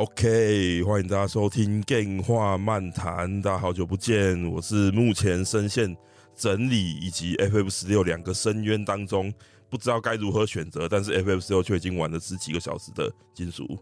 [0.00, 5.94] OK，欢迎大家收听《电话漫谈》，大家好久不见，我是目前深陷
[6.34, 9.30] 整理以及 FF 十六两个深渊当中，
[9.68, 13.78] 不知道该如何选择，但是 FF 十六却已经玩了十几个小时的金属。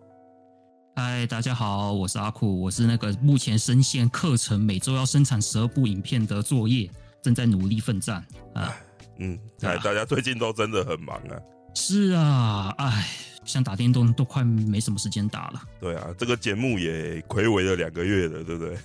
[0.96, 6.90] 嗨，大家好，我是阿酷，我是那个目前深陷课程每周要生产十二部影片的作业，
[7.22, 8.76] 正在努力奋战啊。
[9.20, 11.38] 嗯，哎，大家最近都真的很忙啊。
[11.76, 13.08] 是啊，哎。
[13.48, 15.62] 像打电动都快没什么时间打了。
[15.80, 18.76] 对啊，这个节目也暌违了两个月了，对不对？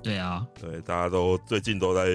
[0.00, 2.06] 对啊，对，大家都最近都在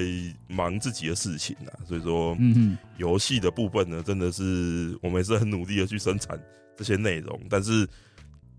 [0.47, 6.39] 忙自己的事情啊，所以说，嗯嗯，游戏的部分呢，真的是我们也是很努力的去生产
[6.77, 7.87] 这些内容，但是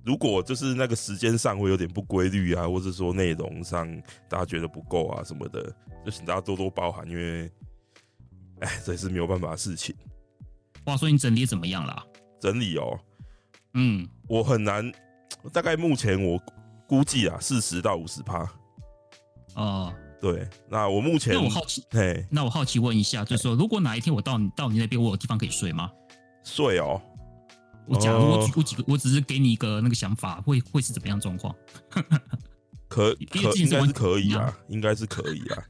[0.05, 3.91] 如果就是那个时间上会有点不规律啊，或者说内容上
[4.29, 7.51] 大家觉得不够啊什么的，就请大家多多包涵，因为，
[8.61, 9.97] 哎，这也是没有办法的事情。
[10.85, 12.05] 话说你整理怎么样了？
[12.45, 13.01] 整理哦，
[13.73, 14.93] 嗯，我很难，
[15.51, 16.39] 大概目前我
[16.87, 18.47] 估计啊，四十到五十趴。
[19.55, 25.91] 哦，对，那我目前，那我好奇，嘿，那我好奇问一下，就是说，如果哪一天我到你到你那边，我有地方可以睡吗？
[26.43, 27.01] 睡哦，
[27.87, 31.57] 我假如我几个，我只是给你一个那个想法，会会是怎么样状况？
[32.89, 35.65] 可可应该是可以啊，应该是可以啊。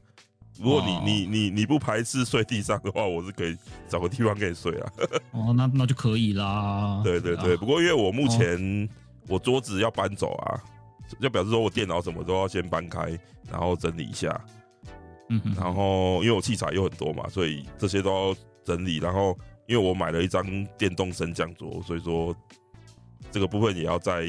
[0.57, 3.57] 如果你、哦、你你你不排斥睡地上的话，我是可以
[3.89, 4.91] 找个地方可以睡啊。
[5.31, 7.01] 哦，那那就可以啦。
[7.03, 8.89] 对对对，啊、不过因为我目前
[9.27, 10.63] 我桌子要搬走啊，
[11.19, 13.17] 就表示说我电脑什么都要先搬开，
[13.51, 14.39] 然后整理一下。
[15.29, 15.55] 嗯哼。
[15.59, 18.97] 然后因为我器材又很多嘛，所以这些都要整理。
[18.97, 20.43] 然后因为我买了一张
[20.77, 22.35] 电动升降桌，所以说
[23.29, 24.25] 这个部分也要再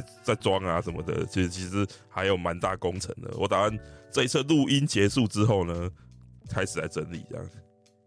[0.00, 1.24] 再再装啊什么的。
[1.26, 3.30] 其实其实还有蛮大工程的。
[3.36, 3.78] 我打算。
[4.14, 5.90] 这一次录音结束之后呢，
[6.50, 7.50] 开始来整理这样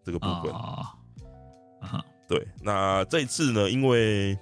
[0.04, 0.94] 这个部分啊
[1.82, 4.38] 啊，对，那这一次呢，因为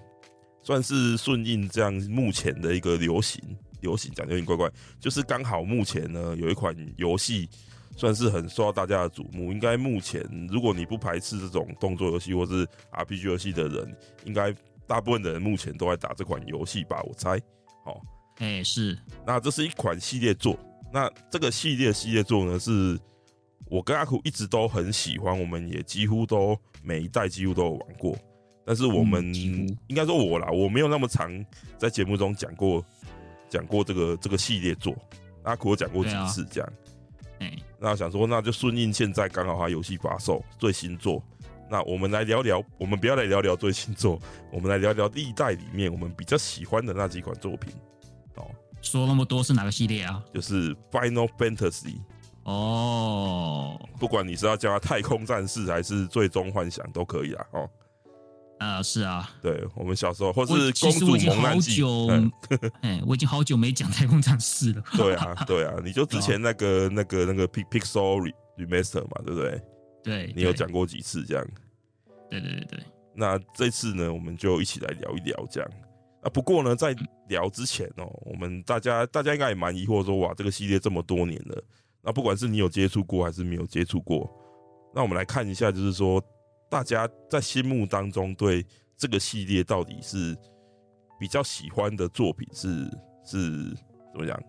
[0.62, 3.42] 算是顺应这样目前的一个流行，
[3.80, 7.48] 流行讲的有点怪怪，就是刚好目前呢有一款游戏
[7.96, 10.22] 算是很受到大家的瞩目，应该目前
[10.52, 13.96] 如果你不排斥这种动作游戏或是 RPG 游戏的人，
[14.26, 14.54] 应该
[14.88, 17.40] 大部分的人目前都在打这款游戏吧，我猜。
[17.86, 18.02] 好，
[18.38, 20.58] 哎，是，那这是一款系列作。
[20.92, 23.00] 那这个系列系列作呢，是
[23.66, 28.16] 我跟阿苦一直都很喜欢，我们也几乎都每一代几乎都有玩过。
[28.66, 29.34] 但是我们
[29.88, 31.44] 应该说我啦，我没有那么常
[31.78, 32.86] 在节目中讲过
[33.50, 34.96] 讲过这个这个系列作。
[35.44, 36.74] 阿苦有讲过几次这样。
[37.40, 41.22] 哎，那想说那就顺应现在刚好他游戏发售最新作，
[41.74, 44.20] 那我们来聊聊，我们不要来聊聊最新作，
[44.52, 47.74] 我们来聊聊历代里面我们比较喜欢的那几款作品。
[48.36, 48.46] 哦。
[48.80, 50.24] 说那么多是哪个系列啊？
[50.32, 51.96] 就是 Final Fantasy
[52.44, 57.46] 哦，不管你是要叫它太空战士还是最终幻想都可以啊。
[57.54, 57.70] 哦。
[58.60, 61.82] 啊，是啊，对我们小时候或是公主蒙难记，
[62.82, 64.84] 哎，我已经好久没讲太空战士了。
[64.96, 69.60] 对啊，对啊， 你就之前那个那个那个 Pixel Remaster 嘛，对不对？
[70.04, 71.48] 对，你有讲过几次这样？
[72.40, 72.80] 对对对对。
[73.16, 75.70] 那这次呢，我们就一起来聊一聊这样。
[76.22, 76.96] 啊，不过呢，在
[77.28, 81.64] 聊之前哦，我们大家大家应该也蛮疑惑说，哇，这个系列这么多年了，
[82.02, 84.30] 那不管是你有接触过还是没有接触过，
[84.96, 86.24] 那我们来看一下，就是说
[86.70, 88.66] 大家在心目当中对
[88.98, 90.36] 这个系列到底是
[91.20, 92.86] 比较喜欢的作品是
[93.26, 93.70] 是
[94.12, 94.42] 怎么讲？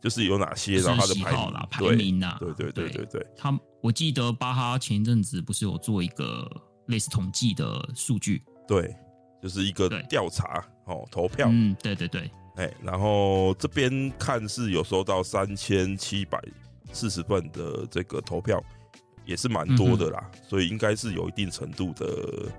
[0.00, 0.78] 就是有哪些？
[0.78, 3.26] 然后他的排名啦，排名啊，对对对对对，对。
[3.36, 6.50] 他我记得巴哈前一阵子不是有做一个
[6.86, 8.42] 类似统计的数据？
[8.66, 8.94] 对。
[9.42, 16.42] 就是一个调查哦，投票，嗯，对对对，哎，然后这边看是有收到三千七百
[16.94, 18.58] 四十份的这个投票，
[19.26, 22.50] 也是蛮多的啦，所以应该是有一定程度的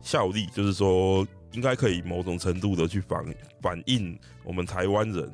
[0.00, 3.22] 效力，就是说应该可以某种程度的去反
[3.60, 5.30] 反映我们台湾人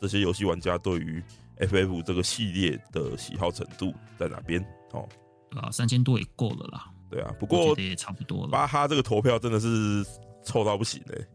[0.00, 1.22] 这些游戏玩家对于
[1.58, 4.60] FF 这个系列的喜好程度在哪边
[4.90, 5.08] 哦，
[5.52, 6.90] 啊，三千多也够了啦。
[7.10, 8.50] 对啊，不过也差不多了。
[8.50, 10.04] 巴哈这个投票真的是
[10.44, 11.26] 臭到不行嘞、欸，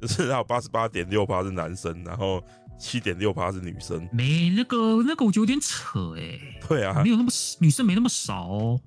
[0.06, 2.42] 就是他有八十八点六趴是男生，然后
[2.78, 4.08] 七点六趴是女生。
[4.12, 6.60] 没那个那个，我觉得有点扯哎、欸。
[6.66, 7.28] 对啊，没有那么
[7.58, 8.80] 女生没那么少哦。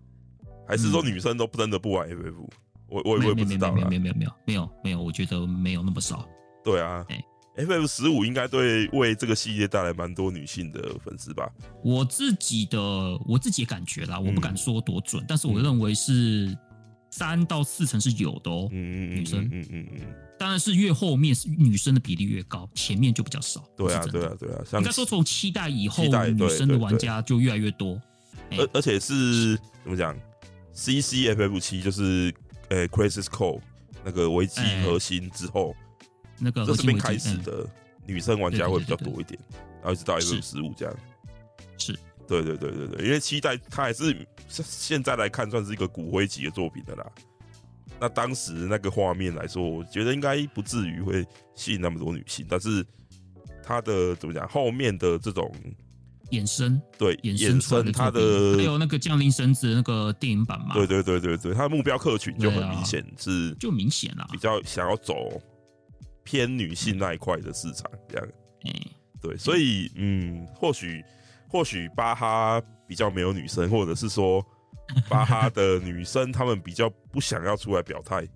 [0.68, 2.48] 还是说女生都真的不玩 FF？、嗯、
[2.88, 3.72] 我我我也不知道。
[3.72, 6.28] 没有没有没有没有没有没有，我觉得没有那么少。
[6.64, 7.06] 对啊。
[7.56, 11.48] FF 十五应该对为这个系列带来蛮多女性的粉丝吧？
[11.84, 12.80] 我自己的
[13.28, 16.58] 我自己的感觉啦，我不敢说多准，嗯、但是我认为是
[17.12, 18.68] 三到四成是有的哦。
[18.72, 20.02] 嗯女生，嗯嗯嗯，
[20.40, 23.64] 当然是越后面是女生的比例越高，前面就比较少。
[23.78, 24.64] 对啊，对啊，对啊。
[24.74, 28.02] 应该说从七代以后，女生的玩家就越来越多。
[28.58, 30.18] 而而且是怎么讲
[30.76, 32.34] ？CCFF 七就是
[32.70, 33.60] 呃 Crisis Core
[34.04, 35.76] 那个危机核心之后。
[36.40, 37.68] 那个这是边开始的
[38.06, 39.40] 女生玩家会比较多一点，
[39.82, 40.96] 然后一直到 FF 十五这样。
[41.78, 41.94] 是，
[42.28, 47.06] 对对对对对，因为期待它还是现在来看算是一个骨灰级的作品的啦。
[48.00, 51.26] 那当时那个画面来说，我觉得应该不至于会
[51.56, 52.86] 吸引那么多女性，但是
[53.64, 55.50] 它的怎么讲，后面的这种
[56.32, 65.42] 衍生，对衍生它的还有那个降临神子那个电影版嘛，对对对对对，它的目标客群就很明显是，就明显了，比较想要走
[66.24, 68.28] 偏女性那一块的市场这样，
[68.66, 68.74] 嗯，
[69.22, 71.04] 对，所以嗯，或许
[71.50, 74.46] 或许巴哈比较没有女生，或者是说。
[75.10, 78.28] 巴哈的女生，她们比较不想要出来表态，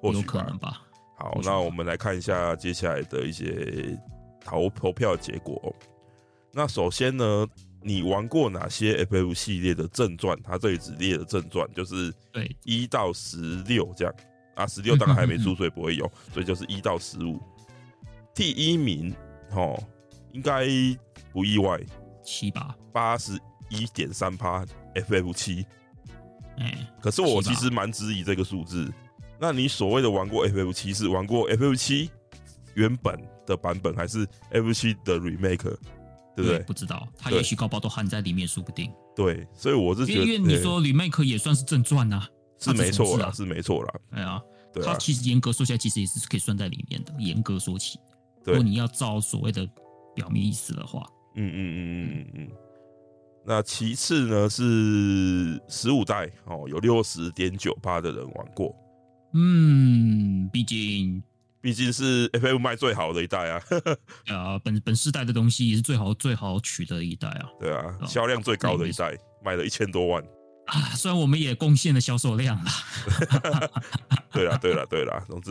[0.00, 0.82] 或许可能吧。
[1.16, 3.98] 好，那我们来看一下接下来的一些
[4.44, 5.74] 投投票结果。
[6.52, 7.46] 那首先呢，
[7.82, 10.38] 你玩过哪些 FF 系列的正传？
[10.42, 14.14] 它这里只列了正传，就是对一到十六这样
[14.60, 17.40] 啊，十六当然还没出，所以不会有，所以就是一到十五。
[18.34, 19.14] 第一名，
[19.52, 19.82] 哦，
[20.32, 20.66] 应该
[21.32, 21.80] 不意外，
[22.22, 24.64] 七吧，八十一点三趴。
[24.92, 25.64] FF 七，
[26.58, 28.92] 哎，可是我其实蛮质疑这个数字。
[29.38, 32.10] 那你所谓的玩过 FF 七，是玩过 FF 七
[32.74, 33.16] 原本
[33.46, 35.76] 的版本，还是 FF 七的 remake？
[36.36, 36.58] 对不对？
[36.60, 38.92] 不知道，他也许高包都含在里面，说不定。
[39.14, 42.26] 对，所以我是觉得，因为你说 remake 也算是正传呐，
[42.60, 43.94] 是没错啦，是没错啦。
[44.10, 44.40] 哎呀，
[44.84, 47.12] 它其实严格说起来，其实也是可以算在里面的。
[47.18, 47.98] 严格说起，
[48.44, 49.68] 如果你要照所谓的
[50.14, 52.48] 表面意思的话，嗯嗯嗯嗯嗯嗯。
[53.42, 58.74] 那其次呢是十五代哦，有六十点九八的人玩过。
[59.32, 61.22] 嗯，毕竟
[61.62, 63.62] 毕竟是 FF 卖最好的一代啊。
[64.28, 67.48] 啊，本本世代的东西也是最好最好取的一代啊。
[67.58, 70.22] 对啊，销量最高的一代，卖了一千多万
[70.70, 70.94] 啊。
[70.94, 72.72] 虽然我们也贡献了销售量啦。
[74.32, 75.24] 对啦，对啦，对啦。
[75.28, 75.50] 总之，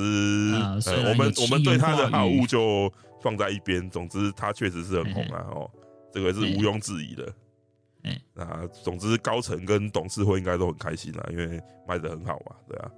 [1.08, 3.90] 我们我们对他的好物就放在一边。
[3.90, 5.46] 总之，他确实是很红啊。
[5.52, 5.70] 哦，
[6.14, 7.34] 这个是毋庸置疑的。
[8.04, 12.90] 哎，那总之高层跟董事会应该都很开心啦，因为卖的很好嘛，对啊。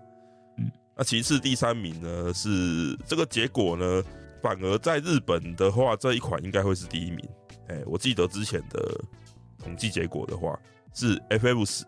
[0.60, 4.04] 嗯，那其次第三名呢是这个结果呢，
[4.44, 7.28] 反而在日本的话，这一款应该会是第一名。
[7.70, 9.04] 哎，我记得之前的
[9.58, 10.56] 统计结果的话
[10.94, 11.86] 是 FF 十，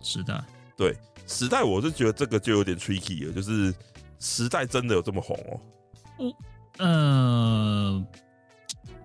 [0.00, 0.42] 时代，
[0.76, 0.96] 对
[1.26, 3.74] 时代，我是觉得这个就有点 tricky 了，就是
[4.18, 5.60] 时代真的有这么红哦？
[6.18, 6.36] 我
[6.78, 8.06] 呃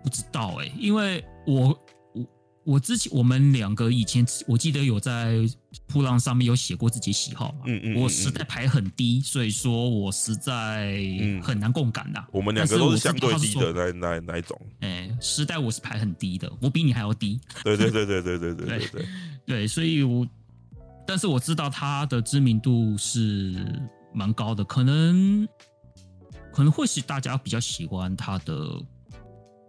[0.04, 1.78] 不知道哎，因为我。
[2.66, 5.36] 我之前我们两个以前我记得有在
[5.88, 11.00] 噗浪上面有写过自己喜好嘛，嗯嗯，我实在排很低，所以说我实在
[11.44, 12.26] 很难共感呐。
[12.32, 14.60] 我们两个都是相对低的那那那一种。
[14.80, 17.40] 哎，时代我是排很低的，我比你还要低。
[17.64, 19.06] 对对对对对对对对对
[19.46, 20.28] 对，所以我
[21.06, 23.54] 但是我知道他的知名度是
[24.12, 25.48] 蛮高的，可能
[26.52, 28.56] 可能会是大家比较喜欢他的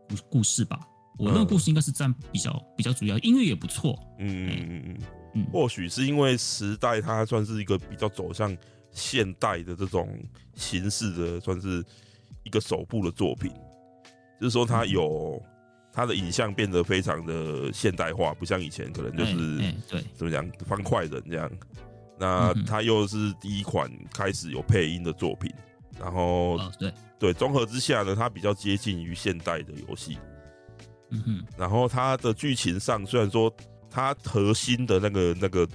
[0.08, 0.80] 故故事吧。
[1.18, 3.98] 我那个故事应该是占比较比较主要，音乐也不错。
[4.18, 4.98] 嗯嗯嗯
[5.34, 8.56] 嗯，或许是因为时代它算是一个比较走向
[8.90, 10.08] 现代的这种
[10.54, 11.84] 形式的，算是
[12.42, 13.50] 一个首部的作品。
[14.40, 15.42] 就是说，它有
[15.92, 19.58] 它的影像变得非常的现代化，不像以前可能就是
[19.88, 21.50] 对怎么讲方块人这样。
[22.18, 25.50] 那它又是第一款开始有配音的作品，
[25.98, 30.18] 然后对对综合之下呢，它比较接近于现代的游戏。
[31.10, 33.52] 嗯哼，然后它的剧情上虽然说
[33.90, 35.68] 它核心的那个那个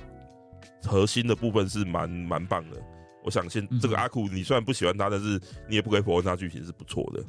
[0.83, 2.77] 核心的部分是蛮蛮棒的，
[3.23, 7.23] 我想先这个阿库你虽然不喜欢他，但是你也不可以否认他剧情是不错的。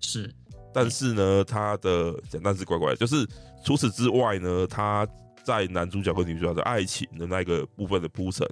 [0.00, 0.32] 是，
[0.72, 3.26] 但是呢，他的简单是怪怪的，就是
[3.64, 5.06] 除此之外呢，他
[5.42, 8.46] 在男主角跟女主角的爱情的那个部分的铺陈，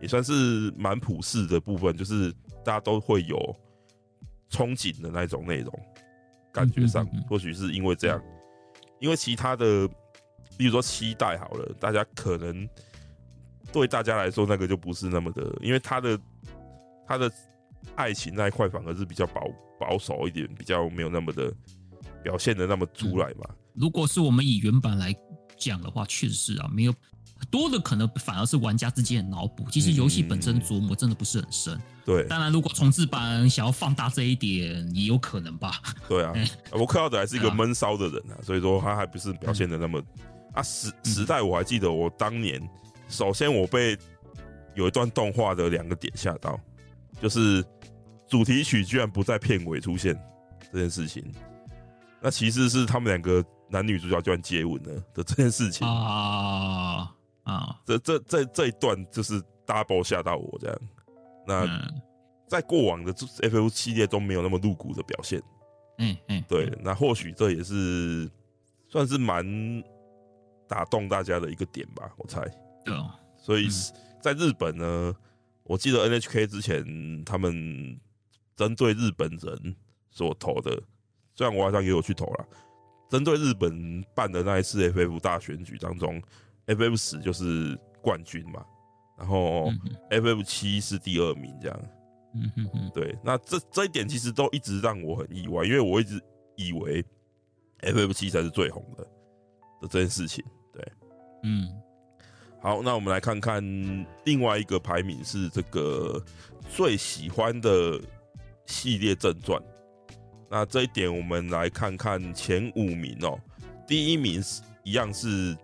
[0.00, 2.32] 也算是蛮普世的部分，就是
[2.64, 3.36] 大家都会有
[4.50, 5.72] 憧憬的那种内容。
[6.52, 8.22] 感觉上，或许是因为这样，
[9.00, 9.88] 因为其他的，
[10.56, 12.68] 比如说期待好了，大家可能
[13.72, 16.18] 对大家来说那个就不是那么的，因为他的
[17.06, 17.30] 他的
[17.94, 19.48] 爱情那一块反而是比较保
[19.80, 21.52] 保守一点，比较没有那么的
[22.22, 23.48] 表现的那么出来嘛。
[23.74, 25.14] 如果是我们以原版来
[25.56, 26.94] 讲的话，确实是啊，没有。
[27.50, 31.80] 多的可能反而是玩家之间的脑补，其实游戏本身琢磨真的不是很深。
[32.04, 35.80] 对，当然如果重置版想要放大这一点，也有可能吧。
[36.08, 36.32] 对啊，
[36.72, 40.02] 我克劳德还是一个闷骚的人啊，所以说他还不是表现的那么
[40.52, 41.40] 啊时时代。
[41.40, 42.60] 我还记得我当年，
[43.08, 43.96] 首先我被
[44.74, 46.58] 有一段动画的两个点吓到，
[47.20, 47.64] 就是
[48.28, 50.18] 主题曲居然不在片尾出现
[50.72, 51.24] 这件事情。
[52.20, 57.12] 那其实是他们两个男女主角居然接吻了的这件事情啊。
[57.44, 60.78] 啊，这这这这一段就是 double 吓到我这样，
[61.46, 61.66] 那
[62.46, 65.42] 在过往的 FF 系列都没有那么露骨的表现。
[65.98, 68.30] 嗯嗯，对，那或许这也是
[68.88, 69.44] 算是蛮
[70.66, 72.40] 打动大家的一个点吧，我猜。
[72.84, 73.68] 对哦，所以
[74.20, 75.14] 在日本呢，
[75.64, 78.00] 我记得 NHK 之前他们
[78.56, 79.76] 针对日本人
[80.10, 80.82] 所投的，
[81.34, 82.46] 虽然我好像也有去投了，
[83.10, 86.20] 针对日本办的那一次 FF 大选举当中
[86.66, 88.64] ，FF 十就是冠军嘛，
[89.18, 89.70] 然后
[90.10, 91.80] FF 七是第二名这样。
[92.34, 96.18] 嗯哼哼，对，那这这一点其实都一直让我很意外，因为我一直
[96.56, 97.04] 以为
[97.80, 99.04] FF 七才是最红的
[99.82, 100.42] 的这件事情。
[100.72, 100.92] 对，
[101.42, 101.68] 嗯，
[102.62, 103.62] 好，那我们来看看
[104.24, 106.24] 另外一个排名是这个
[106.70, 108.00] 最喜欢的
[108.64, 109.62] 系列正传。
[110.50, 113.38] 那这一点我们来看看前五名哦，
[113.86, 115.54] 第一名是一样是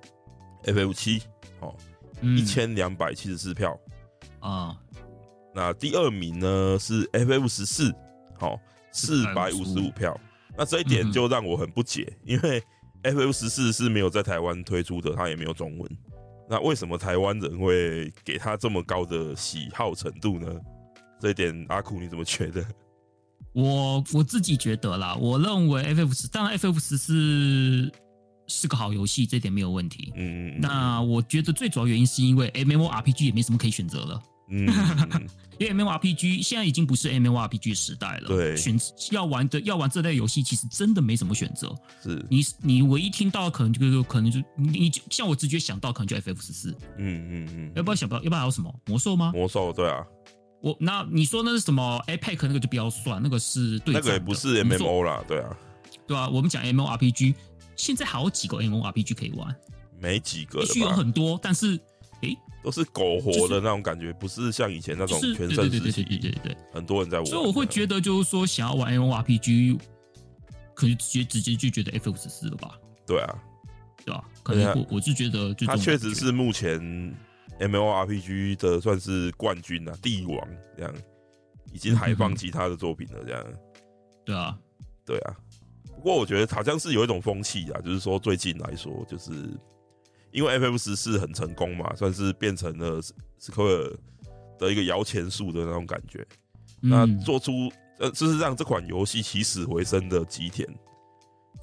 [0.65, 1.23] FF 七，
[1.61, 1.75] 哦，
[2.23, 3.79] 一千两百七十四票
[4.41, 4.77] 啊。
[5.55, 7.93] 那第二名呢是 FF 十四，
[8.39, 8.61] 好，
[8.93, 10.19] 四百五十五票。
[10.57, 12.63] 那这一点就让我很不解，因为
[13.03, 15.99] FF 十四是没有在台湾推出的，它也没有中文。
[16.49, 20.49] 那为什么台湾人会给他这么高的喜好程度呢？
[21.21, 22.65] 这一点阿酷你怎么觉得？
[23.53, 27.93] 我我自己觉得啦，我认为 FF 十，当然 FF 十四
[28.49, 30.13] 是个好游戏，这点没有问题。
[30.17, 30.61] 嗯嗯。
[30.61, 34.23] 那我觉得最主要原因是因为 MMORPG 也没什么可以选择了。
[34.51, 34.67] 嗯，
[35.61, 38.29] 因为 MMORPG 现在已经不是 MMORPG 时代了。
[38.29, 38.79] 对，选
[39.11, 41.75] 要玩的要玩这类游戏，其实真的没什么选择。
[42.03, 46.71] 是，你你唯一听到的可能就可能就你像我直觉想到可能就 FF 十四。
[46.97, 48.23] 嗯嗯嗯，要不要想不到？
[48.23, 49.33] 要不然还有什么魔兽吗？
[49.35, 50.03] 魔兽对啊。
[50.63, 53.95] 我那你说那是什么？APEC 那个就不要算，那个是对。
[53.95, 55.57] 那个也不是 MMO 啦，对啊。
[56.07, 57.35] 对啊，我们讲 MMORPG，
[57.79, 59.57] 现在好几个 MMORPG 可以玩。
[59.99, 61.81] 没几个，必须有很多，但是。
[62.23, 66.03] 诶，都是苟活的那种感觉，不是像以前那种全盛时期。
[66.03, 67.25] 对对对对，很多人在玩。
[67.27, 69.79] 所以我会觉得，就是说，想要玩 MMORPG，
[70.75, 72.77] 可能直接直接就觉得 FF 十四了吧？
[73.07, 73.39] 对啊，
[74.05, 74.25] 对吧？
[74.43, 76.81] 可能我我是觉得，他确实是目前
[77.61, 80.37] MMORPG 的算是冠军啊，帝王
[80.77, 80.93] 这样，
[81.73, 83.47] 已经海放其他的作品了这样。
[84.25, 84.59] 对啊，
[85.07, 85.37] 对啊。
[85.99, 89.33] 不过我觉得好像是有一种风气啊，就是说最近来说，就是。
[90.31, 93.01] 因为 FF 十四很成功嘛，算是变成了
[93.39, 93.99] 斯科威尔
[94.59, 96.25] 的一个摇钱树的那种感觉。
[96.83, 100.69] 嗯、那做出呃，就是让这款游戏起死回生的吉田，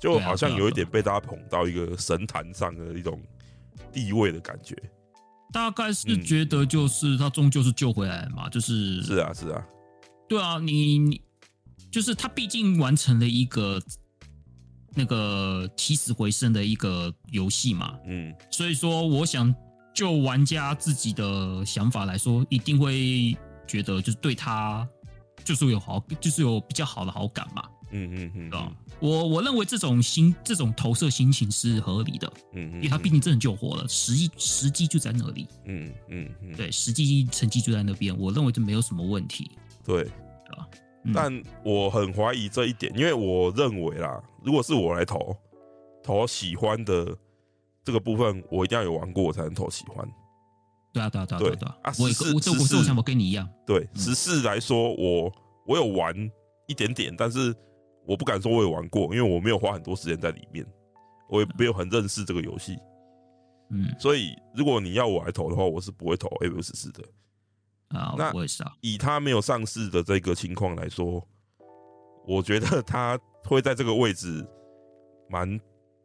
[0.02, 3.22] 就好像有一点被大家捧到一个神坛上的一种
[3.94, 4.76] 地位的感觉。
[5.54, 9.64] 大概是觉得就是他终究是救回来了嘛，就是是啊是啊，
[10.28, 11.22] 对啊，你你
[11.92, 13.80] 就是他毕竟完成了一个。
[14.96, 19.54] 那个起死回生的一个游戏嘛，嗯，所以说我想
[19.94, 23.38] 就玩家自己的想法来说，一定会
[23.68, 24.88] 觉得就是对他
[25.44, 39.52] 就是有好，就是有比较好的好感嘛，嗯嗯嗯，啊，我我认为这种心这种投射心情是合理的，嗯嗯，因为他毕竟真的救活了，实际时机就在那里，嗯嗯嗯，对，实际成绩就在那边，我认为这没有什么问题，
[39.84, 40.10] 对，
[41.08, 41.12] 啊。
[41.14, 45.36] 但我很怀疑这一点，因为我认为啦，如果是我来投
[46.04, 47.18] 投喜欢的
[47.84, 50.08] 这个部分，我一定要有玩过我才能投喜欢。
[50.94, 51.78] 对啊，对啊，对啊，对啊！
[51.84, 53.48] 啊，我我这我这我想法跟你一样。
[53.66, 55.32] 对，十四来说，我
[55.68, 56.16] 我有玩
[56.68, 57.54] 一点点，但是
[58.08, 60.66] 我不敢说我有玩过，因为我没有花很多时间在里面，
[61.30, 62.78] 我也没有很认识这个游戏。
[63.72, 67.04] 嗯，所以如果你要我来投的话，我是不会投 FF 十四的。
[67.90, 68.32] 啊，那
[68.82, 71.26] 以他没有上市的这个情况来说，
[72.26, 74.46] 我觉得他会在这个位置
[75.30, 75.60] 蛮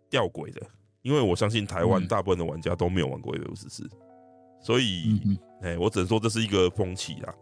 [0.09, 0.61] 吊诡的，
[1.03, 3.91] 因为我相信台湾大部分的玩家都没有玩过 FF 十四，
[4.61, 5.21] 所以，
[5.63, 7.35] 哎，我只能说这是一个风气啦。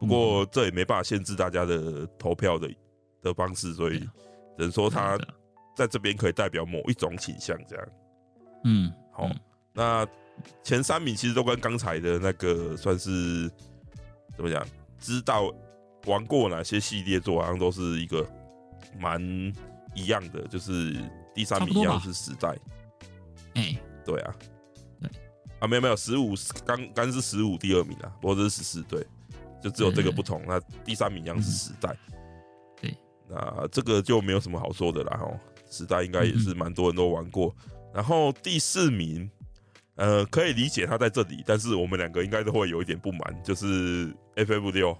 [0.00, 2.74] 不过这也没办法限制大家的投票的
[3.20, 4.08] 的方式，所以只
[4.58, 5.18] 能说他
[5.76, 7.88] 在这边可以代表某一种倾向，这样。
[8.64, 9.28] 嗯，好，
[9.72, 10.06] 那。
[10.62, 13.50] 前三名其实都跟刚才的那个算是
[14.36, 14.66] 怎么讲？
[15.00, 15.48] 知道
[16.06, 18.28] 玩过哪些系列作，好像都是一个
[18.98, 19.22] 蛮
[19.94, 20.42] 一样的。
[20.48, 20.96] 就是
[21.32, 22.48] 第三名一样是时代，
[23.54, 24.34] 哎，对啊，
[25.00, 25.08] 对
[25.60, 26.34] 啊，没有没有十五
[26.66, 29.06] 刚刚是十五第二名啊，不过这是十四对，
[29.62, 30.42] 就只有这个不同。
[30.48, 31.96] 那第三名一样是时代，
[32.80, 32.96] 对，
[33.28, 35.16] 那这个就没有什么好说的啦。
[35.16, 35.30] 哈，
[35.70, 37.54] 时代应该也是蛮多人都玩过。
[37.94, 39.30] 然后第四名。
[39.98, 44.96] 呃，可以理解他在这里，但是我们两个应该都会有一点不满，就是 FF 六，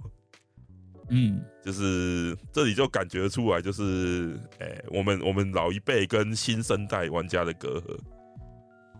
[1.08, 7.96] 嗯，就是这里就感觉出来，就是，哎、欸，我们我们老一辈跟新生代玩家的隔阂，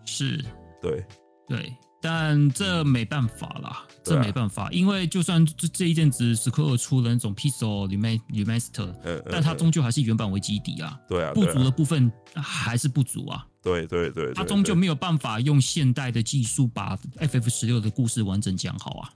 [0.05, 0.41] 是，
[0.81, 1.05] 对，
[1.49, 1.75] 对，
[2.11, 10.99] 但这没办法啦，嗯、这没办法，啊、因为就算这这一阵子时刻二出了那种 Pixel Remaster，嗯嗯、但它终究还是原版为基底啊。
[11.07, 13.47] 对啊，不足的部分还是不足啊。
[13.63, 19.13] 对对对，它终究没有办法用现代的技术把 FF 十六的故事完整讲好啊，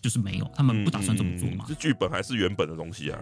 [0.00, 1.66] 就是没有，他们不打算这么做嘛。
[1.68, 3.20] 这剧、嗯、本还是原本的东西啊，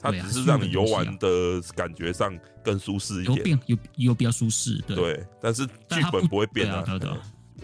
[0.00, 2.32] 它只是让你游玩的感觉上
[2.62, 6.84] 更舒适一点，有变有有比较舒适，对，对，但是剧本不会变啊。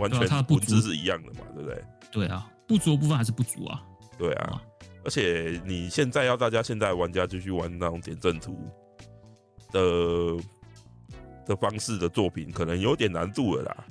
[0.01, 1.85] 完全它的本质是一样的嘛，对不对？
[2.11, 3.83] 对啊，不足的部分还是不足啊。
[4.19, 4.61] 对啊，
[5.05, 8.59] 而且你现在要大家现在玩家继续玩那种点阵图
[9.73, 9.81] 的
[11.47, 13.87] 的方式的作品，可能有点难度了啦。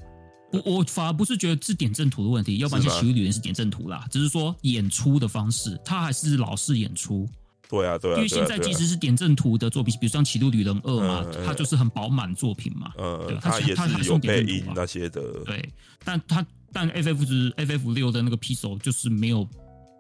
[0.52, 7.28] 我我反而不是觉得是点阵图的问题，要不然就《奇迹旅人》是点阵图啦，只是说演出的方式，它还是老式演出。
[7.70, 12.92] 对啊，对啊，因为现在即使是点阵图的作品，比如像《歧路旅人二》嘛，它就是很饱满作品嘛。
[12.98, 15.22] 嗯，它也是有配音那些的。
[15.46, 15.72] 对，
[16.04, 19.48] 但它但 FF 是 FF 六的那个 Pixel 就是没有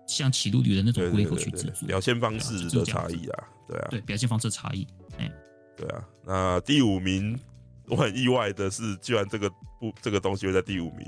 [0.07, 3.43] 像《歧路旅人》那种规格去制作，表现方式的差异啊。
[3.67, 4.87] 对啊，对，表现方式的差异。
[5.19, 5.31] 哎，
[5.77, 6.03] 对啊。
[6.25, 7.37] 那第五名，
[7.85, 9.47] 我很意外的是，居然这个
[9.79, 11.07] 不这个东西会在第五名，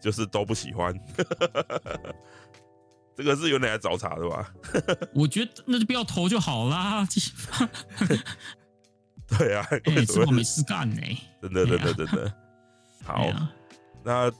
[0.00, 0.98] 就是都不喜欢。
[3.18, 4.54] 这个是有点来找茬的吧？
[5.12, 7.04] 我觉得那就不要投就好啦。
[9.26, 11.02] 对啊，哎、欸，这我没事干呢。
[11.42, 12.32] 真的，真的，真的。
[13.02, 13.52] 好，啊、
[14.04, 14.32] 那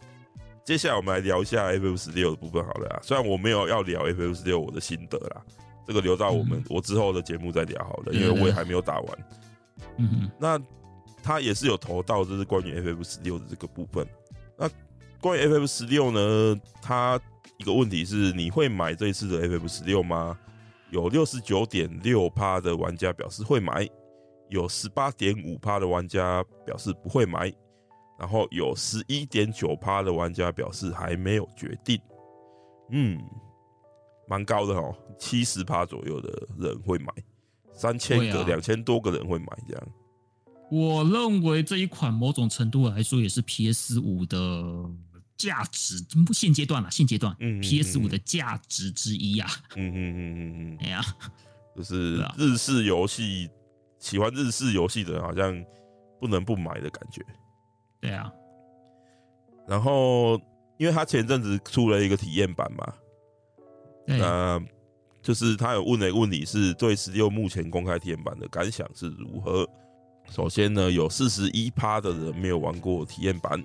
[0.64, 3.00] 接下来我们来聊一下 FF 十六的部分好了啊。
[3.02, 5.42] 虽然我没有要聊 FF 十六我的心得啦，
[5.84, 9.18] 这个留到我们、嗯、我之后的节目再聊好了，因为我也还没有打完。
[9.96, 10.60] 嗯哼，那
[11.20, 14.06] 他也是有投到，就是关于 FF 十六的这个部分。
[14.56, 14.70] 那
[15.20, 17.20] 关于 FF 十六呢，他。
[17.58, 20.38] 一个问题是，你会买这一次的 FF 十六吗？
[20.90, 23.88] 有六十九点六趴的玩家表示会买，
[24.48, 27.52] 有十八点五趴的玩家表示不会买，
[28.18, 32.00] 然后有十一点九趴的玩家表示还没有决定。
[32.90, 33.20] 嗯，
[34.28, 37.12] 蛮高的哦，七十趴左右的人会买，
[37.72, 39.88] 三千个、两千多个人会买这样。
[40.70, 44.36] 我认为这一款某种程度来说也是 PS 五的。
[45.38, 45.94] 价值
[46.26, 51.00] 不现阶段了，现阶段，嗯，PS 五的价值之一啊，嗯嗯嗯嗯嗯， 哎呀，
[51.76, 53.48] 就是日式游戏，
[54.00, 55.64] 喜欢日式游戏的人好像
[56.20, 57.24] 不能不买的感觉，
[58.00, 58.30] 对啊。
[59.68, 60.40] 然后，
[60.78, 62.92] 因为他前阵子出了一个体验版嘛，
[64.06, 64.60] 那
[65.22, 69.68] 就是他有问了一个问题，是对十六目前公开体验版的感想是如何？
[70.30, 73.62] 首先呢，有四十一趴的人没有玩过体验版。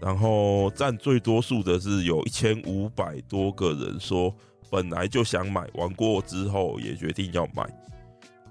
[0.00, 4.34] 然后占最多数的是有一千五百多个人说
[4.70, 7.68] 本来就想买，玩过之后也决定要买。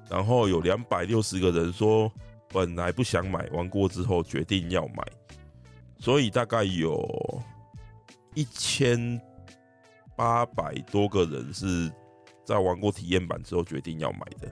[0.10, 2.12] 然后有两百六十个人说
[2.50, 5.04] 本来不想买，玩过之后决定要买。
[5.98, 7.04] 所以大概有
[8.36, 9.20] 一千
[10.16, 11.92] 八百多个人是
[12.46, 14.52] 在玩过体验版之后决定要买的。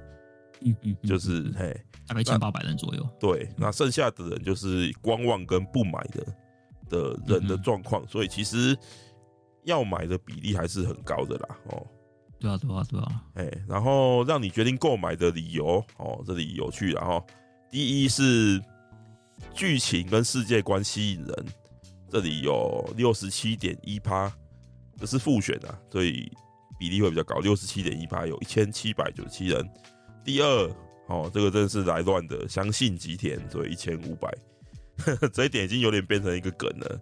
[0.61, 3.07] 嗯嗯，就是嘿，大概一千八百人左右。
[3.19, 6.25] 对，那剩下的人就是观望跟不买的。
[6.89, 8.77] 的人的状况，所以其实
[9.63, 11.57] 要买的比例还是很高的啦。
[11.69, 11.87] 哦，
[12.39, 13.23] 对啊，对啊，对啊。
[13.35, 16.91] 哎，然后让你决定购买的理由，哦，这里有趣。
[16.91, 17.25] 然后
[17.69, 18.61] 第一是
[19.53, 21.45] 剧情跟世界观吸引人，
[22.09, 24.31] 这里有六十七点一趴，
[24.97, 26.31] 这是复选啊，所以
[26.79, 29.67] 比例会比较高，六十七点一趴，有一千七百九十七人。
[30.23, 30.71] 第二，
[31.07, 34.29] 哦，这个真的是来乱的，相信吉田，所以一千五百。
[35.33, 37.01] 这一点已经有点变成一个梗了，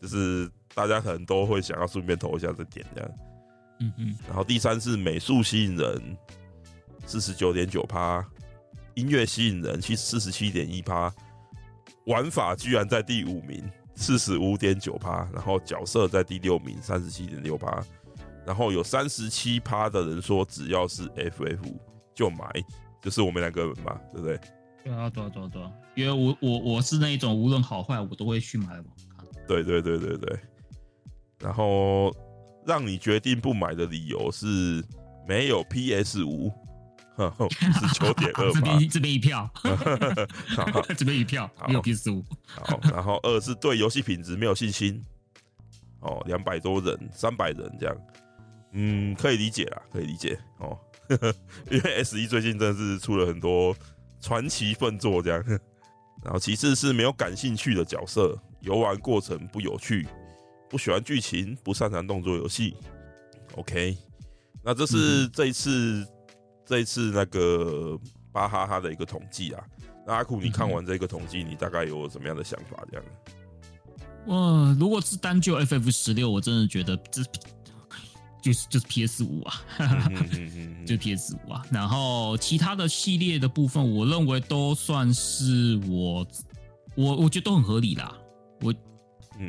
[0.00, 3.10] 就是大家可能都会想要顺便投一下这点这样。
[3.80, 4.16] 嗯嗯。
[4.26, 6.16] 然后第三是美术吸引人，
[7.06, 8.22] 四十九点九趴；
[8.94, 11.10] 音乐吸引人，其实四十七点一趴；
[12.06, 13.62] 玩法居然在第五名，
[13.94, 17.80] 四十五点九趴；然后角色在第六名，三十七点六趴；
[18.46, 21.74] 然后有三十七趴的人说只要是 FF
[22.14, 22.50] 就买，
[23.00, 24.40] 就是我们两个人嘛，对不对？
[24.86, 28.84] 对啊，对啊，对啊，对啊，因为我我我是那一种无论好坏我都会去买的。
[29.48, 30.38] 对对对对对。
[31.40, 32.14] 然后
[32.64, 34.82] 让你决定不买的理由是
[35.26, 36.52] 没有 PS 五，
[37.18, 38.50] 十九点二。
[38.54, 39.50] 这边这边一票，
[40.96, 42.24] 这边一票 没有 PS 五。
[42.46, 45.04] 好，然后二是对游戏品质没有信心。
[46.00, 47.96] 哦，两百多人，三百人这样，
[48.72, 50.78] 嗯，可以理解啦，可以理解哦。
[51.70, 53.74] 因为 S 一最近真的是出了很多。
[54.26, 55.40] 传奇奋作这样，
[56.24, 60.04] 然后其次是没有感兴趣的角色，游玩过程不有趣，
[60.68, 62.76] 不喜欢剧情，不擅长动作游戏。
[63.54, 63.96] OK，
[64.64, 66.08] 那这是这一次、嗯、
[66.64, 67.96] 这一次那个
[68.32, 69.64] 巴哈哈的一个统计啊。
[70.04, 72.84] 那阿库，你看完这个统计，你大概有什么样的想法？
[72.90, 73.06] 这样？
[74.26, 77.22] 哇，如果是单就 FF 十六，我真的觉得这
[78.46, 79.60] 就是就是 PS 五啊，
[80.86, 81.64] 就是 PS 五啊。
[81.70, 86.24] 然后其他的系列的部分，我认为都算是我
[86.94, 88.16] 我我觉得都很合理啦。
[88.60, 88.72] 我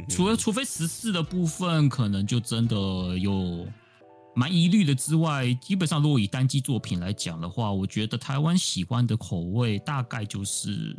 [0.09, 2.75] 除了除非十四的部分可能就真的
[3.19, 3.67] 有
[4.35, 10.97] 蛮疑虑的之外，基本上如果以单机作品来讲的话，我觉得台湾喜欢的口味大概就是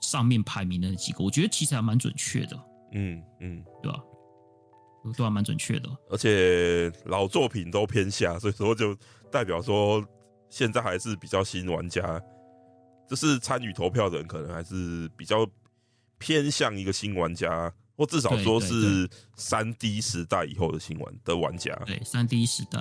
[0.00, 2.58] 上面排名的那几个，我觉得其实还蛮准确的。
[2.92, 3.98] 嗯嗯，对吧？
[5.12, 5.88] 都还蛮准确的。
[6.10, 8.96] 而且老作品都偏下，所以说就
[9.30, 10.04] 代表说
[10.48, 12.20] 现在还是比较新玩家，
[13.08, 15.46] 就是参与投票的人可能还是比较
[16.18, 17.72] 偏向一个新玩家。
[17.98, 22.78] 或至少说是三 D 时代以后的新玩的玩家，对三 D 时代，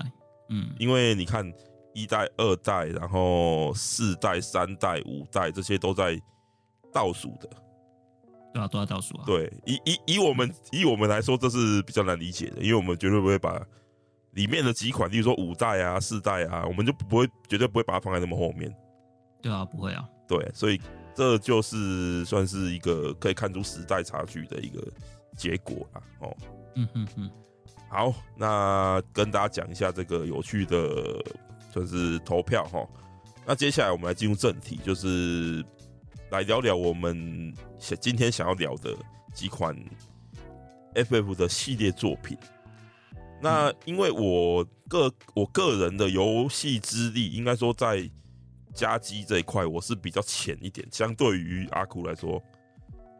[0.50, 1.50] 嗯，因为你看
[1.94, 6.20] 一代、二代，然后四代、三代、五代这些都在
[6.92, 7.50] 倒数的，
[8.56, 9.24] 对啊，都在倒数啊。
[9.28, 13.62] 对，以以以我们以我们来说，这是比较难理解的，因为我们绝对不会把
[14.32, 18.74] 里面的几款，例如说五代啊、四代啊，我们就不会绝对不会把它放在那么后面。
[19.42, 20.08] 对啊，不会啊。
[20.28, 20.80] 对，所以。
[21.18, 24.86] 这就是算是一个可以看出时代差距的一个
[25.38, 26.02] 结果啦。
[26.20, 26.38] 哦。
[26.76, 27.32] 嗯嗯嗯。
[27.90, 31.24] 好，那跟大家讲一下这个有趣的，
[31.74, 32.86] 就是投票哈。
[33.46, 35.64] 那接下来我们来进入正题，就是
[36.30, 38.96] 来聊聊我们想今天想要聊的
[39.34, 39.76] 几款
[40.94, 42.38] FF 的系列作品。
[43.42, 48.10] 那因为我个我个人的游戏资历，应该说在。
[48.74, 52.44] 家机这一块我是比较浅一点，相对于阿库来说，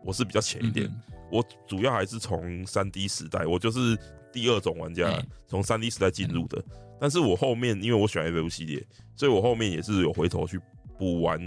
[0.04, 0.86] 我是比较浅一点。
[0.86, 3.98] 嗯、我主要还是从三 D 时代，我就是
[4.34, 6.62] 第二种玩家，从三 D 时代进入的。
[7.00, 10.60] 但是我后面因为我喜欢 FF 系列，所以我后面也是有回头去
[11.00, 11.40] 补完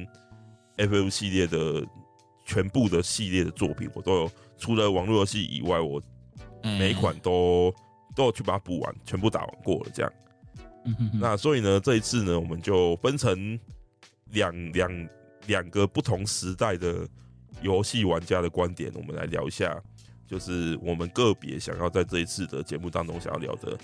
[0.78, 1.86] FF 系列的
[2.44, 4.30] 全部的系列的作品，我都有。
[4.56, 6.02] 除了网络游戏以外，我
[6.62, 7.74] 每一款都
[8.16, 9.90] 都有去把它补完，全部打完过了。
[9.92, 10.12] 这样，
[11.20, 13.60] 那所以呢，这一次呢，我们就分成。
[14.32, 15.08] 两两
[15.46, 17.08] 两个不同时代的
[17.62, 19.82] 游戏玩家的观点，我们来聊一下，
[20.26, 23.74] 就是我们个别想要在这一次的节目当中想要聊的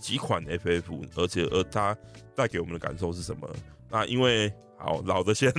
[0.00, 1.94] 几款 FF，而且而它
[2.34, 3.46] 带给我们的感受是什么？
[3.90, 4.50] 那因为
[4.84, 5.50] 好老的先，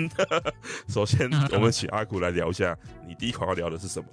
[0.88, 4.07] 首先我们请阿古来聊一下，你第一款要聊的是什么？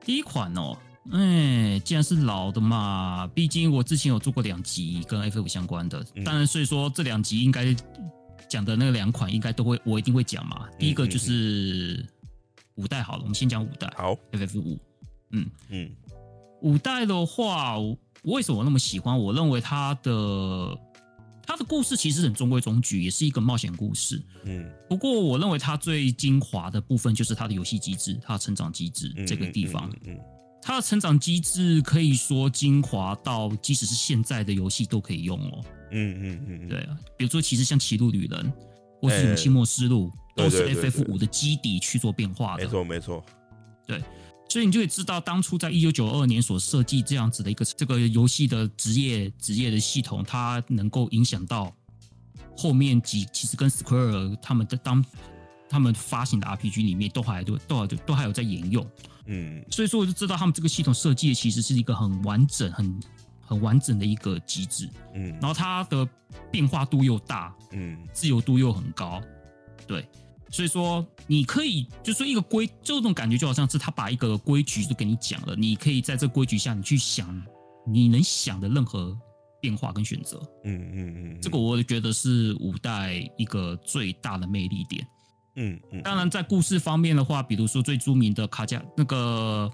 [0.00, 0.76] 第一款哦，
[1.12, 7.74] 哎，既然是老的嘛，毕竟我之前有做过两集跟 FF 相关的，当然所以说这两集应该。
[8.46, 10.68] 讲的那个两款应该都会，我一定会讲嘛。
[10.78, 12.06] 第一个就是
[12.76, 13.92] 五代好了，我们先讲五代。
[13.96, 14.78] 好，FF 五，
[15.30, 15.90] 嗯嗯，
[16.60, 19.18] 五代的话，我为什么那么喜欢？
[19.18, 20.78] 我认为它的
[21.46, 24.20] 它的故事其实很中规中矩，也是一个冒险故事。
[24.44, 29.90] 嗯，不过我认为它最精华的部分就是它的游戏机制，它的成长机制这个地方。
[30.06, 30.18] 嗯，
[30.62, 35.64] 它的成长机制可以说精华到，即使是现在的游戏都可以用哦。
[35.90, 38.40] 嗯嗯嗯，对啊，比如说其实像《歧路旅人》
[39.00, 42.64] 或是《勇气末世录》，都是 FF 五的基底去做变化的。
[42.64, 43.24] 没错没错，
[43.86, 44.02] 对，
[44.48, 51.74] 所以你就会知道，当初在一九九二年所设计这样子的一个这个游戏的职业职业的系统，它能够影响到
[52.56, 55.04] 后面几其实跟 Square 他们的当
[55.68, 58.86] 他们发行的 RPG 里面都还都都还都还有在沿用。
[59.26, 63.00] 嗯，所以说我就知道他们这个系统设计的其实是一个很完整很。
[63.46, 66.08] 很完整的一个机制，嗯，然后它的
[66.50, 69.22] 变化度又大，嗯，自由度又很高，
[69.86, 70.08] 对，
[70.50, 77.42] 所以说你可以就说一个规，就这种感觉就好像是他把一个规矩都给你讲了，你可以在这规矩下你去想
[77.86, 79.16] 你能想的任何
[79.60, 85.06] 变化跟选择，嗯嗯嗯，这个我觉得是五代一个最大的魅力点，
[85.56, 89.70] 嗯嗯，当然在故事方面的话，比如说最著名的卡加那个。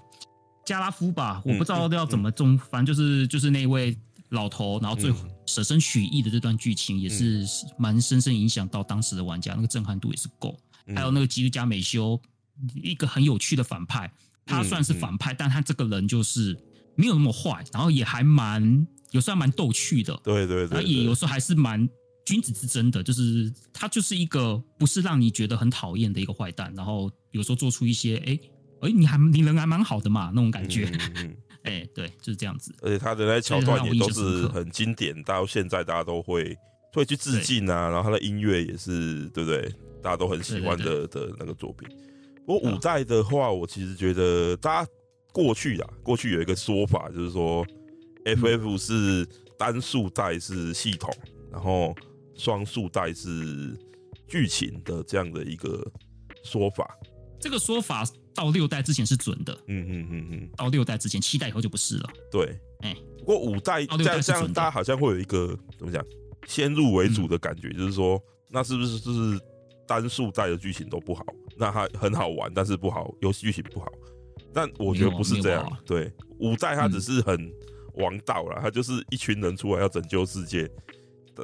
[0.63, 3.97] 加拉夫吧，我不知道要怎么中，反正就是就是那位
[4.31, 7.45] 老头，然后最后舍身取义的这段剧情也是
[7.77, 10.57] 蛮深深影响到当时的玩家，那个震撼度也是够。
[10.95, 12.19] 还有那个吉尔加美修，
[12.75, 14.11] 一个很有趣的反派，
[14.45, 16.57] 他算是反派，但他这个人就是
[16.95, 21.87] 没有那么坏，然后也还蛮有时候还蛮逗趣的，对对对，也有时候还是蛮
[22.25, 28.39] 君子之争的，就是他就是一个不是让你觉得很讨厌的一个坏蛋，然后有时候做出一些哎。
[28.81, 30.87] 哎，你还你人还蛮好的嘛，那种感觉。
[30.87, 32.73] 哎、嗯嗯，对，就是这样子。
[32.81, 36.57] 而且他的那些桥段也都是很经典，到现在大家都会
[36.93, 37.89] 会去致敬啊。
[37.89, 39.71] 然后他的音乐也是，对不对？
[40.01, 41.87] 大家都很喜欢的的那个作品。
[42.45, 44.91] 不过五代的话，我其实觉得大家
[45.31, 47.63] 过去啊，过去有一个说法，就是说
[48.25, 51.13] FF 是单数代是系统，
[51.51, 51.95] 然后
[52.35, 53.77] 双数代是
[54.27, 55.85] 剧情的这样的一个
[56.43, 56.97] 说法。
[57.39, 62.09] 这个说法到六代之前是准的，嗯嗯嗯嗯，到六代之前，七代以后就不是了。
[62.31, 66.03] 对，哎，不过五代这样这样，大家好像会有一个怎么讲，
[66.47, 69.39] 先入为主的感觉，就是说，那是不是就是
[69.87, 71.25] 单数代的剧情都不好？
[71.57, 73.87] 那它很好玩，但是不好，游戏剧情不好。
[74.53, 77.51] 但我觉得不是这样，对，五代它只是很
[77.95, 80.69] 王道啦，它就是一群人出来要拯救世界。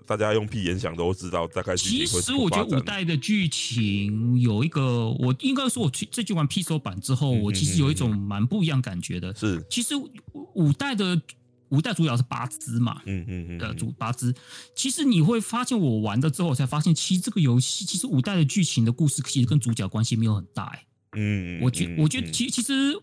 [0.05, 9.33] 大家用屁眼想都知道，大概其实我觉得五代的剧情有一个，我应该说，我去这局玩 PC 版之后，我其实有一种蛮不一样感觉的。
[9.33, 9.95] 是，其实
[10.53, 11.19] 五代的
[11.69, 14.33] 五代主角是八只嘛，嗯嗯嗯的主八只。
[14.75, 20.63] 其实你会发现，我玩了之后，我才发现，其实这个游戏其实五代的剧情的故事，其实跟主角关系没有很大。
[20.65, 22.93] 哎，嗯，我觉我觉得其其实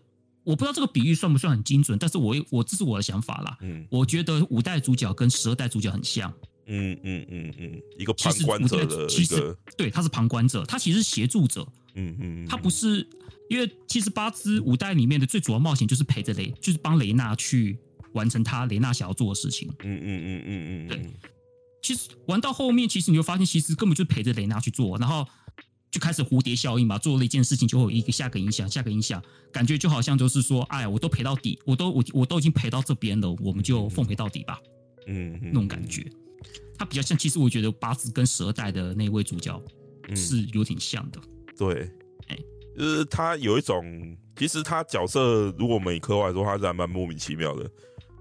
[0.43, 3.57] 我不知道这个比喻算不算很精准，但是我我这是我的想法啦。
[3.61, 6.33] 嗯，我觉得五代主角跟十二代主角很像。
[6.67, 11.67] 嗯嗯嗯嗯，一个旁观者的其实对，他是旁观者，他其实是协助者。
[11.95, 13.07] 嗯嗯，他不是
[13.49, 17.77] 因为其实八支五代里面的最主要冒险就是陪着雷，就是帮雷娜去
[18.13, 19.69] 完成他雷娜想要做的事情。
[19.79, 21.09] 嗯嗯嗯嗯嗯，对。
[21.81, 25.25] 其实玩到后面，其实你会发现，其实根本就陪着雷娜去做，然后
[25.91, 29.23] 就开始蝴蝶效应嘛，做了一件事情就会有一个下个影响，下个影响，
[29.53, 34.59] 感觉就好像就是说，哎，我都陪到底，我都我我都已经陪到这边了，我们就奉陪到底吧。
[35.05, 36.03] 嗯，那种感觉。
[36.77, 39.61] 他比较像，其实我觉得八字跟十二代的那位主角
[40.15, 41.19] 是有点像的。
[41.23, 41.91] 嗯、对，
[42.27, 42.37] 哎，
[42.77, 43.83] 就是他有一种，
[44.35, 47.69] 其实他角色，如果我们以科幻来说，他是还蛮莫名其妙的，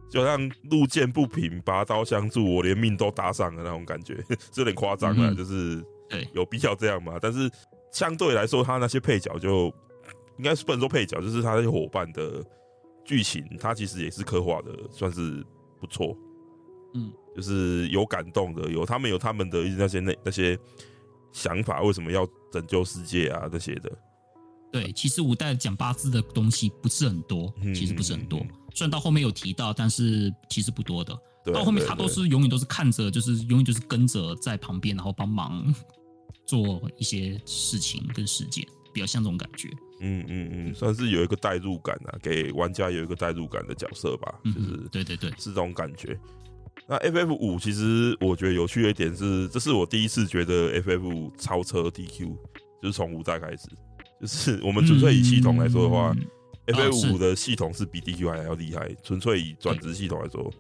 [0.08, 4.14] 就像路见不平拔刀相助，我连命都搭上的那种感觉，
[4.52, 5.34] 是有点夸张啊。
[5.34, 7.18] 就是对，有必要这样吗？
[7.20, 7.50] 但是
[7.90, 9.66] 相对来说，他那些配角就
[10.38, 12.44] 应该是不能说配角，就是他那些伙伴的
[13.04, 15.44] 剧情，他其实也是刻画的算是
[15.80, 16.16] 不错。
[16.94, 17.12] 嗯。
[17.35, 20.59] 就是有感动的，有他们有他们的那些那那些
[21.33, 23.49] 想法，为什么要拯救世界啊？
[23.51, 23.90] 这些的。
[24.73, 28.40] 对，其实五代讲八字的东西不是很多，其实不是很多。
[28.75, 31.16] 虽然到后面有提到，但是其实不多的。
[31.53, 35.73] 到后面他都是永远都是看着，就是永远就是跟着在旁边，然后帮忙
[36.47, 39.68] 做一些事情跟事件，比较像这种感觉。
[40.01, 44.40] 嗯嗯嗯，算是有一个代入感啊，给玩家有一个代入感的角色吧。
[44.44, 46.18] 就是对对对，是这种感觉。
[46.87, 52.37] 那 FF 五其实我觉得有趣的一点是，这是我第一次觉得 FF 五超车 DQ，
[52.82, 53.68] 就是从五代开始，
[54.20, 56.14] 就是 我们纯粹以系统来说的话
[56.66, 58.94] ，FF 五的系统是比 DQ 还要厉害。
[59.02, 60.52] 纯粹以转职系统来说，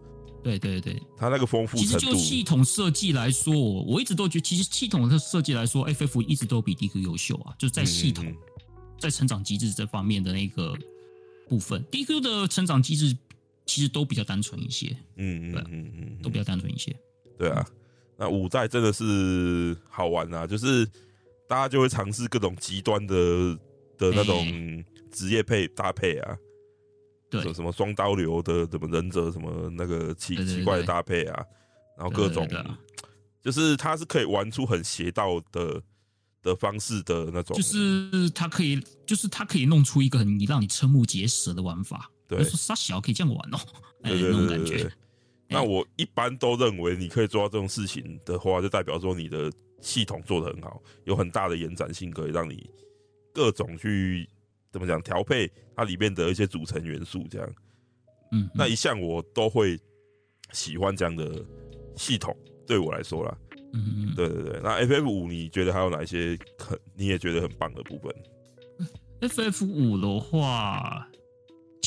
[0.42, 8.34] 对对对，它那个丰富程度，其实就系统设计来说，我一直都觉得，其实系统的设计来说，FF 一直都比 DQ 优秀啊，就是在系统
[8.98, 10.74] 在成长机制这方面的那个
[11.50, 13.14] 部分，DQ 的成长机制。
[13.66, 16.94] 其实都比较单纯一些，嗯嗯嗯嗯，都比较单纯一些。
[17.38, 17.66] 对啊，
[18.16, 20.86] 那五代真的是好玩啊，就是
[21.48, 23.58] 大家就会尝试各种极端的
[23.98, 26.36] 的那种职业配搭配啊，
[27.30, 31.44] 对，什么双刀流的，什么忍者，什么那个奇奇怪的搭配啊，
[31.96, 32.48] 然后各种，
[33.42, 35.82] 就是它是可以玩出很邪道的
[36.42, 42.10] 的方式的那种，就是它可以，就是它可以弄出一个很让你瞠目结舌的玩法。
[42.26, 43.58] 对，杀小可以这样玩哦，
[44.02, 44.90] 对对对。
[45.46, 52.68] 那我一般都认为，你可以做到这种事情的话，就代表说你的系统做得很好，有很大的延展性，可以让你
[53.32, 54.28] 各种去
[54.72, 57.54] 怎么讲调配它里面的一些组成元素，这样。
[58.32, 59.78] 嗯，那一向我都会
[60.50, 61.44] 喜欢这样的
[61.94, 62.34] 系统，
[62.66, 63.38] 对我来说啦。
[63.74, 64.60] 嗯嗯，对对对。
[64.62, 68.12] 那 FF 五，你觉得还有哪一些很你也觉得很棒的部分
[69.20, 71.06] ？FF 五的话。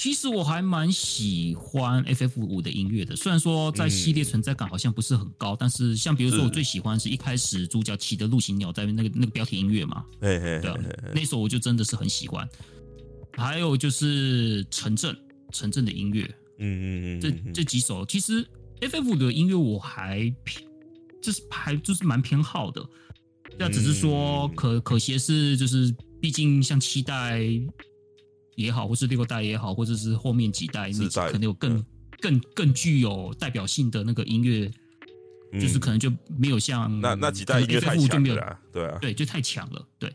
[0.08, 10.62] 其实我还蛮喜欢 FF 五的音乐的，虽然说在系列存在感好像不是很高，嗯、但是像比如说我最喜欢是一开始主角骑的陆行鸟在那个那个标题音乐嘛，嘿嘿嘿嘿。
[10.62, 10.78] 对啊，
[11.14, 12.48] 那首我就真的是很喜欢。
[13.34, 15.14] 还有就是城镇
[15.52, 16.24] 城镇的音乐，
[16.60, 18.48] 嗯嗯嗯，这这几首其实
[18.80, 20.66] FF 五的音乐我还偏，
[21.22, 22.82] 就是还就是蛮偏好的，
[23.60, 27.42] 那只是说可可惜的是就是毕竟像七代。
[28.58, 31.86] 也好，或是六代也好，或者是后面几代，那可能有更、嗯、
[32.20, 34.70] 更更具有代表性的那个音乐，
[35.54, 40.12] 嗯、就是可能就没有像那那几代音乐太强了，对啊，对，就太强了，对。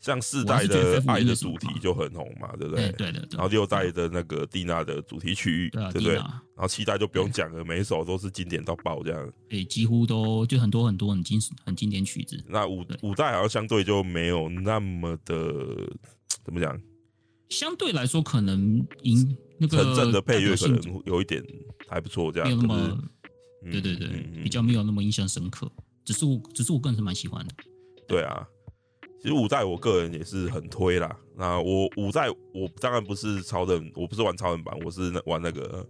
[0.00, 2.92] 像四代的爱的主题就很红嘛，对不对？
[2.92, 3.26] 对的。
[3.32, 6.14] 然后六代的那个蒂娜的主题曲，对不对？
[6.14, 9.32] 然后七代就不用讲了，每一首都是经典到爆这样。
[9.48, 12.40] 对，几乎都就很多很多很经很经典曲子。
[12.46, 15.36] 那五五代好像相对就没有那么的
[16.44, 16.80] 怎么讲？
[17.48, 21.44] 相对来说，可能音那个城镇的配乐可能有一点
[21.88, 22.98] 还不错，这样没有那么，
[23.70, 24.08] 对对对，
[24.42, 25.70] 比较没有那么印象深刻。
[26.04, 27.54] 只是我，只是我个人是蛮喜欢的。
[28.06, 28.46] 对啊，
[29.20, 31.14] 其实五代我个人也是很推啦。
[31.36, 35.86] 那我五代我当然不是超人，我不是玩超人版，我是玩那个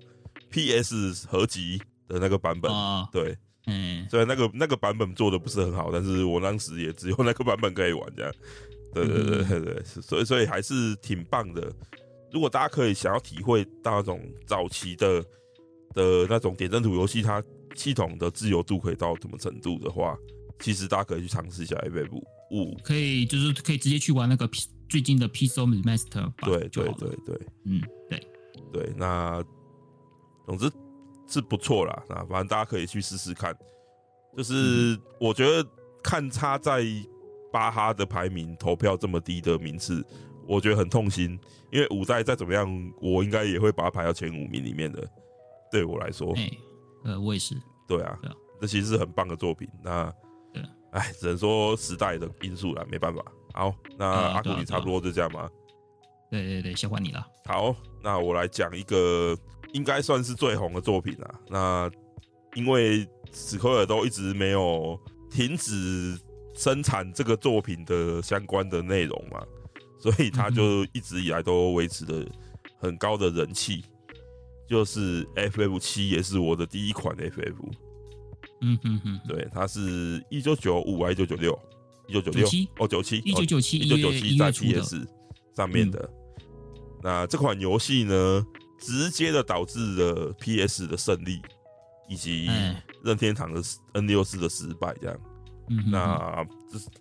[0.50, 2.70] PS 合集的那个版本。
[2.72, 8.32] 哦、对，嗯，虽然那个那个版本做的不是很好，但是我当时也只有那个版本可以玩，这样。
[8.94, 11.72] 对对对对对，所以所以还是挺棒的。
[12.32, 15.22] 如果大家可以想要体会到那种早期的
[15.94, 17.42] 的那种点阵图游戏，它
[17.74, 20.16] 系统的自由度可以到什么程度的话，
[20.60, 26.34] 其实大家可以去尝试一下 FF 五，可以就是可以直接去玩那个 P 最近的 PCSOL Remaster 版。
[26.42, 28.20] 对对对对，嗯，对
[28.72, 29.42] 对，那
[30.46, 30.70] 总之
[31.26, 32.02] 是不错啦。
[32.08, 33.56] 那反正大家可以去试试看。
[34.36, 35.66] 就是我觉得
[36.02, 36.84] 看差在
[37.52, 40.04] 巴哈的排名投票这么低的名次，
[40.46, 41.38] 我觉得很痛心。
[41.70, 45.06] 因为五代再怎么样，我应该也会把它排到前五名里面的。
[45.70, 46.50] 对我来说，哎，
[47.04, 47.54] 呃，我也是。
[47.86, 49.68] 对啊，对啊，这其实是很棒的作品。
[49.82, 50.10] 那，
[50.52, 53.22] 对，哎，只能说时代的因素了，没办法。
[53.52, 55.48] 好，那阿古你差不多就这样吗？
[56.30, 57.26] 对对对，先换你了。
[57.44, 59.36] 好，那我来讲一个
[59.72, 61.34] 应该算是最红的作品啊。
[61.48, 61.90] 那
[62.54, 64.98] 因为史克尔都一直没有
[65.30, 66.18] 停止
[66.58, 69.40] 生产这个作品的相关的内容嘛，
[70.02, 72.26] 所以他就一直以来都维持着
[72.80, 73.84] 很高的人气。
[74.68, 77.54] 就是 FF 七也是我的第一款 FF。
[78.60, 81.58] 嗯哼哼，对，它是一九九五还是一九九六？
[82.06, 82.46] 一九九六
[82.78, 85.08] 哦，九七一九九七一九九七在 PS
[85.56, 86.10] 上面的。
[87.02, 88.44] 那这款游戏呢，
[88.78, 91.40] 直接的导致了 PS 的胜利，
[92.08, 92.50] 以及
[93.02, 93.62] 任天堂的
[93.94, 94.94] N 六四的失败。
[95.00, 95.18] 这样，
[95.70, 96.46] 嗯，那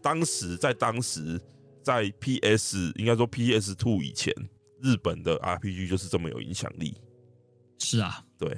[0.01, 1.39] 当时在当时
[1.83, 4.33] 在 PS 应该说 PS Two 以前，
[4.81, 6.95] 日本的 RPG 就是这么有影响力。
[7.79, 8.49] 是啊，对。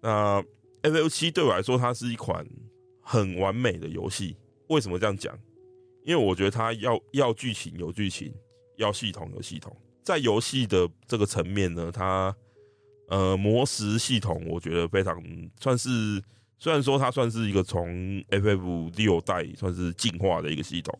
[0.00, 0.42] 那
[0.82, 2.46] F L 七对我来说，它是一款
[3.02, 4.36] 很完美的游戏。
[4.68, 5.36] 为什么这样讲？
[6.04, 8.32] 因为我觉得它要要剧情有剧情，
[8.76, 9.76] 要系统有系统。
[10.04, 12.34] 在游戏的这个层面呢，它
[13.08, 15.22] 呃魔石系统，我觉得非常
[15.60, 16.22] 算是，
[16.58, 17.88] 虽然说它算是一个从
[18.30, 20.98] FF 六代算是进化的一个系统，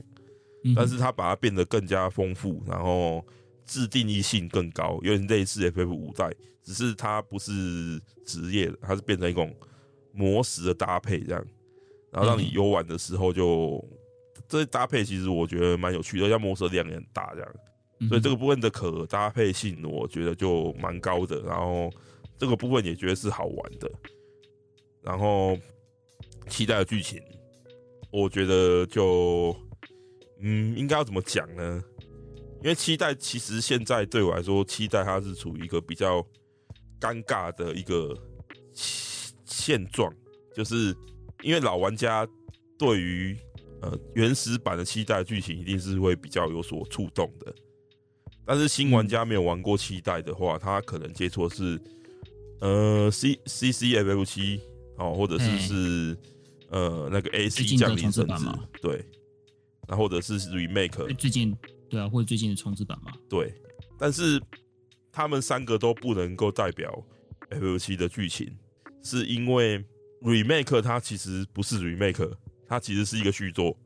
[0.74, 3.24] 但是它把它变得更加丰富，然后
[3.64, 6.30] 自定义性更高，有点类似 FF 五代。
[6.62, 9.54] 只是它不是职业的，它是变成一种
[10.12, 11.42] 魔石的搭配这样，
[12.12, 13.82] 然后让你游玩的时候就
[14.46, 17.54] 这搭配其实我觉得蛮有趣的，像魔石的量也很大这样，
[18.06, 21.90] 所以这个部分的可搭配性我觉得就蛮高的，然后
[22.36, 23.90] 这个部分也觉得是好玩的，
[25.02, 25.58] 然后
[26.48, 27.22] 期待的剧情，
[28.10, 29.56] 我觉得就
[30.40, 31.82] 嗯应该要怎么讲呢？
[32.62, 36.26] 因为期待其实现在对我来说，期待它是处于一个比较。
[37.00, 38.12] 尴尬的一个
[38.72, 40.12] 现状，
[40.52, 40.92] 就是
[41.44, 42.26] 因为老玩家
[42.76, 43.38] 对于
[43.80, 47.54] 呃原始版的期待剧情一定是会比较有所触动的，
[48.44, 51.80] 但是新玩家没有玩过期待的话，他可能接触是
[52.62, 54.60] 呃 C C C F F 七
[54.98, 56.18] 哦，或者是是
[56.70, 59.04] 呃那个 A C 降临神子对，
[59.88, 61.56] 然后或者是 remake 最近
[61.88, 63.54] 对啊，或者最近的重置版嘛，对，
[63.98, 64.40] 但是。
[65.10, 67.04] 他们三个都不能够代表
[67.50, 68.56] FF7 的剧情，
[69.02, 69.84] 是因为
[70.22, 72.36] remake 它其实不是 remake，
[72.68, 73.76] 它其实是一个续作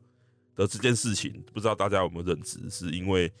[0.55, 2.69] 的这件事情，不知道大家有没有认知？
[2.69, 3.31] 是因为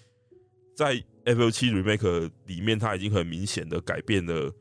[0.75, 4.51] 在 FF7 remake 里面，它已经很明显的改变了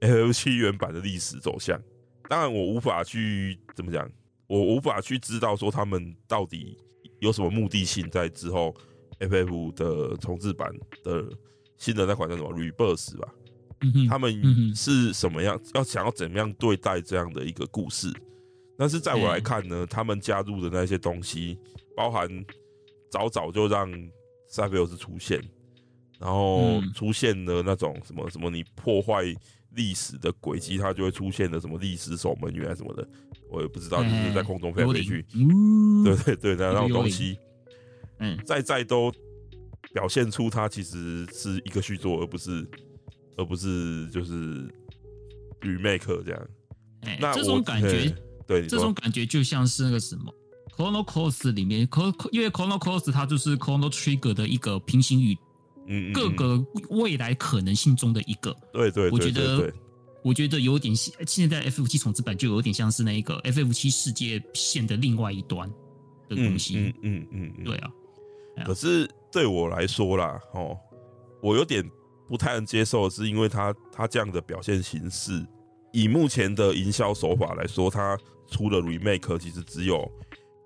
[0.00, 1.80] FF7 原版的历史走向。
[2.28, 4.10] 当然，我无法去怎么讲，
[4.46, 6.76] 我无法去知道说他们到底
[7.20, 8.74] 有什么目的性在之后
[9.20, 11.26] FF 的重置版的。
[11.78, 13.28] 新的那款叫什么 Rebirth 吧，
[14.08, 15.60] 他们是什么样？
[15.74, 18.10] 要想要怎么样对待这样的一个故事？
[18.78, 21.58] 但是在我来看呢，他们加入的那些东西，
[21.94, 22.26] 包含
[23.10, 23.92] 早早就让
[24.48, 25.38] 塞菲尔斯出现，
[26.18, 29.22] 然后出现了那种什么什么你破坏
[29.74, 33.08] 历史的轨迹，它就会出现的什么历史守门员什么的，
[33.50, 35.26] 我也不知道，就是在空中飞来飞去，
[36.04, 37.38] 对对对，那那种东西，
[38.18, 39.12] 嗯，在在都。
[39.92, 42.68] 表现出它其实是一个续作，而不是，
[43.36, 44.68] 而不是就是
[45.62, 46.48] remake 这样。
[47.18, 48.14] 那这种感觉，
[48.46, 50.24] 对，这种感觉就像是那个什么
[50.76, 55.34] Chrono Cross 里面，Chrono 因为 Chrono Cross 它就是 Chrono Trigger 的一个平行宇，
[55.86, 58.56] 嗯，各个未来可能性中的一个。
[58.72, 59.72] 对对，我觉得，
[60.22, 65.68] 我觉得有点现现在 FF 七重置版就有点像是那一个 FF 七世界线的另外一端
[66.28, 66.76] 的东西。
[66.78, 67.90] 嗯嗯嗯，嗯，对啊。
[68.64, 70.76] 可是对我来说啦，哦，
[71.42, 71.88] 我有点
[72.26, 75.46] 不太能接受，是因为他他这样的表现形式，
[75.92, 78.18] 以目前的营销手法来说，他
[78.50, 80.10] 出的 remake，其实只有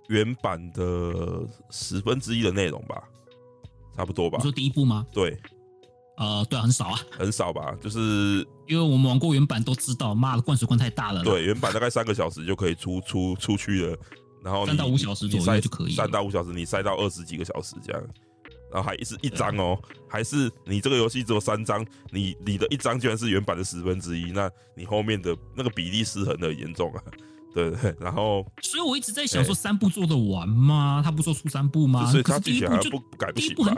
[0.08, 3.02] 原版的十分之一的内容吧，
[4.00, 4.38] 差不多吧。
[4.38, 5.06] 你说第一部吗？
[5.12, 5.38] 对，
[6.16, 11.22] 呃，对啊，很少啊，很少吧，就是因为我们玩过原版都知道，妈的灌水灌太大了。
[11.22, 13.98] 对，原版大概三个小时就可以出出出去了，
[14.42, 18.02] 然后三到五小时左右就可以，三到五小时你塞到二十几个小时这样。
[18.72, 19.78] 然后还是一张哦，
[20.08, 27.02] 还是你这个游戏只有三张，你你的一张居然是原版的十分之一，那你后面的那个比例失衡的严重啊，
[27.54, 27.94] 对对。
[28.00, 31.00] 然后，所以我一直在想说，三部做得完吗？
[31.04, 32.10] 他不说出三部吗？
[32.10, 33.74] 所以他第一部就不改不行吧？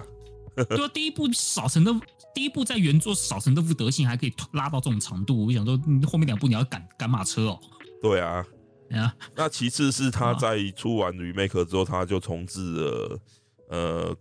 [0.68, 1.92] 对啊，第一部少成的，
[2.34, 5.46] 第一部在原作少成这副德性，还可以拉到这种长度。
[5.46, 7.58] 我想说，后面两部你要赶赶马车哦。
[8.02, 8.44] 对啊，
[8.90, 9.14] 啊。
[9.34, 13.20] 那其次是他在出完 remake 之后，他就重置了，
[13.68, 14.16] 呃。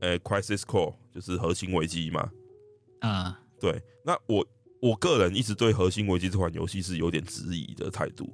[0.00, 2.30] 呃、欸、，Crisis Core 就是核心危机嘛，
[3.00, 3.82] 啊、uh.，对。
[4.04, 4.46] 那我
[4.80, 8.32] 我个人一直对核心危机这款游戏是有点质疑的态度，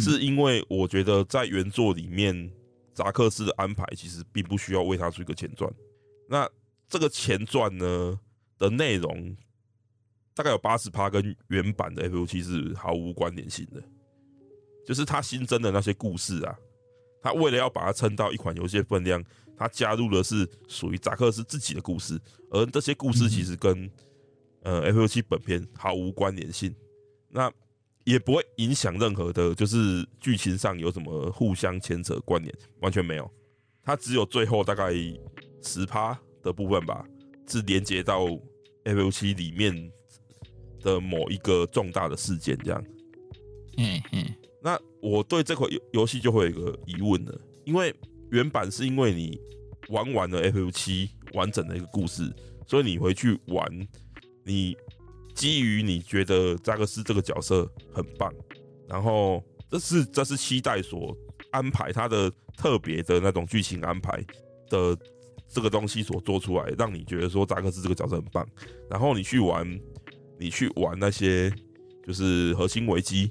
[0.00, 2.50] 是因为我觉得在原作里面，
[2.94, 5.72] 扎克斯的安排其实并不需要为他出一个前传。
[6.28, 6.48] 那
[6.88, 8.18] 这个前传呢
[8.58, 9.36] 的内容，
[10.34, 13.82] 大概有八十趴跟原版的 FF7 是毫无关联性的，
[14.86, 16.58] 就是他新增的那些故事啊，
[17.22, 19.24] 他为了要把它撑到一款游戏分量。
[19.58, 22.20] 他加入的是属于扎克斯自己的故事，
[22.50, 23.90] 而这些故事其实跟
[24.60, 26.74] 呃 FF7 本片毫无关联性，
[27.30, 27.50] 那
[28.06, 33.30] 也不会影响任何的，就是剧情上有什么互相牵扯关联，完全没有。
[33.84, 34.94] 它只有最后大概
[35.62, 37.04] 十趴的部分吧，
[37.46, 38.26] 是连接到
[38.84, 39.92] FF7 里面
[40.80, 42.82] 的某一个重大的事件这样。
[43.76, 44.24] 嗯嗯，
[44.62, 47.94] 那我对这款游游戏就会有一个疑问了，因为。
[48.32, 49.40] 原版是因为你
[49.90, 52.28] 玩完了 FF7 完整的一个故事，
[52.66, 53.88] 所以你回去玩，
[54.44, 54.76] 你
[55.36, 58.34] 基于你觉得扎克斯这个角色很棒，
[58.88, 61.16] 然后这是这是期待所
[61.52, 64.24] 安排他的特别的那种剧情安排
[64.68, 64.98] 的
[65.46, 68.44] 这个东西所做出来，让你觉得说扎克斯这个角色很棒，
[68.90, 69.80] 然后你去玩，
[70.40, 71.52] 你去玩那些
[72.04, 73.30] 就是核心危机，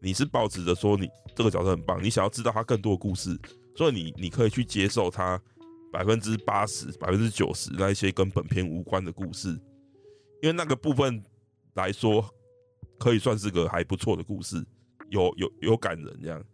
[0.00, 3.36] 你是抱持着说你这个角色很棒，你想要知道他更多的故事。
[3.76, 5.40] 所以你你可以去接受他
[5.92, 9.48] 百分之八十、百分之九十那一些跟本片无关的故事，
[10.42, 11.22] 因为那个部分
[11.74, 12.24] 来说
[12.98, 14.64] 可以算是个还不错的故事，
[15.08, 16.44] 有有有感人这样。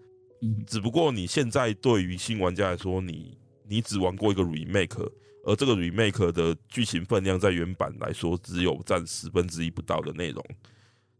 [0.66, 3.36] 只不过你现在对于新玩家来说，你
[3.68, 5.10] 你只玩过一个 remake，
[5.44, 10.44] 而这个 remake 的剧情分量在原版来说只有占十分之一不到的内容，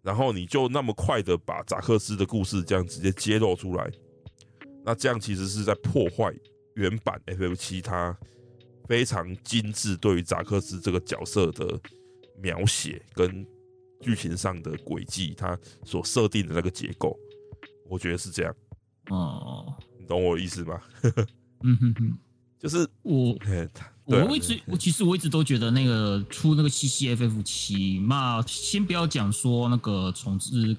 [0.02, 3.90] 然后你就那么快的把扎克斯的故事这样直接揭露出来。
[4.84, 6.32] 那这样其实是在破坏
[6.74, 8.16] 原版 FF 七它
[8.86, 11.80] 非常精致对于扎克斯这个角色的
[12.40, 13.44] 描写跟
[14.00, 17.18] 剧情上的轨迹，它所设定的那个结构，
[17.88, 18.54] 我觉得是这样。
[19.10, 20.80] 哦，你懂我的意思吗？
[21.62, 22.18] 嗯哼哼，
[22.58, 30.76] 就是我，啊、我一直，我其实我一直都觉得那个出那个 CCFF7 嘛，先不要讲说那个重置。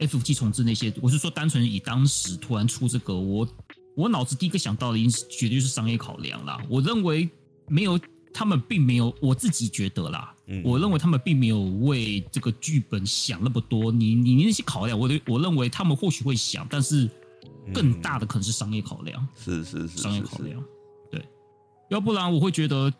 [0.00, 3.48] FF7 重置那些，我是说单纯以当时突然出这个，我
[3.96, 6.62] 我脑子第一个想到的，应绝对是商业考量啦。
[6.68, 7.26] 我认为
[7.68, 7.98] 没有，
[8.34, 13.92] 他们并没有，我自己觉得啦，嗯、我认为他们并没有为这个剧本想那么多。
[13.92, 17.08] 你你那些考量，我我认为他们或许会想，但是
[17.72, 19.26] 更大的可能是商业考量。
[19.36, 20.62] 是是是，商业考量。
[21.10, 21.22] 对，
[21.90, 22.92] 要不然我会觉得，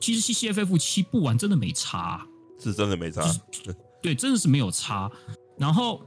[0.00, 2.26] 其实 C C F F 七不玩真的没差，
[2.58, 3.22] 是真的没差。
[4.02, 5.10] 对，真的是没有差。
[5.58, 6.02] 然后。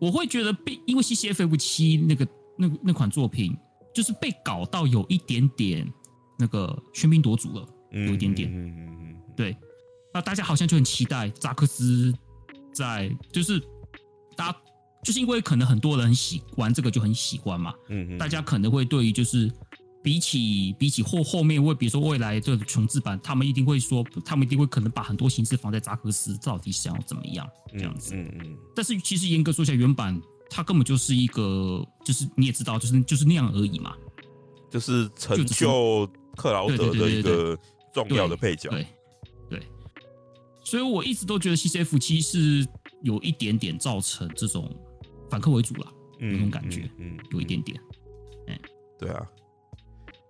[0.00, 3.56] 我会觉得被因为 CCFF 七那个那那款作品，
[3.94, 5.90] 就是被搞到有一点点
[6.36, 8.50] 那个喧宾夺主了，有一点点。
[8.52, 9.16] 嗯嗯嗯。
[9.34, 9.56] 对，
[10.14, 12.14] 那大家好像就很期待扎克斯
[12.72, 13.60] 在，就是
[14.36, 14.58] 大家
[15.02, 17.74] 就是因为可能很多人喜欢这个就很喜欢嘛。
[17.88, 18.16] 嗯嗯。
[18.16, 19.52] 大家可能会对于就是。
[20.04, 28.14] 比起比起后后面，会比如说未来这个重置版，他们一定会说，他们一定会可能把很多心思放在扎克斯到底想要怎么样这样子。
[28.14, 28.58] 嗯嗯，嗯。
[28.76, 33.96] 但是其实严格说起来，原版它根本就是一个，就是你也知道，就是就是那样而已嘛。
[34.70, 36.06] 就是成就
[36.36, 37.58] 克劳德的一个
[37.94, 38.68] 重要的配角。
[38.68, 38.86] 对。
[40.64, 42.66] 所以我一直都觉得 CCF 七是
[43.02, 44.68] 有一点点造成这种
[45.30, 47.78] 反客为主了，那种感觉，嗯，有一点点。
[48.48, 48.58] 嗯，
[48.98, 49.26] 对啊。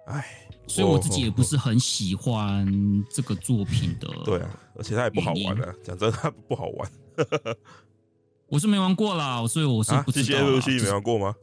[0.06, 2.66] 哎，所以我自己也不是很喜欢
[3.10, 4.08] 这个作品的。
[4.24, 5.74] 对啊，而且它也不好玩啊。
[5.82, 6.90] 讲真，它不好玩。
[8.48, 10.26] 我是没玩过啦，所以我是不知道。
[10.26, 11.34] 这些游戏没玩过吗？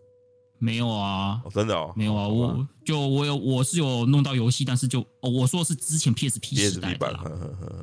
[0.62, 2.28] 没有啊，真的哦，没有啊。
[2.28, 7.24] 我就我有我是有弄到游戏，但是就我说是之前 PSP 时代的啦。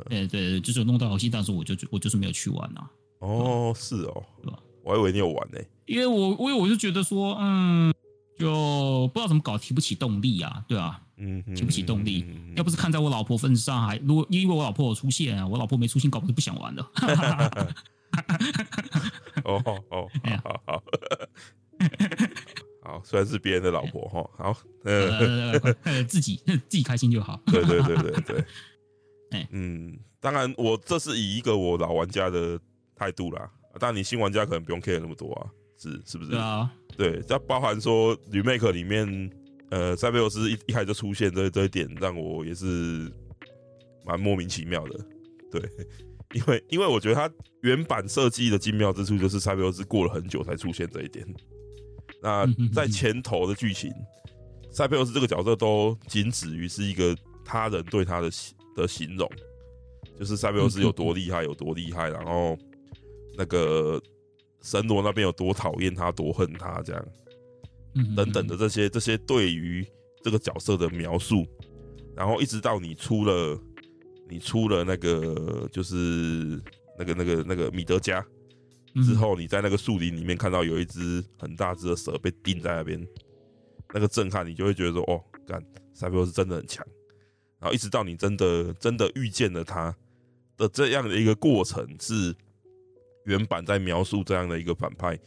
[0.08, 2.88] 对对对，就是有弄到游戏，但是我就我就是没有去玩啊。
[3.18, 4.58] 哦，是哦，是吧？
[4.84, 5.58] 我还以为你有玩呢。
[5.86, 7.92] 因为我因为我就觉得说，嗯。
[8.38, 12.24] 就不知道怎么搞，提不起动力啊，对啊，嗯，提不起动力。
[12.54, 16.88] 要不是看在我老婆份上，还如果因为我老婆有出现，啊我老婆没出现，搞不好就不想玩了。
[19.42, 19.60] 哦
[19.90, 20.82] 哦， 好好好，
[23.05, 25.59] 虽然是别人的老婆哈，好，呃，
[26.05, 27.41] 自己自己开心就好。
[27.47, 28.12] 对对对对
[29.30, 32.59] 对， 嗯，当然，我这是以一个我老玩家的
[32.95, 33.51] 态度啦。
[33.78, 36.30] 当然，你新玩家可能不用 care 那么多啊，是是不是？
[36.30, 39.30] 对啊，对，这包含说 remake 里面，
[39.70, 43.12] 呃，塞贝欧斯一一开始就出现这这一点，让我也是
[44.05, 44.99] 蛮莫名其妙的，
[45.51, 45.62] 对。
[46.34, 47.30] 因为，因为我觉得它
[47.62, 51.26] 原版设计的精妙之处，就是塞贝欧斯过了很久才出现这一点。
[52.22, 53.92] 那在前头的剧情，
[54.70, 58.30] 塞佩欧斯这个角色都仅止于是一个他人对他的
[58.76, 59.30] 的形容，
[60.18, 62.59] 就是塞佩欧斯有多厉害，有多厉害，然后
[63.36, 64.00] 那个
[64.62, 67.04] 神罗那边有多讨厌他，多恨他，这样。
[68.14, 69.86] 等等的这些这些对于
[70.22, 71.46] 这个角色的描述，
[72.16, 73.59] 然后一直到你出了。
[74.30, 75.94] 你出了那个，就是
[76.98, 78.22] 那个、那个、那个米德加
[79.05, 83.07] 之后，你在那个树林里面看到有一只很大只的蛇被钉在那边，
[83.95, 85.62] 那个震撼，你就会觉得说：“哦，干，
[85.95, 86.86] 塞贝欧斯真的很强。”
[87.61, 89.95] 然后一直到你真的真的遇见了他
[90.57, 92.34] 的这样的一个过程，是
[93.24, 95.18] 原版在描述这样的一个反派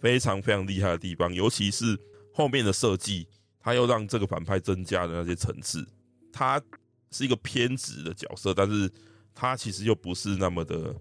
[0.00, 1.98] 非常非常厉害的地方，尤其是
[2.32, 3.26] 后面的设计，
[3.60, 5.86] 他又让这个反派增加了那些层次，
[6.32, 6.62] 他。
[7.14, 8.90] 是一个偏执的角色，但是
[9.34, 10.96] 他其实又不是那么的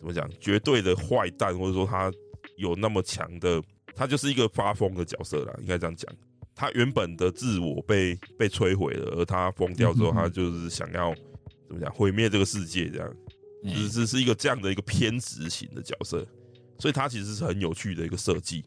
[0.00, 2.10] 怎么讲，绝对的坏蛋，或者说他
[2.56, 3.62] 有那么强的，
[3.94, 6.10] 他就是一个发疯的角色啦，应该这样讲。
[6.54, 11.14] 他原本的自我被被摧毁了，而他疯掉之后，他就是想要
[11.68, 13.14] 怎么讲，毁灭这个世界，这样，
[13.74, 16.26] 只是是一个这样的一个偏执型的角色，
[16.78, 18.64] 所以他其实是很有趣的一个设计，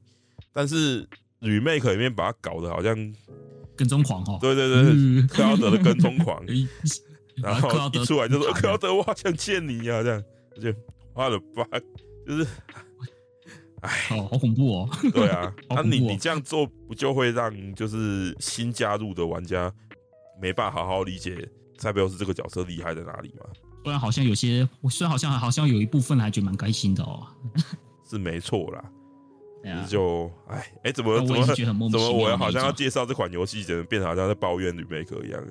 [0.53, 1.07] 但是
[1.41, 2.95] remake 里面把他搞得好像。
[3.75, 6.45] 跟踪狂哦，对对对，嗯、克劳德的跟踪狂，
[7.41, 10.23] 然后一出来就说克劳德，我好想见你呀，这样，
[10.55, 10.75] 而且
[11.13, 11.63] 花了八，
[12.27, 12.47] 就是，
[13.81, 19.71] 哎，好恐怖哦， 对啊， 那你你这样做不就会让就是新加入的玩家
[20.41, 21.47] 没办法好好理解
[21.77, 23.45] 塞贝欧斯这个角色厉害在哪里吗？
[23.83, 27.27] 不然好像有些，虽然好像好像有一部分还觉得蛮开心的哦，
[28.09, 28.83] 是没错啦。
[29.87, 35.41] 就哎哎，怎么怎么怎么我好像要介绍这款游戏，怎么变得好像在抱怨 remake 一样？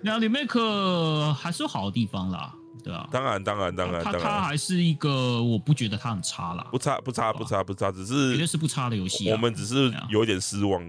[0.00, 9.30] 那 remake 还是有好的地方啦，对啊，当然当然当然，它它还是一个，我不觉得它很差啦，不差不差不差不差，只是绝对是不差的游戏。
[9.30, 10.82] 我们只是有一点失望，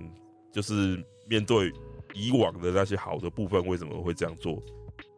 [0.51, 1.71] 就是面对
[2.13, 4.61] 以往的那些好的部分，为什么会这样做、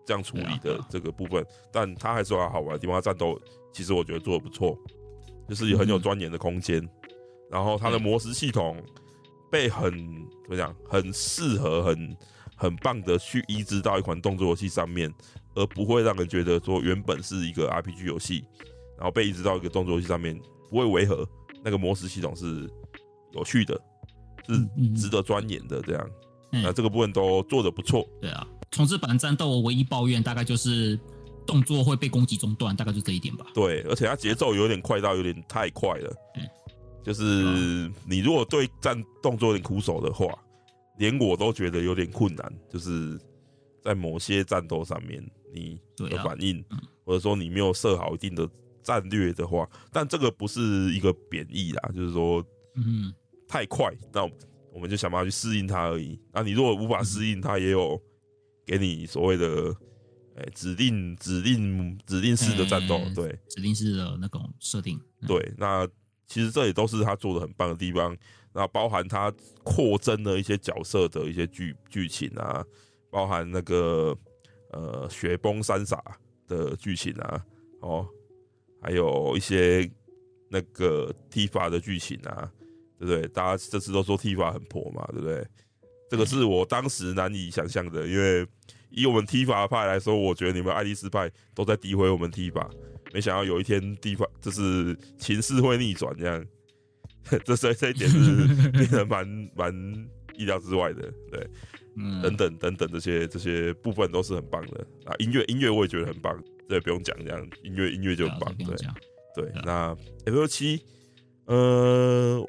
[0.06, 1.46] 这样处理的这个部分？
[1.72, 3.40] 但他还是有好玩的地方，它战斗
[3.72, 4.78] 其实我觉得做的不错。
[5.48, 6.86] 就是很有钻研的空间，
[7.50, 8.84] 然后它的模式系统
[9.50, 9.90] 被很
[10.44, 12.18] 怎么讲，很适合很
[12.58, 15.10] 很棒的去移植到一款动作游戏上面，
[15.58, 18.46] 而不会让人觉得说原本是一个 RPG 游戏，
[18.98, 20.40] 然后被移植到一个动作游戏上面
[20.70, 21.28] 不会违和。
[21.64, 22.70] 那个模式系统是
[23.34, 23.80] 有趣的，
[24.48, 25.82] 是值得钻研的。
[25.82, 26.10] 这样，
[26.52, 28.08] 那这个部分都做的不错。
[28.22, 30.98] 对啊，重置版战斗我唯一抱怨大概就是。
[31.48, 33.46] 动作会被攻击中断，大概就这一点吧。
[33.54, 36.14] 对，而且它节奏有点快到有点太快了。
[36.36, 36.46] 嗯，
[37.02, 40.28] 就是你如果对战动作有点苦手的话，
[40.98, 42.54] 连我都觉得有点困难。
[42.70, 43.18] 就是
[43.88, 46.62] 在某些战斗上面，你的反应，
[47.06, 48.50] 或者说你没有设好一定的
[48.84, 53.14] 战略的话，但这个不是一个贬义啦，就是说，嗯，
[53.48, 54.24] 太快，那
[54.74, 56.20] 我们就想办法去适应它而已。
[56.34, 57.98] 那你如果无法适应，它也有
[58.66, 59.74] 给你所谓的。
[60.40, 65.84] 哎，指定指定指定式的战斗，欸、对，指定式的那种设定，嗯、对，那
[66.28, 68.16] 其实这也都是他做的很棒的地方。
[68.54, 69.34] 那包含他
[69.64, 72.64] 扩增了一些角色的一些剧剧情啊，
[73.10, 74.18] 包含那个
[74.72, 76.02] 呃雪崩三傻
[76.48, 77.46] 的剧情啊，
[77.82, 78.08] 哦，
[78.82, 79.90] 还有一些
[80.50, 82.52] 那个 T 法的剧情啊，
[83.00, 83.28] 对不对？
[83.30, 85.46] 大家这次都说 T 法很破嘛，对不对？
[86.10, 88.48] 这个是我当时难以想象的，因为。
[88.90, 92.70] 以我们 T 法派来说，我觉得你们爱丽丝派都在诋毁我们 T 法。
[93.14, 96.44] 没想到有一天 T 法就是情势会逆转，这样，
[97.44, 99.74] 这这这一点是 变得蛮蛮
[100.36, 101.46] 意料之外的，对，
[101.98, 105.14] 嗯，等等等等这些这些部分都是很棒的啊。
[105.20, 108.76] 音乐音乐我也觉得很棒，这也不用讲，这样音乐音乐就很棒，对
[109.36, 109.52] 对。
[109.66, 109.96] 那
[110.26, 110.82] F 七，
[111.46, 112.46] 呃，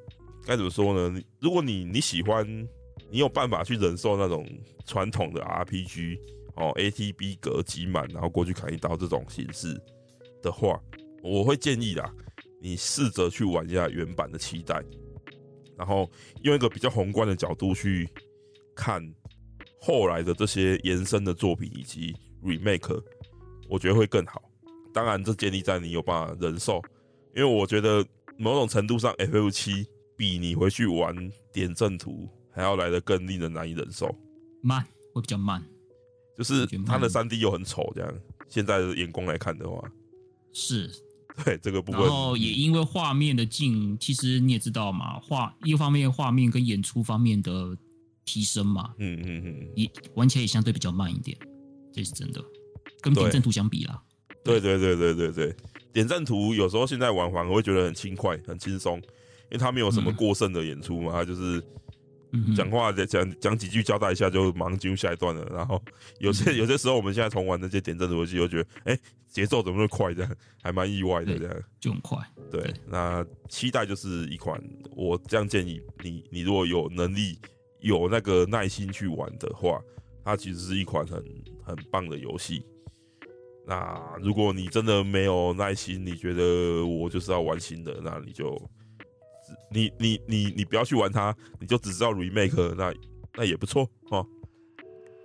[0.46, 1.20] 该怎么说呢？
[1.40, 2.68] 如果你你喜欢。
[3.10, 4.46] 你有办法去忍受那种
[4.84, 6.18] 传统的 RPG
[6.56, 9.74] 哦，ATB 格挤满，然后过去砍一刀这种形式
[10.42, 10.78] 的话，
[11.22, 12.12] 我会建议啦，
[12.60, 14.84] 你试着去玩一下原版的期待，
[15.74, 16.10] 然后
[16.42, 18.06] 用一个比较宏观的角度去
[18.76, 19.02] 看
[19.80, 23.02] 后来的这些延伸的作品以及 remake，
[23.68, 24.42] 我觉得会更好。
[24.92, 26.82] 当然，这建立在你有办法忍受，
[27.36, 28.04] 因为我觉得
[28.36, 31.14] 某种程度上，FF 七比你回去玩
[31.52, 34.14] 点阵图还要来的更令人难以忍受。
[34.62, 35.62] 慢，会比较慢，
[36.36, 38.14] 就是它的三 D 又很丑，这样
[38.48, 39.82] 现在的眼光来看的话，
[40.52, 40.90] 是。
[41.44, 47.78] 对这个部分，然后也因为画面的进，其实你也知道嘛，画一方面画面跟演出方面的
[48.28, 51.34] 提升嘛，嗯嗯嗯，也玩起来也相对比较慢一点，
[51.90, 52.44] 这是真的，
[53.00, 54.02] 跟点阵图相比啦。
[54.44, 55.56] 对对对对对对，
[55.92, 61.62] 点阵图有时候现在玩反而会觉得很轻快、很轻松，因为他没有什么过剩的演出嘛，它就是。
[62.54, 65.82] 讲话讲讲几句交代一下就马上进入下一段了，然后
[66.20, 71.62] 有些有些时候我们现在重玩那些点阵图游戏，又觉得哎节奏怎么那么快，这样还蛮意外的，这样。
[71.80, 72.18] 就很快。
[72.50, 74.62] 对，那期待就是一款
[74.94, 77.38] 我这样建议你，你如果有能力
[77.80, 79.80] 有那个耐心去玩的话，
[80.24, 81.22] 它其实是一款很
[81.64, 82.64] 很棒的游戏。
[83.66, 88.60] 那如果你真的没有耐心，你觉得我就是要玩新的，那你就。
[89.70, 92.92] 你你你你不要去玩它，你就只知道 remake，那
[93.34, 94.26] 那也不错哦。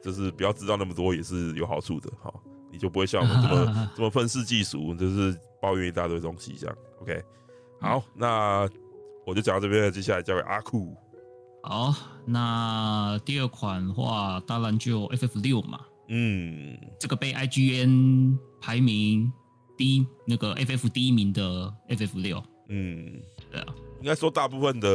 [0.01, 2.33] 就是不要知道那么多也是有好处的哈。
[2.71, 6.77] 你就不会像我们这么 这么愤世嫉俗，就是抱怨一大堆东西这样。
[7.01, 7.21] OK，
[7.81, 8.65] 好，那
[9.25, 10.95] 我就讲到这边了，接下来交给阿酷。
[11.66, 11.95] 好，
[12.26, 15.80] 那第二款的话当然就 FF 六嘛。
[16.09, 19.32] 嗯，这个被 IGN 排名
[19.78, 22.43] 第一，那个 FF 第一名的 FF 六。
[22.68, 23.74] 嗯，对啊。
[24.01, 24.89] 应该说，大部分的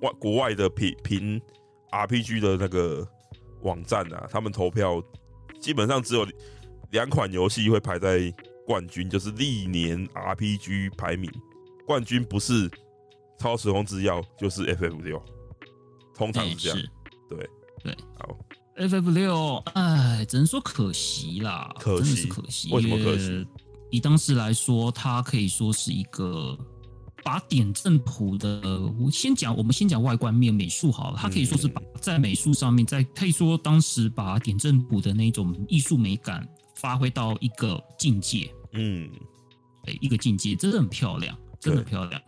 [0.00, 1.40] 外国外的评评
[1.92, 3.06] RPG 的那个
[3.62, 5.00] 网站啊，他们投票
[5.60, 6.26] 基本上只有
[6.90, 8.34] 两款游戏会排在
[8.66, 11.30] 冠军，就是历年 RPG 排名
[11.86, 12.68] 冠军不是
[13.38, 15.22] 《超时空之钥》，就是 FF 六，
[16.18, 16.78] 通常是这样。
[17.30, 17.50] 对
[17.82, 18.36] 对，好
[18.76, 22.70] ，FF 六，哎，只能说可惜啦，可惜，可惜。
[22.72, 23.46] 为什么可惜？
[23.90, 26.58] 以当时来说，它可以说是一个。
[27.24, 31.18] 把点阵图的，我先讲，我们先讲外观面美术好了。
[31.20, 38.50] 它可以说是把在美术上面，在可以说当时把点阵图的那种艺术美感发挥到一个境界。
[38.72, 39.10] 嗯，
[39.84, 42.22] 对，一个境界，真的很漂亮，真的很漂亮。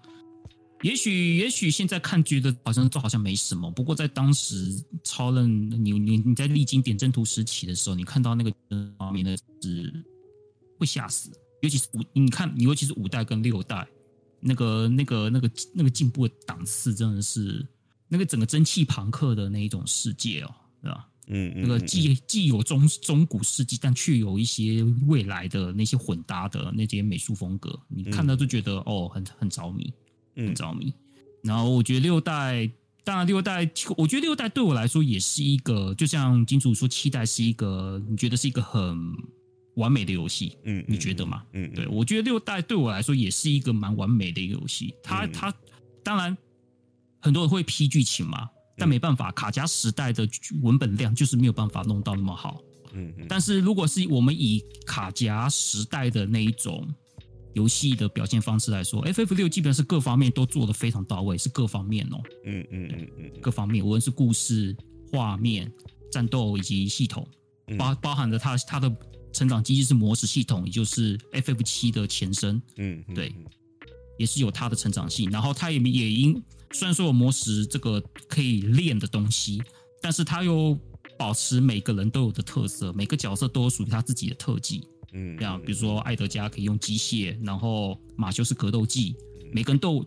[0.83, 8.53] 也许，也许现在看觉得好像这好像没什么，不过在当时超人你你你在历经点阵图时期的时候，你看到那个
[8.99, 10.05] 画面的是
[10.79, 11.31] 会吓死，
[11.63, 13.87] 尤其是五，你看，尤其是五代跟六代。
[14.43, 17.63] 那个、那个、那个、那个进步的档次真的是
[18.09, 21.07] 那个整个蒸汽朋克的那一种世界哦，对吧？
[21.27, 29.93] 嗯，嗯，那个既既有中中古世纪，但却有一些未来的那些混搭的那些美术风格，你看到就觉得、嗯、哦，很很着迷，
[30.47, 30.93] 很着迷。
[31.43, 32.71] 然后我觉得六代，
[33.05, 39.15] 当然六代，我觉得六代对我来说也是一个，就像金主说，七代是一个，你觉得是一个很。
[39.77, 41.43] 完美的游戏，嗯，你觉得吗？
[41.53, 44.93] 嗯，嗯，对，我觉得六代对我来说也是一个蛮完美的一个游戏。
[45.03, 45.55] 它它
[46.03, 46.37] 当然
[47.21, 50.29] 很多人会批剧情嘛，但没办法，卡夹时代的
[50.61, 52.61] 文本量就是没有办法弄到那么好。
[52.93, 53.27] 嗯嗯。
[53.29, 56.87] 但是如果是我们以卡夹时代的那一种
[57.55, 62.21] 游戏的表现方式来说，FF 六基本上是各方面都做得非常到位，是各方面哦。
[62.45, 64.77] 嗯嗯嗯嗯，各方面无论是故事、
[65.11, 65.73] 画面、
[66.11, 67.27] 战斗以及系统，
[67.79, 68.95] 包包含着它它的。
[69.33, 72.61] 成长机制是魔石系统，也就是 FF 七的前身。
[72.79, 73.33] 嗯，对，
[74.19, 75.31] 也是有它的成长性。
[75.31, 76.43] 然后它也也因
[76.73, 79.63] 虽然说有魔石这个可以练的东西，
[80.03, 80.77] 但是它又
[81.17, 84.83] 保持每个人都有的特色，每个角色都有属于他自己的特技。
[85.13, 89.15] 嗯，这样，比如说艾德加可以用机械，然后马修是格斗技，
[89.53, 90.05] 每个人都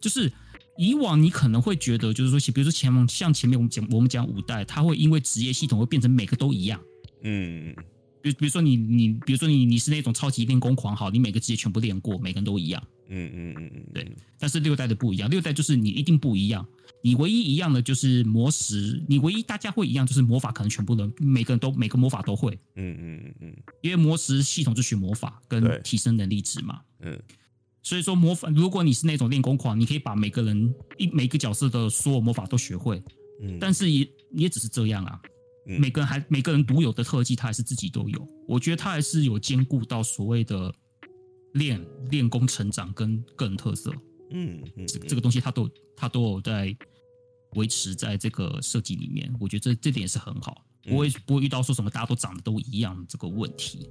[0.00, 0.30] 就是
[0.76, 6.80] 以往你可能会觉得，就是说，比如说前像前面我们讲我们讲五代，它会因为职业系统会变成每个都一样。
[7.22, 7.74] 嗯。
[8.20, 12.82] 比比如说你你比如说你你是那种超级练功狂，好，你每个职业全部练过，每个人都一样。
[13.08, 14.16] 嗯嗯嗯嗯，对。
[14.38, 16.66] 但是六代的不一样，六代就是你一定不一样，
[17.02, 22.58] 你唯一一样的就是魔石，你唯一大家会一样就是魔法，可能全部人每个人都每个魔法都会。
[22.76, 26.80] 嗯嗯嗯嗯，因为魔石系统就学魔法跟提升能力值嘛。
[27.00, 27.18] 嗯。
[27.82, 33.02] 所以说魔法，如果你是那种练功狂，你可以把每个人一每个角色的所有魔法都学会。
[33.42, 33.58] 嗯。
[33.58, 35.20] 但是也也只是这样啊。
[35.64, 38.28] 每个人还每个人独有的特技，他还是自己都有。
[38.46, 40.74] 我觉得他还是有兼顾到所谓的
[41.58, 43.92] 练练功成长跟个人特色。
[44.30, 46.76] 嗯嗯，这这个东西他都他都有在
[47.54, 49.34] 维持在这个设计里面。
[49.40, 53.88] 我觉得这这点也是很好，不会不会遇到说什么大家都长得都一样这个问题。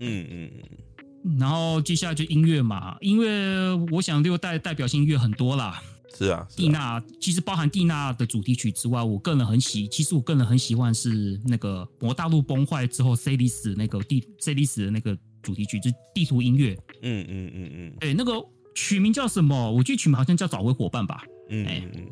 [0.00, 1.38] 嗯嗯嗯。
[1.38, 5.82] 然后接下来就音乐嘛，音乐我想六代代表性音乐很多啦。
[6.16, 16.76] 是啊，蒂娜其实包含蒂娜的主题曲之外，我个人很喜，其实我个人很喜欢是那个《魔大陆崩坏》之后，Celis 那个地 Celis 的那个主题曲，就是地图音乐。
[17.02, 18.44] 嗯嗯嗯嗯，对，那个
[18.74, 19.70] 曲名叫什么？
[19.70, 21.22] 我记得曲名好像叫《找回伙伴》吧。
[21.50, 22.06] 嗯嗯嗯，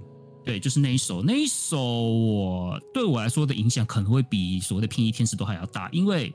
[0.45, 6.33] 对，就是那一首，那一首我对我来说的影响可能会比所谓的《偏移天使》都还要大，因为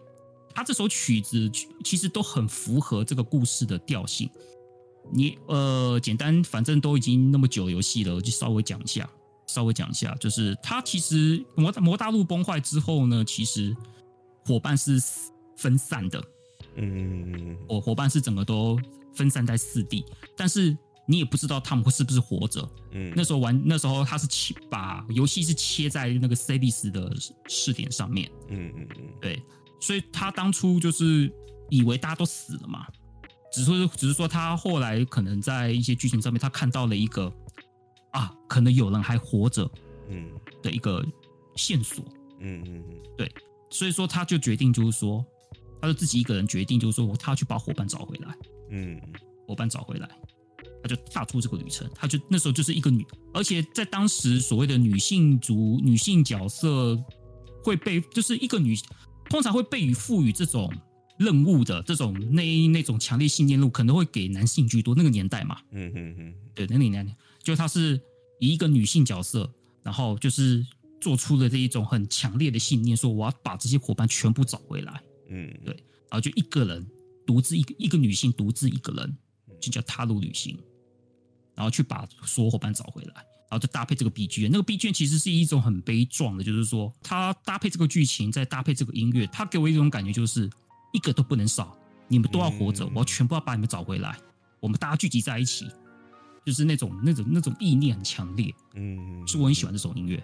[0.53, 1.49] 他这首曲子
[1.83, 4.29] 其实都很符合这个故事的调性。
[5.11, 9.09] 你呃，简单，反正都已经那么久游戏了，我就稍微讲一下，
[9.47, 13.75] 稍微讲一下，就是它其实魔魔大陆崩坏之后呢，其实
[14.45, 15.01] 伙伴是
[15.57, 16.23] 分散的，
[16.75, 18.79] 嗯，我伙伴是整个都
[19.13, 20.05] 分散在四地，
[20.35, 27.11] 但是你也不知道他们会是不是活着，嗯，那时候玩那时候他是切把游戏是切在那个 Celis 的
[27.47, 29.41] 试点上面，嗯嗯嗯，对，
[29.79, 31.31] 所以他当初就是
[31.69, 32.87] 以为大家都死了嘛。
[33.53, 37.29] 只是，只是说，他后来可能在一些剧情上面，他看到了一个
[38.11, 39.69] 啊，可能有人还活着，
[40.07, 40.29] 嗯，
[40.63, 41.05] 的一个
[41.57, 42.01] 线索，
[42.39, 43.29] 嗯嗯嗯，对，
[43.69, 45.25] 所以说他就决定，就是说，
[45.81, 48.37] 他就自己一个人决定，就是说，他要去把伙伴找回来，
[48.69, 49.01] 嗯，
[49.47, 50.07] 伙伴找回来，
[50.83, 56.95] 他就踏出这个旅程，他就那时候就是一个女，而且在当时所谓的女性族、女性角色
[57.63, 58.77] 会被，就是一个女，
[59.29, 60.71] 通常会被予赋予这种。
[61.17, 68.01] 任务的这种那那种强烈信念路可能会给男性居多，那个年代嘛，嗯嗯嗯，对，那个年代就他是
[68.39, 69.47] 以一个女性角色，
[69.83, 70.65] 然后就是
[70.99, 74.99] 做出了这一种很强烈的信念，说我要把这些伙伴全部找回来，
[75.31, 75.73] 嗯，对，
[76.09, 76.85] 然后就一个人
[77.25, 79.17] 独自一个一个女性独自一个人
[79.59, 80.57] 就叫踏入旅行，
[81.55, 90.49] 然后去把所有伙伴找回来，然后就搭配这个 BGM，那个 BGM 其实是一种很悲壮的，就是说它搭配这个剧情，再搭配这个音乐，它给我一种感觉就是。
[90.93, 91.73] 一个都不能少，
[92.09, 94.17] 你们都要活着，嗯、我要全部要把你们找回来。
[94.59, 95.65] 我们大家聚集在一起，
[96.45, 98.53] 就是那种那种那种意念很强烈。
[98.73, 100.21] 嗯，是我很喜欢这首音乐。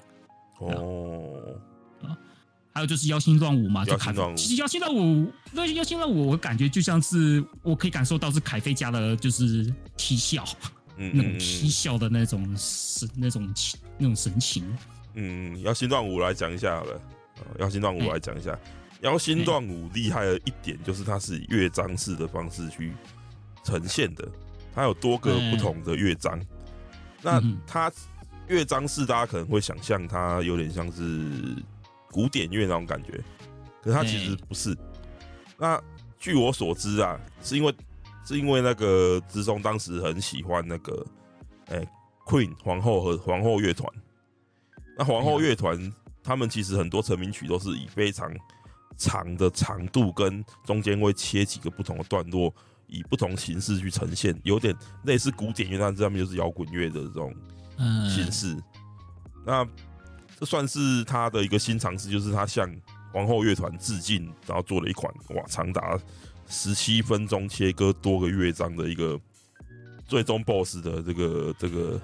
[0.60, 1.58] 哦，
[2.02, 2.20] 啊，
[2.78, 4.36] 还有就是妖星乱舞嘛，就妖星乱舞。
[4.36, 10.46] 其实妖星乱舞，那妖星乱舞，我感觉就像是我可以感受到是凯菲家的，就是啼笑，
[10.98, 14.64] 嗯，那种啼笑的那种神，那种情，那种神情。
[15.16, 17.02] 嗯，妖星乱舞来讲一下好了，
[17.58, 18.52] 妖星乱舞来讲一下。
[18.52, 18.60] 欸
[19.02, 22.94] 妖星乱舞厉害的一点就是它是以乐章式的方式去
[23.64, 24.28] 呈现的，
[24.74, 26.40] 它有多个不同的乐章。
[27.22, 27.92] 那它
[28.48, 31.32] 乐章式大家可能会想象它有点像是
[32.12, 33.12] 古典乐那种感觉，
[33.82, 34.76] 可是它其实不是。
[35.58, 35.82] 那
[36.20, 37.74] 据我所知啊，是因为
[38.26, 41.06] 是因为那个之中当时很喜欢那个
[41.68, 41.90] 哎、欸、
[42.26, 43.92] Queen 皇后和皇后乐团。
[44.98, 45.94] 那皇后乐团
[46.24, 48.32] 他们其实很多成名曲都是以非常
[48.98, 52.54] 长的长度跟中间会切几个不同的段落，
[52.88, 57.34] 以不同形式去呈现，有点类似古典乐，但是他们就是摇滚乐的这种
[58.10, 58.54] 形式。
[58.54, 58.64] 嗯、
[59.46, 59.68] 那
[60.40, 62.70] 这算是他的一个新尝试，就是他向
[63.12, 65.98] 皇后乐团致敬，然后做了一款哇长达
[66.48, 69.20] 十七分钟、切割多个乐章的一个
[70.08, 72.00] 最终 BOSS 的这个这个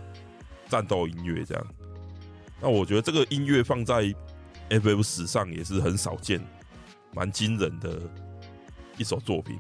[0.68, 1.46] 战斗音乐。
[1.46, 1.68] 这样，
[2.62, 4.14] 那我觉得这个音乐放在
[4.70, 6.42] FF 史上也是很少见。
[7.16, 8.02] 蛮惊人的
[8.98, 9.56] 一首作品，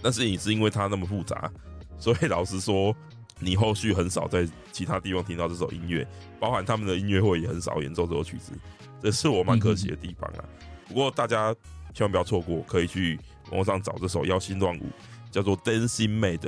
[0.00, 1.52] 但是也是因为它那么复杂，
[1.98, 2.96] 所以老实说，
[3.38, 6.04] 你后续很少在其他地方听到这首音乐，
[6.40, 8.52] 包含他们的音乐会也很少演奏这首曲子，
[9.00, 10.44] 这是我蛮可惜的地方啊。
[10.88, 11.54] 不过大家
[11.94, 13.16] 千万不要错过，可以去
[13.50, 14.82] 网络上找这首《妖心乱舞》，
[15.30, 16.38] 叫做《Dancing Maid》，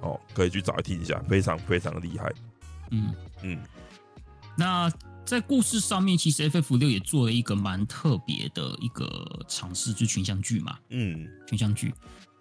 [0.00, 2.32] 哦，可以去找来听一下，非常非常的厉害。
[2.90, 3.58] 嗯嗯，
[4.56, 4.90] 那。
[5.24, 10.78] 在故事上面，其实 FF 六也做了一个蛮特别的一个尝试，就是群像剧嘛。
[10.90, 11.94] 嗯，群像剧。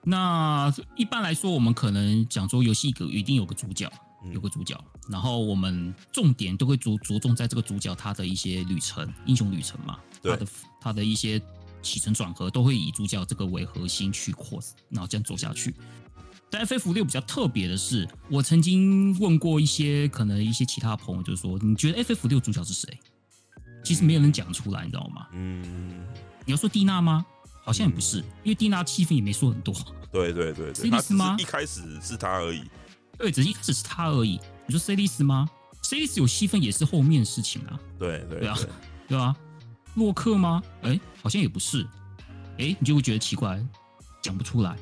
[0.04, 3.90] 那一般来说，我们可能讲说游戏一个一定有个主角，
[4.32, 10.00] 有个主角，然后我们重点都会着着重在这个主角他的一些旅程，英雄旅程嘛。
[10.24, 10.48] 他的
[10.80, 11.42] 他的一些
[11.82, 15.76] 起承转合都会以主角这个为核心去扩，然后这样走下去。
[16.50, 22.98] 但 FF 六比较特别的是，我曾经问过一些可能一些其他朋友，就是说，你觉得 FF 六主角是谁？
[23.84, 25.28] 其实没有人讲出来，你知道吗？
[25.34, 26.06] 嗯，
[26.46, 27.26] 你要说蒂娜吗？
[27.64, 29.74] 好像也不是，嗯、因为蒂娜气氛也没说很多。
[30.12, 31.36] 对对对对，Celis 吗？
[31.40, 32.62] 一开始是他而已。
[33.24, 34.38] 对，只是一开始是他而已。
[34.68, 35.50] 你说 Celis 吗
[35.82, 37.80] ？Celis 有戏份也是后面的事情啊。
[37.98, 38.58] 对对啊，
[39.08, 39.34] 对啊。
[39.96, 40.62] 洛克吗？
[40.82, 41.88] 哎，好像也不是。
[42.58, 43.66] 哎，你就会觉得奇怪，
[44.22, 44.76] 讲不出来。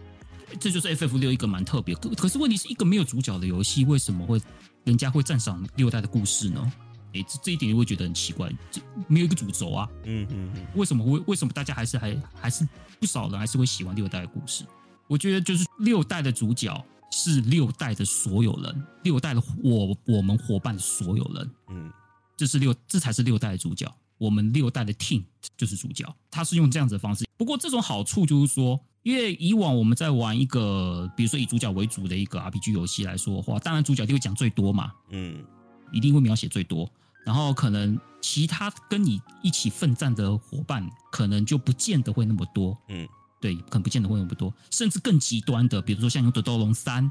[0.60, 4.42] 这就是 FF 六一个蛮特别，可可是问题是一个没有主角的游戏，为什么会
[4.86, 6.74] 人家会赞赏六代的故事呢？
[7.14, 9.88] 哎，这这一点你会觉得很奇怪，这没有一个主轴啊。
[10.06, 12.68] 嗯嗯嗯，为什么会为什么大家还是还还是
[13.00, 14.66] 不少人还是会喜欢六代的故事？
[15.08, 16.74] 我觉得就是六代的主角
[17.12, 21.92] 是六代的所有人，六代的我我们伙伴的所有人，嗯，
[22.36, 23.94] 这是六，这才是六代的主角。
[24.18, 25.24] 我们六代的 team
[25.58, 27.26] 就是主角，他是用这样子的方式。
[27.38, 35.44] 不过这种好处就是说，因为以往我们在玩一个，比如说以主角为主的一个 RPG 游戏来说的话，当然主角就会讲最多嘛，嗯，
[35.92, 36.88] 一定会描写最多。
[37.26, 42.78] 然后可能其他跟你一起奋战的伙伴，可能就不见得会那么多。
[42.90, 43.08] 嗯，
[43.42, 47.10] 对，可能不见得会用不多，甚至更极端的，比如说像《勇者斗龙三》，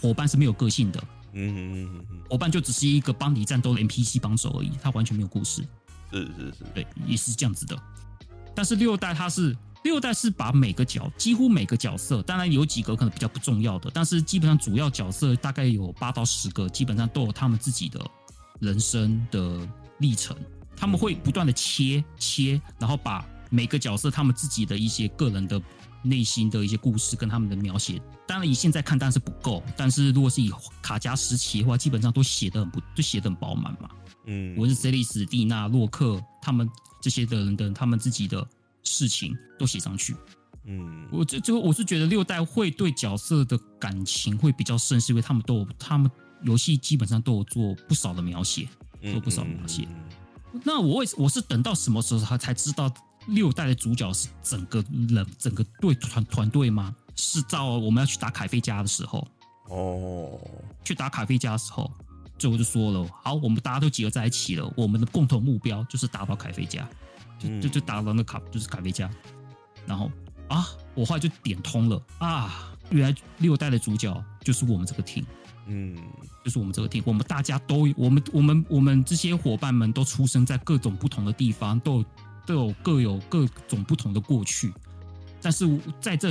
[0.00, 1.02] 伙伴是没有个性的。
[1.32, 5.66] 嗯嗯嗯嗯，伙伴就只是一个帮你战斗的 NPC 帮手而已，他完全没有故事。
[6.12, 7.76] 是是是，对，也是这样子的。
[8.54, 18.00] 但是六代它是六代是把每个角几乎每个角色，当然有几个可能比较不重要的，但是基本上主要角色大概有八到十个，基本上都有他们自己的。
[18.60, 19.66] 人生的
[20.00, 20.36] 历程，
[20.76, 25.60] 他们会不断的切切，然后把每个角色他们自己的一些个人的
[26.02, 33.90] 内心的一些故事跟他们的描写，当然以现在看当然是不够，但是如果是以卡加时期的话，基本上都写的很不，都写的很饱满嘛。
[34.26, 36.68] 嗯，我是塞利斯、蒂娜、洛克他们
[37.02, 38.46] 这些的人的他们自己的
[38.82, 40.16] 事情都写上去。
[40.64, 46.10] 嗯，我这最后我是觉得六代会对角色的感情会比较深，是因为他们都有他们。
[46.42, 48.66] 游戏基本上都有做不少的描写，
[49.12, 49.82] 做不少描写。
[49.82, 52.90] 嗯嗯嗯、那我为我是等到什么时候他才知道
[53.26, 56.94] 六代的主角是整个人整个队团团队吗？
[57.16, 59.26] 是到我们要去打凯菲加的时候。
[59.68, 60.40] 哦，
[60.82, 61.90] 去打凯菲加的时候，
[62.38, 66.88] 最后就说了，好，我们大家都集合在一起了，我们的共同目标就是打到凯菲加，
[67.38, 69.08] 就就就打到那卡就是凯菲加，
[69.86, 70.10] 然后
[70.48, 75.24] 啊，我后来就点通了啊，原来六代的主角就是我们这个 team。
[75.66, 75.96] 嗯，
[76.44, 82.04] 就是我们这个 team，我们大家都，我们我们我们这些伙伴们都出生在各种不同的地方，都有
[82.50, 84.72] 都有各有各种不同的过去，
[85.40, 86.30] 但是在这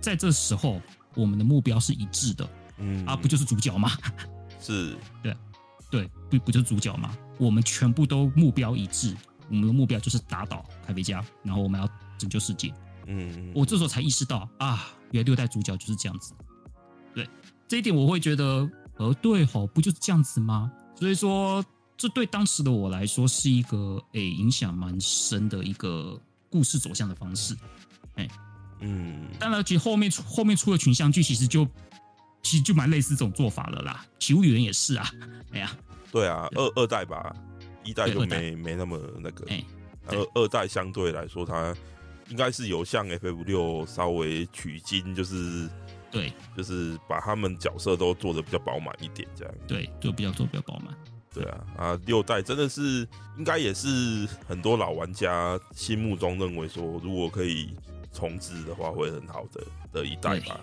[0.00, 0.80] 在这时候，
[1.14, 2.48] 我们的目标是一致的，
[2.78, 3.90] 嗯，啊，不就是主角吗？
[4.58, 5.36] 是，对，
[5.90, 7.14] 对，不不就是主角吗？
[7.38, 9.14] 我们全部都目标一致，
[9.50, 11.86] 我们的目标就是打倒凯菲加，然后我们要
[12.16, 12.72] 拯救世界。
[13.06, 16.32] 嗯，我这时候才意识到啊，原来六代主角就是这样子，
[17.14, 17.28] 对。
[17.68, 20.72] 这一点我会觉得，呃，对吼，不就是这样子吗？
[20.94, 21.62] 所以说，
[21.96, 26.20] 这对当时的我来说是一个诶、欸、影响蛮深的一个
[26.50, 27.54] 故事走向的方式。
[28.14, 28.30] 哎、欸，
[28.80, 31.66] 嗯，当然，其实后面出后面出的群像剧，其实就
[32.42, 34.04] 其实就蛮类似这种做法了啦。
[34.18, 35.10] 起物语人也是啊，
[35.52, 35.76] 哎呀，
[36.10, 37.34] 对啊，二二代吧，
[37.84, 39.64] 一代就没没那么那个，哎、
[40.08, 41.74] 欸，二二代相对来说，它
[42.28, 45.68] 应该是有向 FF 六稍微取经，就是。
[46.10, 49.54] 对，就是把他们角色都做的比较饱满一点，这样。
[49.66, 50.94] 对，就比较做比较饱满。
[51.32, 53.06] 对啊，啊，六代真的是
[53.36, 57.74] 应该也是很多老玩家心目中认为说，如果可以
[58.12, 60.60] 重置的话，会很好的的一代吧。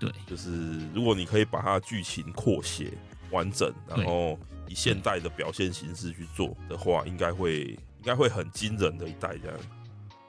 [0.00, 2.92] 对，就是如果你可以把它剧情扩写
[3.30, 9.60] 完整，然后以现代的表现形式去做的话，应该会应该会很惊人的一代这样。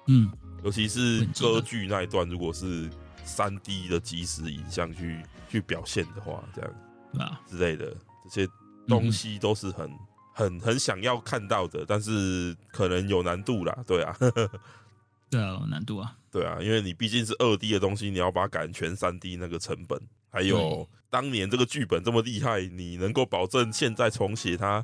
[0.08, 0.32] 嗯，
[0.64, 2.90] 尤其是歌剧那一段，如果是。
[3.26, 6.72] 三 D 的即时影像去去表现的话，这样
[7.20, 8.52] 啊之类的这些
[8.90, 10.00] 东西都是很、嗯、
[10.34, 14.14] 很很想要看到的，但是可能有难度啦，对啊，
[15.30, 24.84] 对啊，有难度啊，对啊，因为你毕竟是二 D 的东西，你要把它改成全三 D，那个成本，还有当年这个剧本这么厉害，你能够保证现在重写它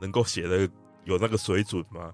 [0.00, 0.68] 能够写的
[1.04, 2.12] 有那个水准吗？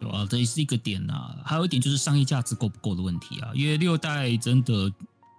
[0.00, 1.36] 对啊，这也是一个点呐、啊。
[1.44, 3.50] 还有一点就是商业价值够不够的问题啊。
[3.52, 4.92] 因为六代真的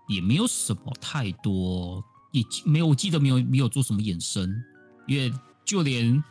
[0.07, 4.61] 也没有什么太多，也没有，我记得没有没有做什么衍生。
[5.10, 5.34] 因为
[5.66, 6.24] 就连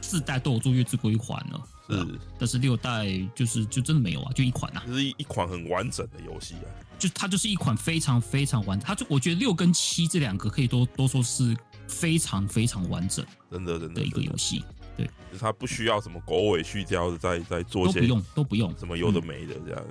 [0.00, 2.06] 四代都有做月之国一环了，是、啊。
[2.38, 4.84] 但是六代就是就真的没有啊，就一款啊。
[4.86, 6.68] 就是一一款很完整的游戏啊。
[6.98, 8.86] 就它就是一款非常非常完整。
[8.86, 11.56] 它就我觉得六跟七这两个可以都都说是
[11.88, 14.64] 非常非常完整，真的真的的一个游戏。
[14.96, 19.84] 对，就是他不需要什么狗尾续貂的，在在做些都不用都不用什么有的没的这样。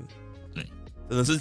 [0.53, 0.67] 对，
[1.07, 1.39] 真的是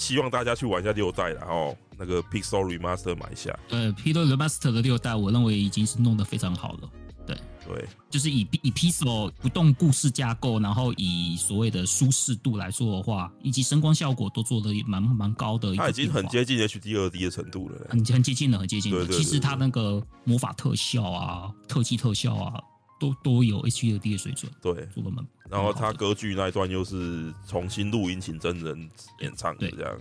[0.00, 3.56] 希望大家去玩一下六代，然后那个 Pixel Remaster 买一下。
[3.68, 6.90] 呃，Pixel Remaster 的六代，我认为已经是弄得非常好了。
[7.26, 7.36] 对
[7.66, 15.76] 对，就是以以 Pixel 不动故事架构，然后以所谓的舒适度来说的话，以及声光效果都做的蛮蛮高的。
[15.76, 19.06] 它已经很接近 HD 二 D 的程度了，很很接近了，很接近了。
[19.06, 22.58] 其实它那个魔法特效啊，特技特效啊。
[23.00, 25.26] 都都有 HD 的水准，对，做的蛮。
[25.48, 28.90] 然后他歌剧那一段又是重新录音请真人
[29.20, 29.98] 演唱的，这样，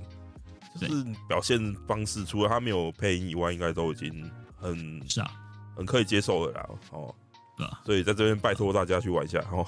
[0.79, 5.31] 就是表现方式，除了他没有配音以外，应该都已经很是啊，
[5.75, 6.69] 很可以接受的啦。
[6.91, 7.15] 哦，
[7.57, 9.65] 对啊，所以在这边拜托大家去玩一下哦，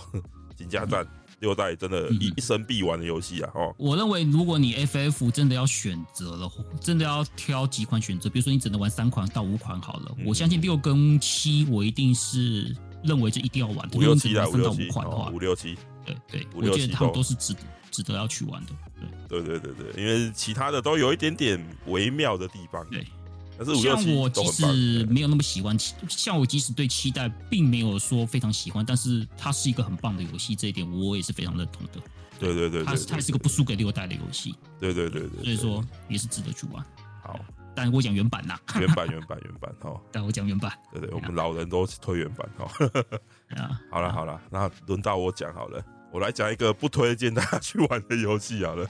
[0.55, 1.03] 金家站，
[1.39, 3.49] 六代真的一一生必玩的游戏啊！
[3.55, 13.89] 哦，我认为如果你 FF 真的要选择了，真的要挑几款选择，比如说你只能玩三款到五款好了，嗯、我相信六跟七我一定是认为这一定要玩。
[13.93, 14.89] 五六七啊，五六七，
[15.31, 18.71] 五六七，对对，我觉得他们都是值得值得要去玩的。
[19.27, 22.85] 对对对对对，因为其他的都有一点点微妙的地方。
[22.89, 23.05] 对。
[23.79, 25.77] 像我即使没有那么喜欢，
[26.09, 32.01] 像我即使对七代并没有说非常喜欢，但是它是一个很棒的游戏，这一点我也是非常认同的。
[32.39, 34.55] 对对对，它它也是个不输给六代的游戏。
[34.79, 36.83] 对对对对，所以说也是值得去玩。
[37.21, 37.39] 好，
[37.76, 39.99] 但我讲原版呐，原版原版原版哈。
[40.11, 40.72] 但我讲原版。
[40.91, 42.65] 对对，我们老人都推原版哈。
[43.55, 48.88] 啊， 好了好了，那轮到我讲好了，我来讲一个不推荐大家去玩的游戏好了。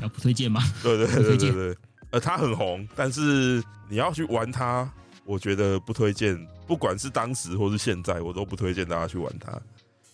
[0.00, 0.60] 要不推荐吗？
[0.82, 1.76] 对对对对对。
[2.10, 4.88] 呃，它很红，但是你要去玩它，
[5.24, 6.36] 我觉得不推荐。
[6.66, 9.52] 不管是当时或是现在，我都不推荐大家去玩它。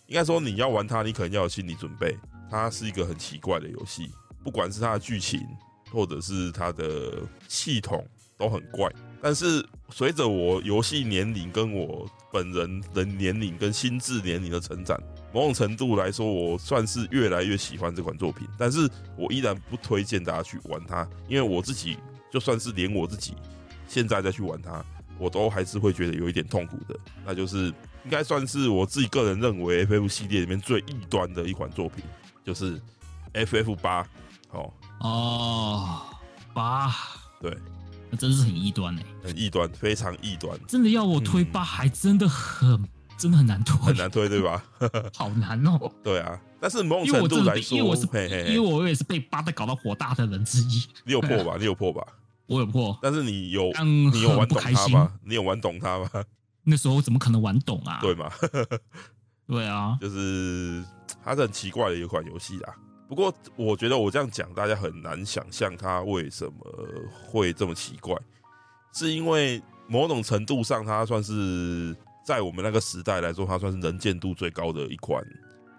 [0.07, 2.17] 应该说，你要玩它，你可能要有心理准备。
[2.49, 4.11] 它是一个很奇怪的游戏，
[4.43, 5.39] 不管是它的剧情，
[5.93, 8.05] 或者是它的系统，
[8.37, 8.91] 都很怪。
[9.21, 14.99] 但是随着我游戏年龄跟我本人的年龄跟心智年龄的成长。
[15.31, 21.97] 某种程度来说，我算是越来越喜欢这款作品，但是我依然不推荐大家去玩它，因为我自己
[22.29, 23.33] 就算是连我自己
[23.87, 24.85] 现在再去玩它，
[25.17, 26.99] 我都还是会觉得有一点痛苦的。
[27.25, 27.67] 那就是
[28.03, 32.03] 应该算是我自己个人认为 FF 系列里面最异端的一款作品，
[32.43, 32.79] 就是
[33.33, 34.07] FF 八。
[34.51, 34.71] 哦
[35.03, 36.01] 哦，
[36.53, 36.93] 八，
[37.39, 37.55] 对，
[38.09, 40.57] 那真是很异端哎，很异端，非常异端。
[40.67, 42.83] 真的要我推八，还真的很。
[43.15, 44.61] 真的很难推，很难推，对吧？
[45.15, 45.89] 好难哦。
[46.03, 50.83] 对啊，但是某种程度来说，因为我是嘿嘿嘿因为我也是被八的搞到火大的人之一。
[51.05, 51.55] 你有破吧？
[51.57, 52.05] 你有破吧？
[52.47, 52.97] 我有破。
[53.01, 53.71] 但是你有
[54.11, 55.11] 你有玩懂它吗？
[55.23, 56.09] 你有玩懂它吗？
[56.63, 57.99] 那时候怎么可能玩懂啊？
[58.01, 58.29] 对吗？
[59.47, 60.83] 对啊，就是
[61.23, 62.75] 它是很奇怪的一款游戏啦。
[63.13, 66.53] 不过我觉得我这样讲，大家很难想象它为什么
[67.27, 68.17] 会这么奇怪，
[68.91, 71.95] 是因为某种程度上它算是。
[72.25, 75.21] 在我们那个时代来说，它算是能见度最高的一款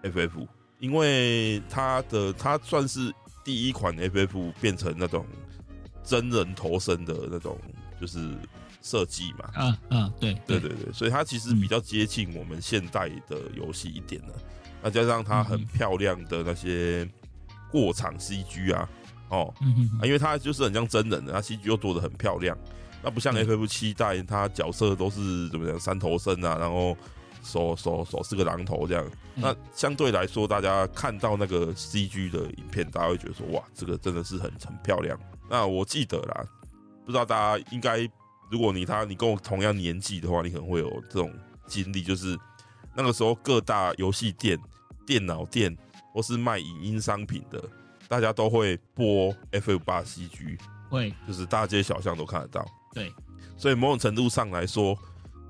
[0.03, 3.11] FF，因为它的它算是
[3.43, 5.25] 第一款 FF 变成那种
[6.03, 7.57] 真人头身的那种
[7.99, 8.29] 就是
[8.83, 9.49] 设计嘛。
[9.55, 14.35] 嗯嗯，对对对对，所以它其实比较接近我们现代的游戏一点了。
[14.83, 17.09] 那加上它很漂亮的那些
[17.75, 18.89] 过场 CG 啊，
[19.27, 19.53] 哦，
[19.99, 22.57] 啊，因为它就是很像真人的，它 CG 又做的很漂亮。
[23.03, 26.95] 那不像 FF 七代，它角色都是怎么样三头身啊，然后
[27.43, 29.05] 手手手是个榔头这样。
[29.35, 35.19] 那相对来说，大家看到那个 CG 的影片，大家会觉得说，哇，这个真的是很很漂亮。
[35.49, 36.45] 那我记得啦，
[37.05, 38.09] 不知道大家应该，
[38.49, 41.29] 如果你他你跟我同样年纪的话，你可能会有这种
[41.67, 42.39] 经历，就是
[42.95, 44.57] 那个时候各大游戏店、
[45.05, 45.77] 电脑店
[46.15, 47.61] 或是卖影音商品的，
[48.07, 50.57] 大家都会播 FF 八 CG，
[50.89, 52.65] 会就是大街小巷都看得到。
[52.93, 53.11] 对，
[53.57, 54.97] 所以某种程度上来说，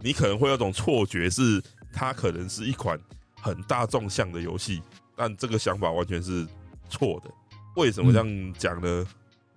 [0.01, 1.61] 你可能会有种错觉，是
[1.93, 2.99] 它可能是一款
[3.39, 4.81] 很大众向的游戏，
[5.15, 6.47] 但这个想法完全是
[6.89, 7.29] 错的。
[7.75, 8.87] 为什么这样讲呢？
[8.87, 9.07] 嗯、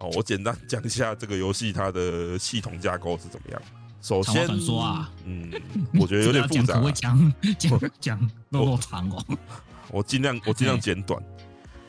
[0.00, 3.62] 哦，我简单讲一下这个游戏它的系统架构是怎么样。
[4.02, 5.50] 首先，说啊，嗯，
[5.98, 9.24] 我觉得有点 复杂、 啊，会讲讲讲那么长哦。
[9.91, 11.22] 我尽量我尽量简短。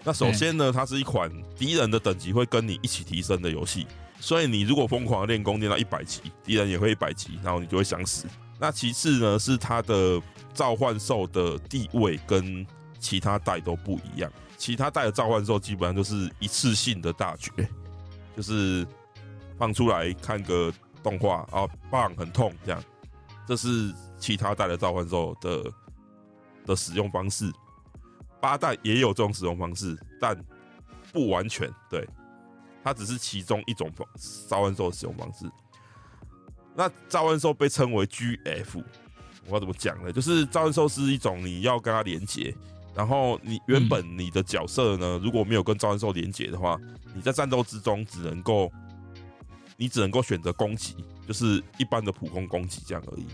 [0.04, 3.86] 那首先呢，它是一款敌人的等级会跟你一起提升的游戏。
[4.22, 8.28] 所以你如果疯狂练功练到一百级，敌人也会一百级，然后你就会想死。
[8.60, 10.22] 那其次呢，是它的
[10.54, 12.66] 召唤兽的地位跟
[13.00, 14.30] 其他代都不一样。
[14.58, 17.52] 其他代的召唤兽基本上都是一次性的大绝，
[18.36, 18.86] 就是
[19.58, 20.70] 放出来看个
[21.02, 22.84] 动画啊，棒很痛这样。
[23.48, 25.64] 这是其他代的召唤兽的
[26.66, 27.50] 的使用方式。
[28.40, 30.36] 八代也有这种使用方式，但
[31.12, 32.08] 不完全对。
[32.84, 34.08] 它只是其中一种方
[34.48, 35.46] 召唤兽的使用方式。
[36.74, 38.82] 那召唤兽被称为 GF，
[39.48, 40.12] 我要怎么讲呢？
[40.14, 42.56] 就是召唤兽是一种你要跟它连接，
[42.96, 46.80] 然后你原本你的角色呢，如果没有跟召唤兽连接的话，
[47.14, 48.72] 你在战斗之中只能够，
[49.76, 50.96] 你只能够选择攻击，
[51.28, 53.28] 就是一般的普攻攻击这样而已。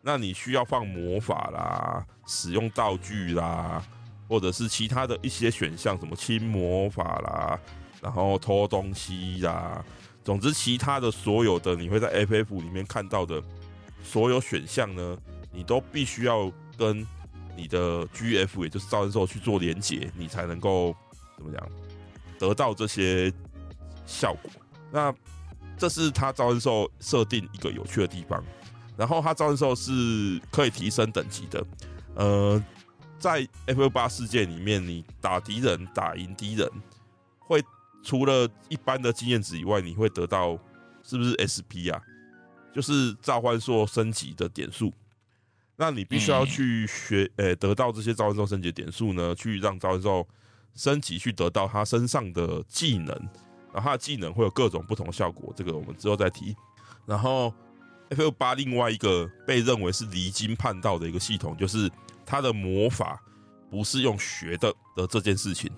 [0.00, 3.84] 那你需要放魔法啦，使用道具啦，
[4.28, 7.60] 或者是其他的一些选项，什么轻魔法啦。
[8.02, 9.82] 然后偷东西啦，
[10.22, 13.42] 总之其他的所有的你会在 FF 里面看到的
[14.02, 15.16] 所有选项呢，
[15.50, 17.06] 你都必须要跟
[17.56, 20.94] 你的 GF，也就是召唤兽去做连接，你才能够
[21.36, 21.66] 怎么讲
[22.38, 23.32] 得到这些
[24.04, 24.50] 效果。
[24.92, 25.14] 那
[25.78, 28.44] 这是他召唤兽设定一个有趣的地方。
[28.98, 31.66] 然后他召唤兽是可以提升等级的，
[32.16, 32.62] 呃，
[33.18, 36.70] 在 FF 八世界里面，你打敌人打赢敌人，
[37.38, 37.62] 会
[38.02, 40.58] 除了一般的经验值以外，你会得到
[41.02, 42.02] 是不是 SP 啊？
[42.74, 44.92] 就是召唤兽升级的点数。
[45.76, 50.28] 那你必须要去学，呃、欸，得到这些召唤兽升级的点数呢，去让召唤兽
[50.74, 53.08] 升级，去得到它身上的技能。
[53.72, 56.54] 然后它的技能会有各种不同的效果，这个我们之后再提。
[57.06, 57.54] 然后
[58.10, 61.90] FF 八另外一个被认为是离经叛道的一个系统，就是。
[62.26, 63.22] 他的魔法
[63.70, 65.70] 不是用学的的这件事情，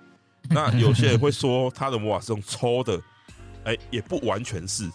[0.50, 2.96] 那有些人会说他的魔法是用抽的，
[3.64, 4.90] 哎、欸，也不完全是，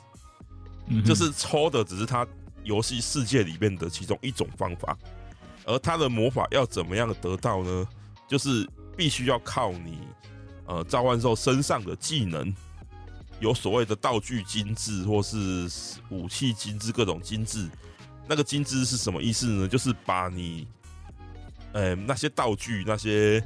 [1.05, 2.25] 就是抽的只是他
[2.63, 4.97] 游戏世界里面的其中一种方法，
[5.65, 7.87] 而他的魔法要怎么样得到呢？
[8.27, 9.99] 就是必须要靠你
[10.65, 12.53] 呃召唤兽身上的技能，
[13.39, 15.67] 有所谓的道具精致或是
[16.09, 17.67] 武器精致，各种精致。
[18.27, 19.67] 那个精致是什么意思呢？
[19.67, 20.67] 就是把你
[21.73, 23.39] 呃，那些道具，那些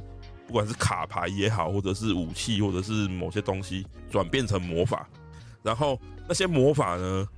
[0.46, 5.08] 不管是卡牌也好，或者是武器，或者是某些东西，转变成魔法，
[5.62, 7.28] 然后那些魔法呢，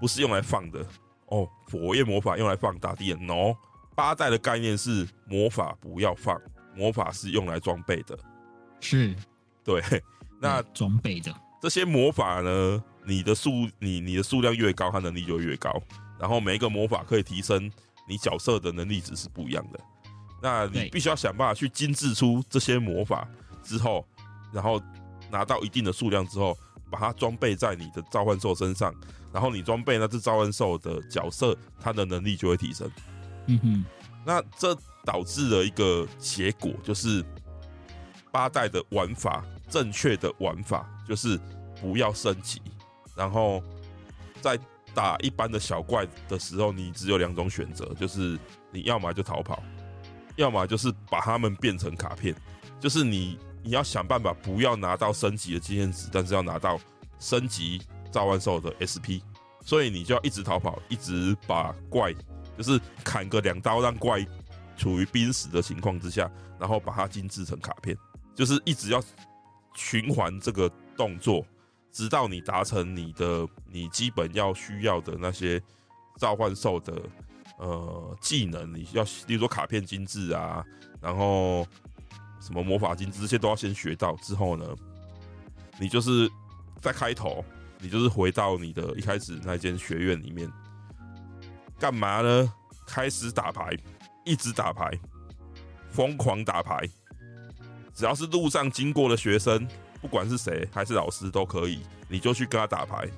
[0.00, 0.84] 不是用来放的
[1.26, 1.48] 哦。
[1.70, 3.56] 火焰魔法用来放打敌人哦。
[3.94, 6.40] 八代的概念是魔法不要放，
[6.74, 8.18] 魔法是用来装备的。
[8.80, 9.14] 是，
[9.64, 9.82] 对。
[10.40, 15.70] 那装备的这些魔法呢，你的数，你你的数量越高，它能力就越高。
[16.18, 17.70] 然后每一个魔法可以提升
[18.08, 19.80] 你角色的能力值是不一样的。
[20.42, 23.26] 那你必须要想办法去精致出这些魔法
[23.62, 24.04] 之后，
[24.52, 24.82] 然后
[25.30, 26.58] 拿到一定的数量之后，
[26.90, 28.92] 把它装备在你的召唤兽身上，
[29.32, 32.90] 然后你装备那只召唤兽的角色，它的能力就会提升。
[33.46, 33.84] 嗯哼，
[34.26, 37.24] 那这导致了一个结果，就是
[38.30, 41.38] 八代的玩法，正确的玩法就是
[41.80, 42.60] 不要升级，
[43.14, 43.62] 然后
[44.40, 44.58] 在
[44.92, 48.38] 打一般的小怪的时候，你只有两种选择，就是
[48.72, 49.62] 你要么就逃跑。
[50.36, 52.34] 要么就是把它们变成卡片，
[52.80, 56.78] 就是你你要想办法不要拿到升级的经验值，但是要拿到
[57.18, 57.80] 升级
[58.10, 59.22] 召唤兽的 SP，
[59.64, 62.14] 所以你就要一直逃跑，一直把怪
[62.56, 64.26] 就是砍个两刀，让怪
[64.76, 67.96] 处于濒死的情况之下，然后把它精致成卡片，
[68.34, 69.02] 就是一直要
[69.74, 71.46] 循环这个动作，
[71.92, 75.62] 直到你达成你的你基本要需要的那些
[76.18, 76.94] 召唤兽的。
[77.58, 80.64] 呃，技能你要，例如说卡片精致啊，
[81.00, 81.66] 然后
[82.40, 84.16] 什么魔法精致，这些都要先学到。
[84.16, 84.66] 之后呢，
[85.78, 86.30] 你就是
[86.80, 87.44] 在开头，
[87.78, 90.50] 你就是回到你的一开始那间学院里面，
[91.78, 92.52] 干嘛呢？
[92.84, 93.70] 开始打牌，
[94.24, 94.90] 一直打牌，
[95.90, 96.86] 疯狂打牌。
[97.94, 99.66] 只要是路上经过的学生，
[100.00, 103.08] 不管是谁还是老师都可以，你就去跟他打牌，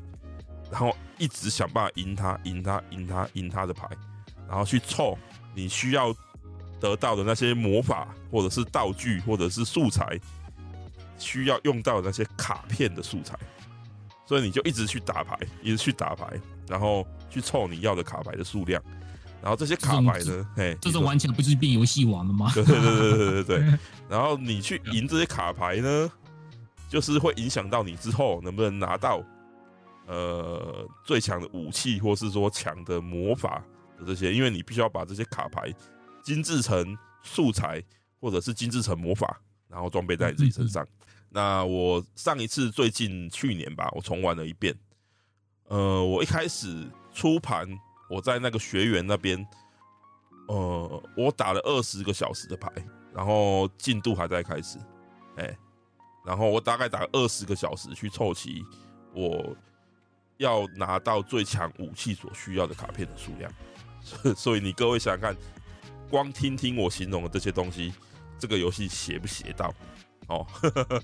[0.71, 3.89] 然后一直想办法赢他，赢他，赢他，赢他的牌。
[4.49, 5.19] 然后去凑
[5.55, 6.15] 你需要
[6.81, 10.19] 得到的那些魔法，或者是道具，或者是素材，
[11.19, 13.35] 需要用到的那些卡片的素材，
[14.27, 16.27] 所以你就一直去打牌，一直去打牌，
[16.69, 18.83] 然后去凑你要的卡牌的数量。
[19.41, 22.51] 然后这些卡牌呢，嘿，这种玩起来不就是变游戏王了吗？
[22.55, 23.79] 对对对对对对对。
[24.09, 26.11] 然后你去赢这些卡牌呢，
[26.89, 29.23] 就是会影响到你之后能不能拿到
[30.07, 33.63] 呃最强的武器，或是说强的魔法。
[33.99, 35.73] 的这些，因为你必须要把这些卡牌
[36.23, 37.83] 精制成素材，
[38.21, 40.87] 或者是精制成魔法，然后装备在你自己身上。
[41.29, 44.75] 那我上一次最近去年吧，我重玩了一遍。
[45.65, 47.67] 呃，我一开始出盘，
[48.09, 49.45] 我在那个学员那边，
[50.47, 52.71] 呃，我打了二十个小时的牌，
[53.13, 54.79] 然后进度还在开始，
[55.37, 55.57] 哎，
[56.25, 58.63] 然后我大概打了二十个小时去凑齐
[59.13, 59.57] 我
[60.37, 63.51] 要拿到最强武器所需要的卡片的数量。
[64.37, 65.37] 所以你各位想想看，
[66.11, 67.93] 光听听我形容的这些东西，
[68.39, 69.75] 这个游戏邪不邪道？
[70.29, 70.47] 哦，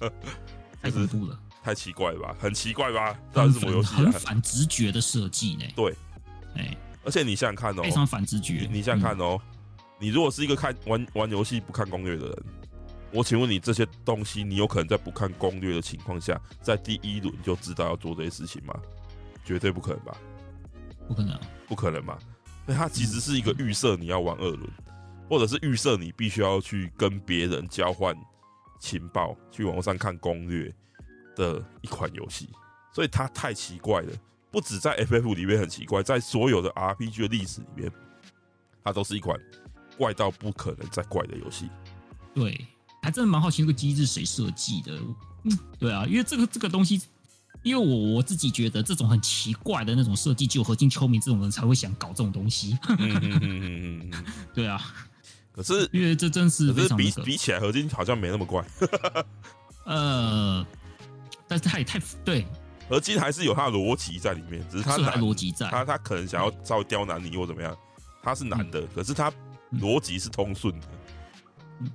[0.83, 2.37] 太恐怖了，太奇怪了吧？
[2.41, 3.19] 很奇怪吧？
[3.35, 3.95] 这是什么游戏？
[3.95, 5.65] 很反直觉的设计呢？
[5.77, 5.95] 对，
[6.57, 8.69] 哎，而且你想想看哦，非常反直觉。
[8.71, 9.41] 你想想看哦，
[9.99, 12.45] 你如果是一个看玩玩游戏不看攻略的人，
[13.13, 18.75] 我请问你这些东西，你有可能在不看攻略的情况下，在第一轮就知道要做这些事情吗？
[19.45, 20.17] 绝对不可能吧？
[21.09, 22.05] 不可能，不可能
[22.67, 22.75] 嘛？
[22.75, 24.71] 它其实是一个预设，你要玩二轮，
[25.29, 28.15] 或者是预设你必须要去跟别人交换
[28.79, 30.75] 情报，去网络上看攻略
[31.37, 32.49] 的一款游戏。
[32.93, 34.13] 所以它太奇怪了，
[34.51, 37.93] 不止在 FF 里面很奇怪，在所有的 RPG 的历史里面，
[38.83, 39.39] 它都是一款
[39.97, 41.69] 怪到不可能再怪的游戏。
[42.35, 42.67] 对，
[43.03, 44.99] 还真的蛮好奇那个机制谁设计的？
[45.45, 47.01] 嗯，对啊，因为这个这个东西。
[47.63, 52.79] 因为我我自己觉得这种很奇怪的那种设计，只有河津秋明这种人才会想搞这种东西。
[52.89, 54.25] 嗯嗯嗯嗯嗯，
[54.55, 54.81] 对啊。
[55.53, 58.65] 可是因为这真是可是比比起来，合金好像没那么怪。
[59.85, 60.65] 呃，
[61.49, 62.47] 但是他也太对，
[62.89, 67.77] 合金还是有他的逻辑在里面，只是他逻辑在，他他可能想要稍微刁难你或怎么样，
[68.23, 69.31] 他是男的，嗯、可是他
[69.73, 70.87] 逻辑是通顺的。
[71.81, 71.91] 嗯、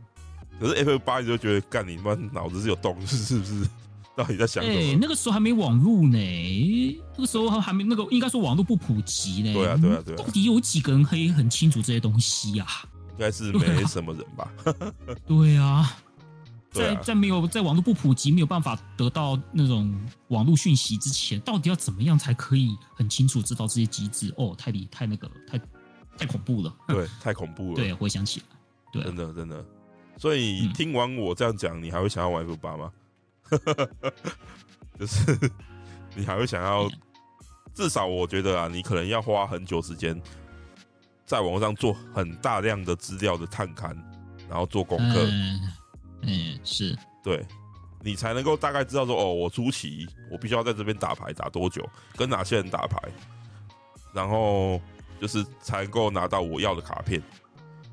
[0.60, 3.68] 可是 F 八你就觉得干你妈脑子是有洞，是不是？
[4.18, 4.76] 到底在想什么？
[4.76, 9.54] 哎，那个时候还没网络呢，那个时候还没那个，应该说网络不普及呢。
[9.54, 10.18] 对啊，对啊，对啊。
[10.18, 12.68] 到底有几个人可以很清楚这些东西啊？
[13.12, 14.52] 应该是没什么人吧？
[15.26, 15.98] 对啊，
[16.72, 19.94] 在在没有在网络不普及、没有办法得到那种
[20.28, 24.34] 网络讯息之前，到底要怎么样才可以很清楚知道这些机制？
[24.38, 25.60] 哦，太厉太那个了，太
[26.18, 26.74] 太恐怖了。
[26.88, 27.76] 对，太恐怖了。
[27.76, 28.46] 对， 回想起来，
[28.92, 29.66] 对，真的真的。
[30.18, 32.92] 所以听完我这样讲，你还会想要玩 F 八吗？
[35.00, 35.52] 就是
[36.16, 36.90] 你还会想要，
[37.74, 40.20] 至少我觉得啊，你可能要花很久时间，
[41.26, 43.96] 在网络上做很大量的资料的探勘，
[44.50, 45.28] 然后做功课。
[45.30, 45.60] 嗯，
[46.22, 47.46] 嗯，是对，
[48.02, 52.98] 你才能够大概知道说，哦，我初期我必须要在这边打牌打多久，跟哪些人打牌，
[54.14, 54.80] 然后
[55.20, 57.22] 就是才能够拿到我要的卡片。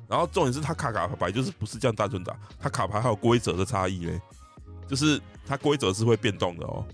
[0.07, 4.21] 然后重点是他卡卡牌就是不是这样单纯打，他卡牌还有规则的差异呢，
[4.87, 5.21] 就是。
[5.45, 6.87] 它规则是会变动的哦，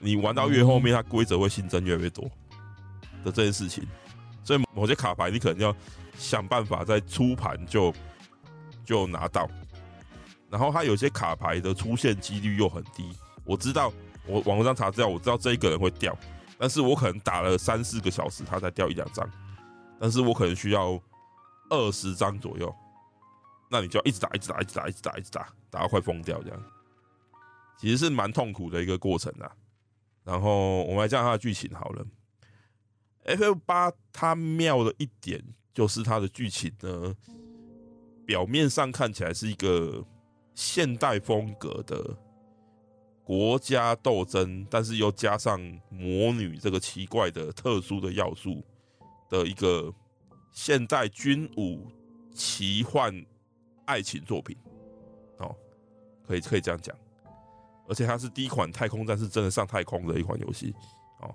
[0.00, 2.24] 你玩到越后面，它规则会新增越来越多
[3.22, 3.86] 的这件事情，
[4.42, 5.76] 所以某些卡牌你可能要
[6.16, 7.92] 想办法在出盘就
[8.86, 9.46] 就拿到，
[10.48, 13.06] 然后它有些卡牌的出现几率又很低。
[13.44, 13.92] 我知道，
[14.26, 16.16] 我网络上查资料，我知道这一个人会掉，
[16.56, 19.30] 但是我可能打了三四个小时，他才掉一两张，
[20.00, 20.98] 但是我可能需要
[21.68, 22.74] 二十张左右，
[23.70, 26.58] 那你就要一直打，一直打，一直打，一直打，一直打，打到快疯掉这样。
[27.78, 29.54] 其实是蛮痛苦的一个过程啊，
[30.24, 32.04] 然后我们来讲它的剧情好了。
[33.24, 35.42] FF 八它妙的一点
[35.72, 37.14] 就是它的剧情呢，
[38.26, 40.04] 表面上看起来是一个
[40.54, 42.16] 现代风格的
[43.22, 45.60] 国家斗争，但是又加上
[45.90, 48.64] 魔女这个奇怪的特殊的要素
[49.28, 49.94] 的一个
[50.52, 51.86] 现代军武
[52.34, 53.14] 奇幻
[53.84, 54.56] 爱情作品。
[55.36, 55.54] 哦，
[56.26, 56.96] 可以可以这样讲。
[57.88, 60.74] 而且它是第一款太空战士真的上太空的一款游戏，
[61.20, 61.34] 哦。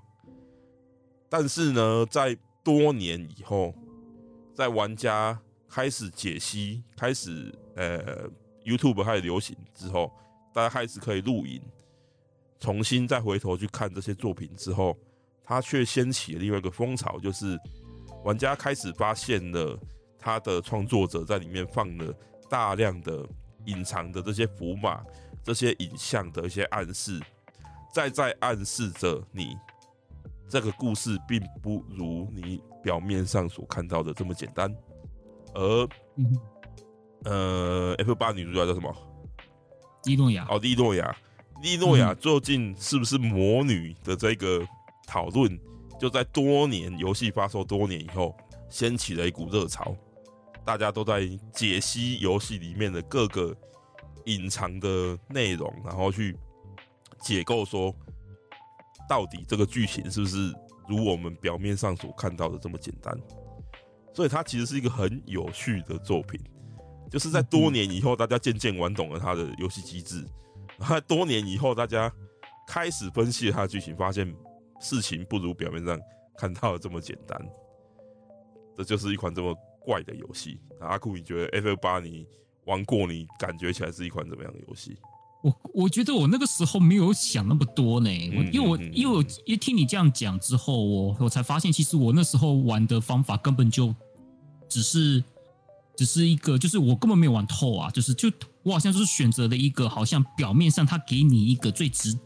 [1.28, 3.74] 但是呢，在多年以后，
[4.54, 8.30] 在玩家开始解析、开始呃
[8.64, 10.12] YouTube 开始流行之后，
[10.54, 11.60] 大家开始可以录影，
[12.60, 14.96] 重新再回头去看这些作品之后，
[15.44, 17.60] 它却掀起了另外一个风潮，就是
[18.24, 19.78] 玩家开始发现了
[20.20, 22.14] 他的创作者在里面放了
[22.48, 23.28] 大量的
[23.66, 25.04] 隐藏的这些符码。
[25.44, 27.20] 这些影像的一些暗示，
[27.94, 29.58] 在在暗示着你
[30.48, 34.74] 这个故事并不如你表面上所看到的这么简单。
[35.54, 35.90] 而，
[37.26, 38.96] 呃，F 八女主角叫什么？
[40.06, 40.48] 莉诺亚。
[40.50, 41.16] 哦，利诺亚。
[41.62, 44.66] 利诺亚究竟是不是魔女的这个
[45.06, 45.60] 讨论，
[46.00, 48.36] 就在多年游戏发售多年以后，
[48.70, 49.96] 掀起了一股热潮，
[50.66, 53.54] 大家都在解析游戏里面的各个。
[54.26, 56.38] 隐藏的内容，然后去
[57.22, 57.94] 解构说，
[59.08, 60.54] 到底这个剧情是不是
[60.88, 63.18] 如我们表面上所看到的这么简单？
[64.14, 66.40] 所以它其实是一个很有趣的作品，
[67.10, 70.24] 就是在多年以后，大家渐渐玩懂了它的游戏机制，
[70.78, 72.14] 然后多年以后，大家
[72.68, 74.32] 开始分析它的剧情，发现
[74.80, 76.00] 事情不如表面上
[76.38, 77.40] 看到的这么简单。
[78.76, 80.60] 这就是一款这么怪的游戏。
[80.80, 82.28] 阿库，你觉得 FF8 你？
[82.66, 84.96] 玩过，你感觉起来是一款怎么样的游戏？
[85.44, 93.94] 我我觉得我那个时候没有想那么多呢，我因为我因为我一听你这样讲之后，我我才发现，其实我那时候玩的方法根本就
[94.70, 95.22] 只是
[95.98, 98.32] 只是一个，就是我根本没有玩透啊，就是就
[98.64, 102.18] 我好像就是选择了一个，好像表面上他给你一个最直，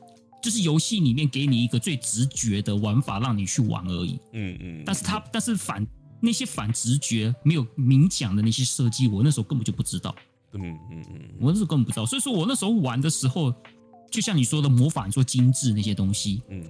[0.44, 4.20] 就是游戏里面给你一个最直觉的玩法让你去玩而已。
[4.34, 5.84] 嗯嗯，但是他但是反
[6.22, 10.16] 那些反直觉没有明讲的那些设计，我那时候根本就不知道。
[10.54, 13.54] 嗯嗯嗯，我那时候根本不知道，所以说我那时候玩的时候，
[14.10, 16.64] 就像你说的魔法，你说精致那些东西，嗯，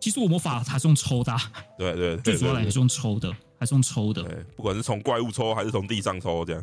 [0.00, 1.36] 其实我魔法还是用抽的，
[1.78, 4.22] 对对，最主要来还是用抽的，还是用抽的，
[4.56, 6.62] 不管是从怪物抽还是从地上抽这样。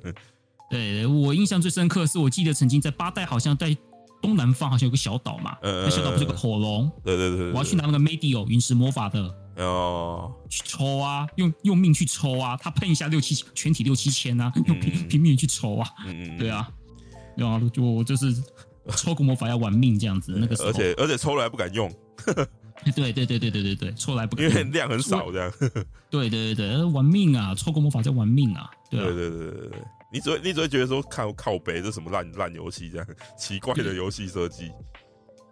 [0.69, 3.75] 对，我印象最深刻是，我记得曾经在八代，好像在
[4.21, 9.44] 东南方好像有个小岛嘛，那小岛不是有个火龙，对对对，我要去拿那个 Medio 陨石魔法的。
[9.57, 16.69] 哦，去抽啊，用用命去抽啊，他喷一下六七全体六七千啊，用拼拼命去抽啊，嗯嗯，对啊，
[17.35, 18.33] 然后就就是
[18.97, 21.91] 抽个魔法要玩命这样子，那个时候，而且而且抽了还不敢用，
[22.95, 25.51] 对对对对对对对，抽来不敢用，因 为量很少这样，
[26.11, 29.79] 对对对对，玩命啊，抽个魔法在玩命啊，对对对对对对，
[30.11, 33.07] 你只会你只会觉得说靠靠北这什么烂烂游戏这样
[33.37, 34.69] 奇怪的游戏设计，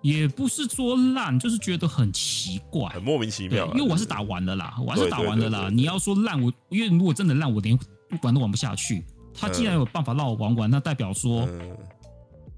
[0.04, 3.66] 也不是说烂，就是觉得很奇怪，很莫名其妙。
[3.74, 5.70] 因为我还是打完了啦，我还是打完了啦。
[5.72, 7.76] 你要说烂，我因为如果真的烂，我连
[8.22, 9.04] 玩都玩不下去。
[9.34, 11.48] 他既然有办法让我玩完，那代表说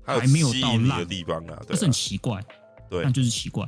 [0.04, 2.44] 还没有到烂的地方啊，这是很奇怪。
[2.90, 3.66] 对，那就是奇怪。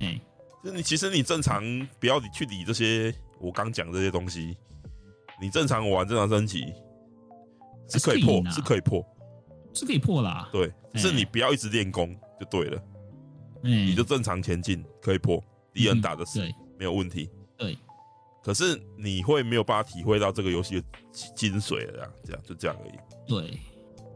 [0.00, 0.20] 哎，
[0.64, 1.62] 就你其实你正常
[2.00, 4.56] 不要去理这些我刚讲这些东西，
[5.40, 6.64] 你正常玩正常升级。
[7.90, 9.02] 是可以破，是可以破，
[9.72, 10.50] 是可以破啦。
[10.52, 12.82] 对，是你不要一直练功就对了，
[13.62, 16.40] 你就正常前进，可以破，敌人打的死，
[16.78, 17.28] 没有问题。
[17.56, 17.76] 对，
[18.42, 20.86] 可是你会没有办法体会到这个游戏的
[21.34, 22.98] 精髓了，这样就这样而已。
[23.26, 23.58] 对，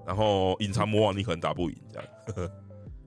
[0.06, 2.50] 然后隐藏魔王你可能打不赢，这样。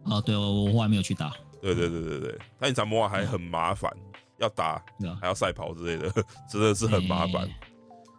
[0.05, 1.33] 哦，对，我我还没有去打。
[1.61, 3.91] 对对对对对，他隐藏魔王还很麻烦，
[4.37, 4.83] 要打
[5.19, 6.11] 还要赛跑之类的，
[6.51, 7.47] 真的是很麻烦。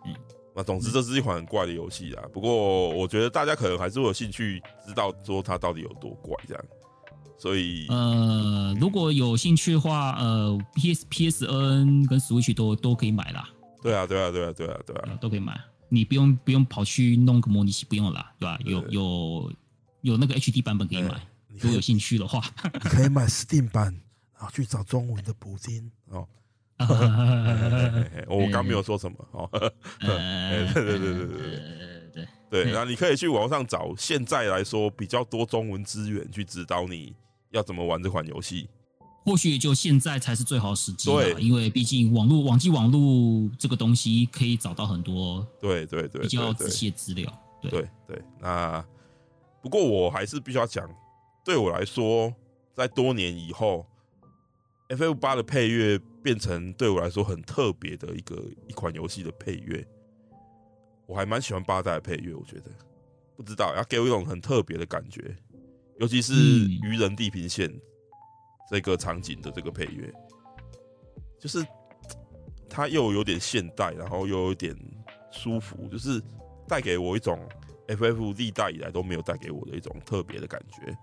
[0.05, 0.15] 嗯
[0.59, 2.25] 那总之，这是一款很怪的游戏啊。
[2.33, 6.65] 不过，我觉得大家可能还是会有兴趣知道说它到底有多怪这样。
[7.39, 13.49] 所以，呃，如果有兴趣的话，呃，P S P S N 跟 Switch 都都可以买啦。
[13.83, 15.61] 对啊，对啊，对啊，对啊，对啊，都可以买。
[15.89, 18.59] 你不用不用跑去弄个模拟器，不用啦，对吧？
[18.65, 19.53] 有有
[20.01, 21.21] 有那个 H D 版本可以买。
[21.49, 22.43] 如果有兴趣的话，
[22.73, 23.87] 你可以买 Steam 版，
[24.35, 26.27] 然后去找中文的补丁哦。
[28.29, 29.49] 我刚没有说什么哦，
[30.01, 31.27] 对对对对对
[32.13, 37.15] 对对，然后你可以去网上找，现在来说比较多中文资源去指导你
[37.57, 38.69] 要怎么玩这款游戏。
[39.24, 47.43] 或许也就现在才是最好时机，对，因为毕竟网络网际网络这个东西可以找到很多对对对比较仔细的资料。
[47.61, 48.85] 对对对，那
[49.61, 50.89] 不过我还是必须要讲，
[51.45, 52.33] 对我来说，
[52.74, 53.85] 在多年以后。
[54.89, 59.85] ，F F 八的配乐变成对我来说很特别的一个一款游戏的配乐，
[61.07, 62.70] 我还蛮喜欢八代的配乐，我觉得
[63.35, 65.37] 不知道要给我一种很特别的感觉，
[65.98, 66.35] 尤其是
[66.82, 67.73] 愚人地平线
[68.70, 70.12] 这个场景的这个配乐，
[71.39, 71.64] 就是
[72.68, 74.77] 它又有点现代，然后又有点
[75.31, 76.23] 舒服，就是
[76.68, 77.39] 带给我一种
[77.89, 80.94] FF 历代以来都没有带给我的一种特别的感觉。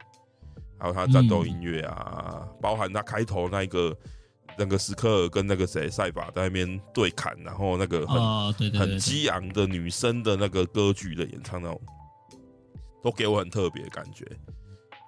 [0.77, 3.97] 还有它战斗音乐啊，嗯、包含它开头那个
[4.57, 11.81] 那个斯克尔跟那个谁赛法在那边对砍，然后那个很、很激昂的女生的那个歌剧的演唱，那种
[13.01, 14.27] 都给我很特别的感觉。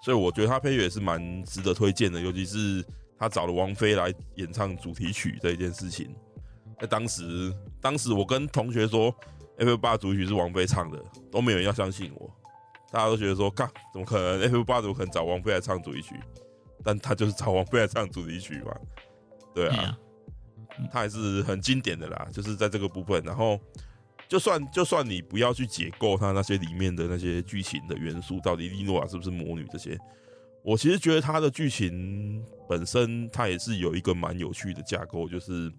[0.06, 2.86] 所以我觉得他配乐也是蛮值得推荐的，尤其是
[3.18, 6.16] 他找了王菲来演唱主题曲这一件事情。
[6.80, 7.52] 在当时，
[7.82, 9.12] 当时我跟同学说
[9.58, 12.30] FF8 主题曲是王菲唱的，都没有人要相信我。
[12.92, 16.14] 大家都觉得说，干怎么可能？FF8 怎么可能找王菲来唱主题曲？
[16.84, 18.78] 但他就是找王菲来唱主题曲嘛，
[19.56, 19.98] 对啊，
[20.92, 23.24] 他还是很经典的啦，就是在这个部分。
[23.24, 23.60] 然后，
[24.28, 29.98] 就算就算你不要去解构它那些里面的那些剧情的元素，到底莉诺亚是不是魔女这些，
[30.64, 35.72] 我其实觉得它的剧情本身，它也是有一个蛮有趣的架构，就是，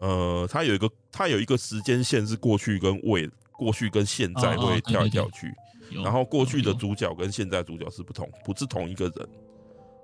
[0.00, 5.52] 呃，它有一个它有一个时间线是过去跟未，过去跟现在会跳来跳去。
[6.02, 9.28] 然后过去的主角跟现在主角是不同，不是同一个人。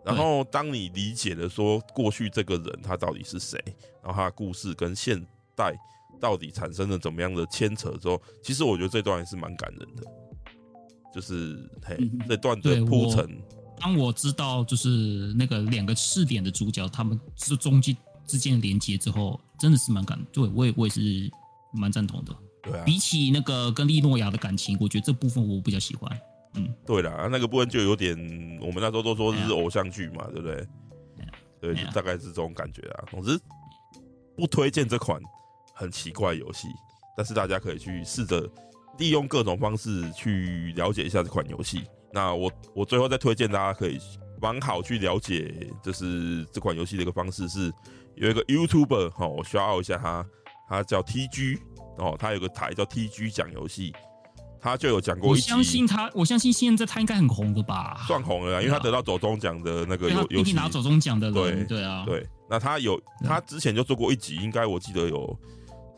[0.05, 3.59] 然后当你理解了说过去这个人他到底是谁，
[4.03, 5.19] 然后他的故事跟现
[5.57, 5.75] 代
[6.21, 10.03] 到底产生了怎么样的牵扯之后，其实我觉得这段还是蛮感人的。
[11.15, 11.97] 就是嘿，
[12.29, 13.27] 这段的铺陈。
[13.81, 17.97] 当我知道就是那个两个试点的主角他们是中间
[18.27, 20.19] 之间的连接之后，真的是蛮感。
[20.33, 21.01] 对，我也我也是
[21.73, 22.37] 蛮赞同的。
[22.63, 26.21] 对啊，比起那个跟利诺亚的感情，我觉得这部分我比较喜欢。
[26.55, 28.17] 嗯，对啦，那个部分就有点，
[28.61, 30.69] 我们那时候都说是偶像剧嘛，对不对？
[31.61, 33.05] 对，就大概是这种感觉啊。
[33.11, 33.41] 总之，
[34.37, 35.21] 不推荐这款
[35.79, 36.67] 很奇怪游戏，
[37.17, 38.47] 但是大家可以去试着
[38.99, 41.85] 利用各种方式去了解一下这款游戏。
[42.13, 43.99] 那我我最后再推荐大家可以
[44.43, 47.73] 蛮好去了解，就是这款游戏的一个方式是
[48.17, 50.27] 有一个 YouTuber 哈，我需要一下他，
[50.69, 51.61] 他叫 TG。
[52.01, 53.93] 哦，他有个台叫 TG 讲游戏，
[54.61, 55.31] 他就有讲过。
[55.31, 58.05] 我相信他，我相信现在他应该很红的吧？
[58.07, 61.67] 算红了，因为他得到走中奖的那个游游戏，拿走中奖的人。
[61.67, 62.25] 对对啊，对。
[62.49, 65.37] 那他有，他之前就做过一集，应该我记得有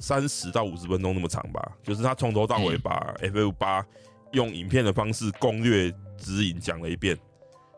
[0.00, 1.76] 三十到五十分钟那么长吧？
[1.82, 3.84] 就是他从头到尾把 FF 八
[4.32, 7.16] 用影片的方式攻略指引讲了一遍。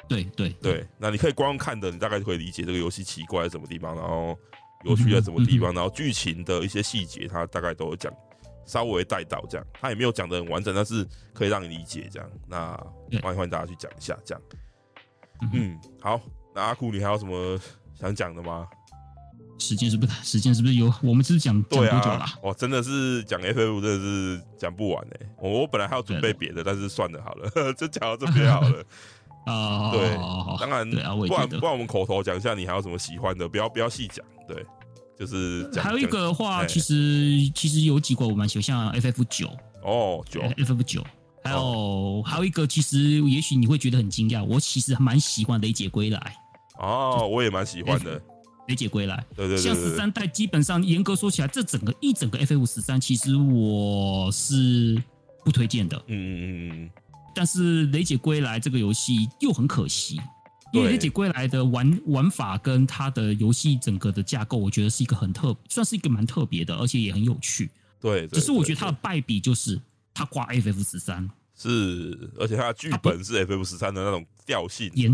[0.08, 0.86] 对对对。
[0.98, 4.38] 那你可以光看的，你大概就可以理解这个游戏奇怪在什么地方，然后。
[4.84, 8.12] 有趣在什么地方，然后剧情的一些细节，他大概都有讲，
[8.66, 12.28] 稍微带到这样，他也没有讲的很完整，但是可以让你理解这样。
[12.48, 12.76] 那
[13.22, 14.42] 欢迎欢迎大家去讲一下这样。
[15.52, 16.20] 嗯，好，
[16.52, 17.56] 那阿酷，你还有什么
[17.94, 18.66] 想讲的吗？
[19.58, 20.12] 时间是不是？
[20.24, 20.92] 时间是不是有？
[21.02, 22.34] 我们是不是讲讲多久了、啊？
[22.42, 25.28] 哦，真的是讲 FF 真的是讲不完哎、欸！
[25.40, 28.84] 我我本来还要准备别的，但是算了好了， 就讲到这边好了。
[29.44, 30.16] 啊， 对，
[30.60, 33.48] 当然，对啊，不然不然我们口头讲一下，你还有什么喜欢的？
[33.48, 34.64] 不要不要细讲，对，
[35.18, 35.82] 就是讲。
[35.84, 39.48] 还有一个的话，其实其实有几个我蛮喜欢，像 FF 九
[39.82, 41.04] 哦，九 FF 九，
[41.42, 42.98] 还有还有一个，其实
[43.28, 46.36] 也许你会觉得很惊讶，我其实蛮喜欢雷姐归来。
[46.78, 48.20] 哦，我也蛮喜欢的。
[48.68, 55.02] 雷姐归来，对对对，像十三代，基本上严格说起来，这整个一整个 FF 十三，其实我是
[55.44, 55.96] 不推荐的。
[56.06, 56.90] 嗯嗯嗯嗯。
[57.34, 60.20] 但是雷姐归来这个游戏又很可惜，
[60.72, 67.68] 因为雷姐归来的玩玩法跟它的游戏整个的架构，我觉得是一个很特，算是一个蛮特别的，而且也很有趣。
[68.00, 69.80] 对，只是我觉得它的败笔就是
[70.14, 75.12] 它挂 FF 十三，是，而且它的剧本是 FF 十三的那种调性，严，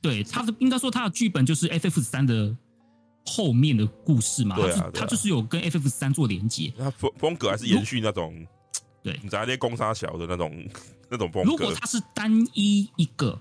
[0.00, 2.56] 对，它的应该说它的剧本就是 FF 十三的。
[3.28, 8.46] 后面的故事嘛，对啊，它就是有跟 FF 三做连接，它风风格还是延续那种，
[9.02, 10.68] 对，你在那些攻杀小的那种
[11.10, 11.50] 那种风格。
[11.50, 13.38] 如果它是单一一个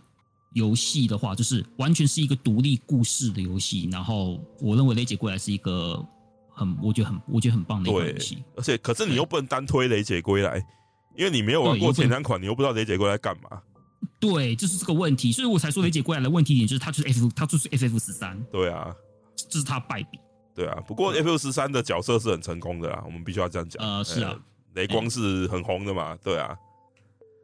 [0.54, 3.90] 游戏的话，就是完全是一个独立故事的游戏。
[3.92, 6.04] 然后我认为雷姐归来是一个
[6.50, 8.38] 很，我觉得很，我觉得很棒的一个游戏。
[8.56, 10.64] 而且，可是你又不能单推雷姐归来，
[11.16, 13.62] 因为你没有玩过前两款，你又不知道雷姐归来干嘛。
[14.20, 18.42] 对，就是这个问题，所以我才说雷姐归来的问题点就是它就是 F，它就是 FF 十三。
[18.52, 18.96] 对啊。
[19.50, 20.20] 这是他败笔，
[20.54, 20.82] 对啊。
[20.88, 23.86] 不过 FF 十三的角色是很成功的啦，我们必须要这样讲。
[23.86, 24.38] 呃，是啊，
[24.74, 26.56] 雷光是很红的嘛，对啊。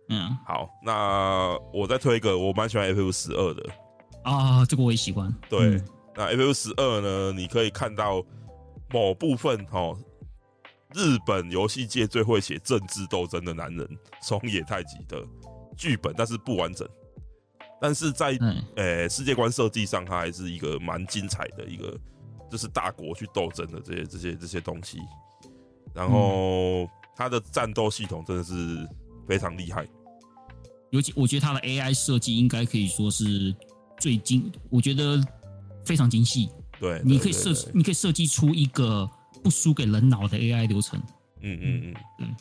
[0.10, 3.70] 嗯，好，那我再推一个，我蛮喜欢 FF 十二的
[4.24, 5.34] 啊，这个我也喜欢。
[5.50, 5.82] 对，
[6.16, 8.22] 那 FF 十二呢，你可以看到
[8.92, 9.98] 某部分哦，
[10.94, 13.88] 日本游戏界最会写政治斗争的男人
[14.22, 15.26] 松野泰己的
[15.78, 16.88] 剧本，但是不完整。
[17.84, 18.28] 但是在
[18.78, 22.00] 呃、欸、世界观设计上，它还是一个蛮精彩的一个，
[22.50, 25.00] 就是大国去斗争的这些这些这些东西。
[25.94, 28.88] 然后它的战斗系统真的是
[29.28, 29.86] 非常厉害，
[30.92, 33.54] 尤其我觉得它的 AI 设计应该可以说是
[34.00, 35.22] 最精，我觉得
[35.84, 36.50] 非常精细。
[36.80, 39.06] 对，你可以设你可以设计出一个
[39.44, 40.98] 不输给人脑的 AI 流程。
[41.42, 42.36] 嗯嗯嗯，嗯。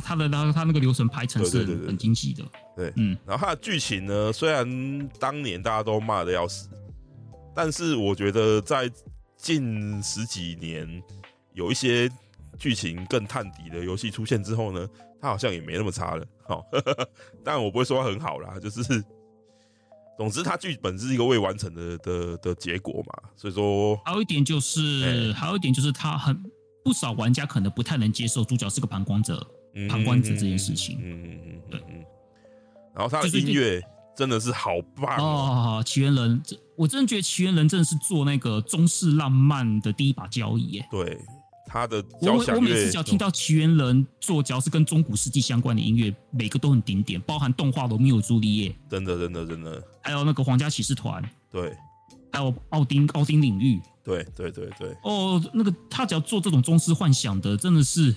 [0.00, 2.44] 他的他他那个流程排程是很精细的，
[2.76, 6.68] 对，嗯，然后他的剧情呢，虽然当年大家都骂的要死，
[7.54, 8.90] 但是我觉得在
[9.36, 11.02] 近十几年
[11.52, 12.10] 有一些
[12.58, 14.88] 剧情更探底的游戏出现之后呢，
[15.20, 16.64] 他好像也没那么差了，好
[17.44, 18.82] 但我不会说他很好啦，就是，
[20.16, 26.42] 总之他剧本是一个未完成的的的结果嘛，所以说还有一点就是，还有一点就是他很
[26.84, 29.46] 不少玩家可能不太能接受主角是个旁观者。
[29.88, 31.80] 旁观者这件事情，嗯嗯嗯，对，
[32.94, 33.82] 然后他的音乐
[34.16, 35.82] 真的是好棒哦！
[35.84, 40.88] 奇缘人，这我真的觉得奇缘人真的是做那个中式浪漫的第一把交椅耶。
[40.90, 41.18] 对，
[41.66, 51.20] 他的我我每次只要听到奇缘人做，只要是跟中古世纪相关的音乐，每个都很经典，包含动画《罗密欧朱丽叶》，真的真的真的，还有那个皇家骑士团，
[51.50, 51.76] 对，
[52.30, 58.14] 还有奥丁奥丁领域，对对对对，哦，那个他只要做这种中式幻想的，真的是。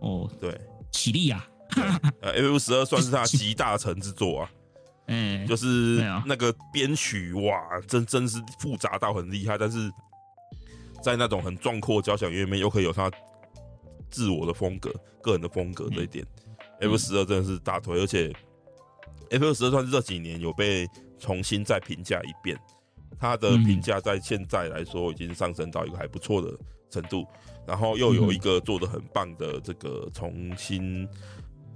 [0.00, 0.58] 哦，对，
[0.92, 1.46] 起立啊！
[2.22, 4.50] 呃，FF 十二算是他集大成之作啊，
[5.08, 9.90] 嗯，就是那个编曲哇，真真是复杂到很厉害，但是
[11.02, 13.10] 在那种很壮阔交响乐里面，又可以有他
[14.10, 16.24] 自我的风格、个人的风格这一点
[16.80, 18.32] ，FF 十二真的是大推，而且
[19.30, 20.86] FF 十二算是这几年有被
[21.18, 22.56] 重新再评价一遍，
[23.18, 26.56] 他的评价在现在来说已经上升到一个还不错的
[26.90, 27.26] 程度。
[27.66, 31.08] 然后又有一个做的很棒的这个重新，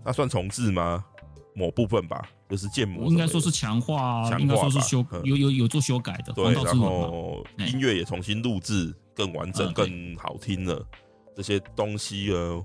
[0.05, 1.05] 那算重置吗？
[1.53, 6.33] 某部分吧，就是建模，应该说是强化，强化应该说是修，有有有做修改的。
[6.33, 10.87] 对，然后音乐也重新录制，更完整、更好听了。
[11.35, 12.62] 这些东西呢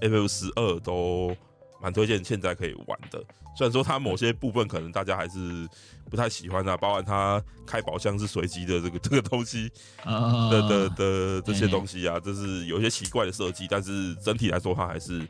[0.00, 1.36] ，FF 十二都
[1.80, 3.22] 蛮推荐，现在可以玩的。
[3.56, 5.68] 虽然说它某些部分可能大家还是
[6.08, 9.68] 不太喜欢啊，包含它开宝箱是随机的这个这个东西
[10.04, 15.26] 的的的这些东西啊，这是有一些奇怪的设计，但是整体来说它还是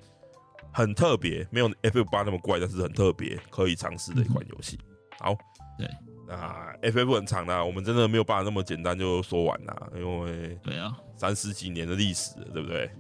[0.72, 4.78] 很特别，没有 FF 八那么怪，但是很特别，可以尝试的一款游戏。
[5.18, 5.34] 好，
[5.78, 5.88] 对，
[6.28, 12.90] 那 FF 很长啊，我们真的没有办法那么简单就说完啦，因为对啊，三十几年的历史，对不对？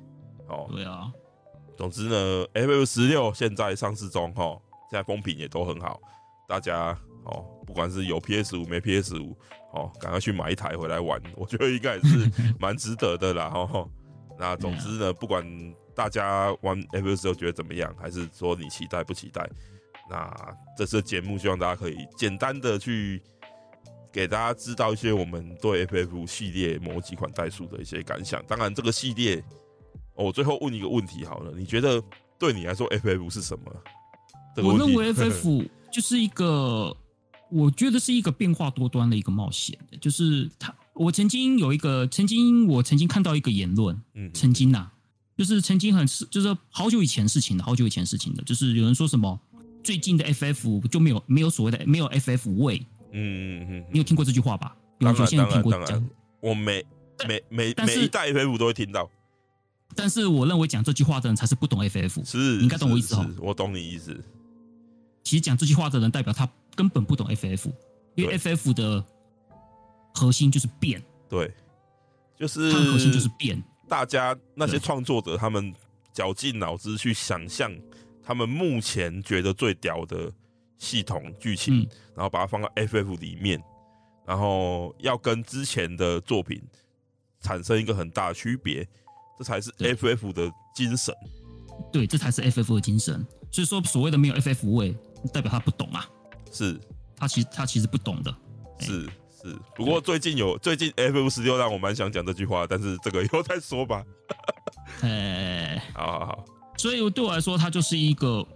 [0.48, 1.12] 哦，对啊，
[1.78, 4.60] 总之呢，FF 十六现在上市中哈。
[4.90, 6.00] 现在风评也都很好，
[6.48, 9.36] 大家哦，不管是有 PS 五没 PS 五，
[9.74, 13.50] 哦，赶快去买一台回来玩， 我觉得应该也是 蛮值得的啦。
[13.50, 13.86] 哈，
[14.38, 15.44] 那总之呢，不管
[15.94, 19.46] 大家玩 FF 十六觉得怎么样，还是说你期待不期待，
[20.08, 20.34] 那
[20.74, 23.22] 这次节目希望大家可以简单的去
[24.10, 28.42] 给大家知道一些我们对 FF 系列某几款代数的一些感想。
[28.46, 29.44] 当然，这个系列，
[30.24, 32.02] 我最后问一个问题好了，你觉得
[32.38, 33.64] 对你来说 FF 是什么？
[34.56, 36.94] 这个、我认为 FF 就是一个，
[37.50, 39.78] 我觉得是一个变化多端的一个冒险。
[40.00, 44.92] 就是他，我曾经有一个，曾经我曾经看到一个言论，嗯，曾经呐、啊，
[45.36, 49.38] 就是曾经很是，就是好久以前事情的，好久以前事情的，就是有人说什么
[49.82, 52.84] 最近的 FF 就没有没有所谓的没有 FF 味。
[53.12, 54.76] 嗯嗯嗯，你有听过这句话吧？
[54.98, 56.04] 有些人听过讲，
[56.40, 56.84] 我每
[57.26, 59.08] 每每每一代 FF 都会听到。
[59.94, 63.30] 但是我认为讲这句话的人才是不懂 FF，是，你应该懂我意思哦。
[63.38, 64.18] 我懂你意思。
[65.22, 67.72] 其实讲这句话的人代表他根本不懂 FF，
[68.14, 69.04] 因为 FF 的
[70.14, 71.02] 核心就是变。
[71.28, 71.52] 对，
[72.36, 73.62] 就是它的核心就是变。
[73.88, 75.74] 大家那些创作者，他们
[76.12, 77.72] 绞尽脑汁去想象
[78.22, 80.32] 他们目前觉得最屌的。
[80.80, 83.60] 系统剧情，然后把它放到 FF 里面，
[84.24, 86.62] 然后要跟之前的作品
[87.40, 88.88] 产生一个很大的区别，
[89.38, 91.14] 这才是 FF 的精神。
[91.92, 93.24] 对，这才是 FF 的精神。
[93.50, 94.96] 所以说，所谓的没有 FF 味，
[95.32, 96.06] 代表他不懂啊。
[96.52, 96.78] 是，
[97.16, 98.34] 他其实他其实不懂的。
[98.80, 99.04] 是
[99.42, 104.04] 是，不过最近有最近 FF 十六让我蛮想讲这句话，但是这个以后再说吧。
[105.02, 106.44] 哎， 好好好。
[106.76, 108.46] 所以对我来说，它就是一个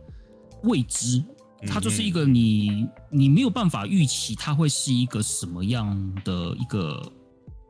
[0.65, 1.23] 未知。
[1.65, 7.01] 它就是一个你你没有办法预期它会是一个什么样的一个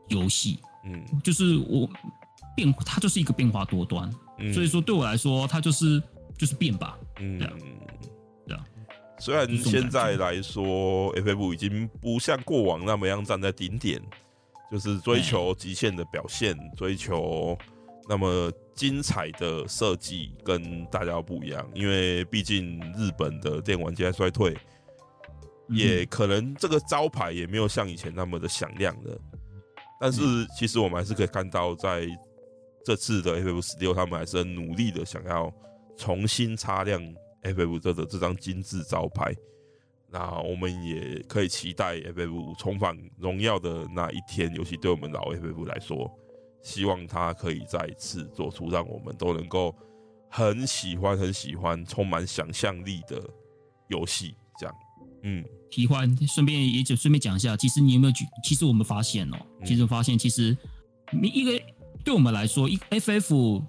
[0.09, 1.87] 游戏，嗯，就是我
[2.55, 6.03] 变，它就是一个变化多端，嗯，所以说对我来说，它就是
[6.39, 7.53] 就是变吧，嗯，对啊，
[8.47, 8.65] 对啊。
[9.19, 14.01] 虽然现在来说，FF 已经不像过往那么样站在顶点，
[14.71, 17.57] 就是追求极限的表现，追求
[18.09, 18.53] 那么。
[18.75, 24.57] 精彩的设计跟大家不一样，因为毕竟日本的电玩界在衰退，
[25.69, 29.21] 也可能这个招牌也没有像以前那么的响亮了。
[30.01, 30.23] 但是
[30.59, 32.09] 其实我们还是可以看到，在
[32.85, 35.53] 这次的 FF 十六，他们还是很努力的想要
[35.97, 37.03] 重新擦亮
[37.43, 39.35] FF 这的这张金字招牌。
[40.11, 46.11] 那我们也可以期待 FF 重返荣耀的那一天，尤其对我们老 FF 来说。
[46.65, 49.75] 希望他可以再次做出让我们都能够
[50.31, 53.21] 很喜欢、很喜欢、充满想象力的
[53.89, 54.37] 游戏。
[54.61, 54.75] 这样，
[55.25, 58.25] 嗯，喜欢，顺便也就顺便讲一下，其实你有没有举？
[58.45, 60.57] 其实我们发现哦、其实发现，其实
[61.11, 61.61] 你一个
[62.05, 63.63] 对我们来说，一 FF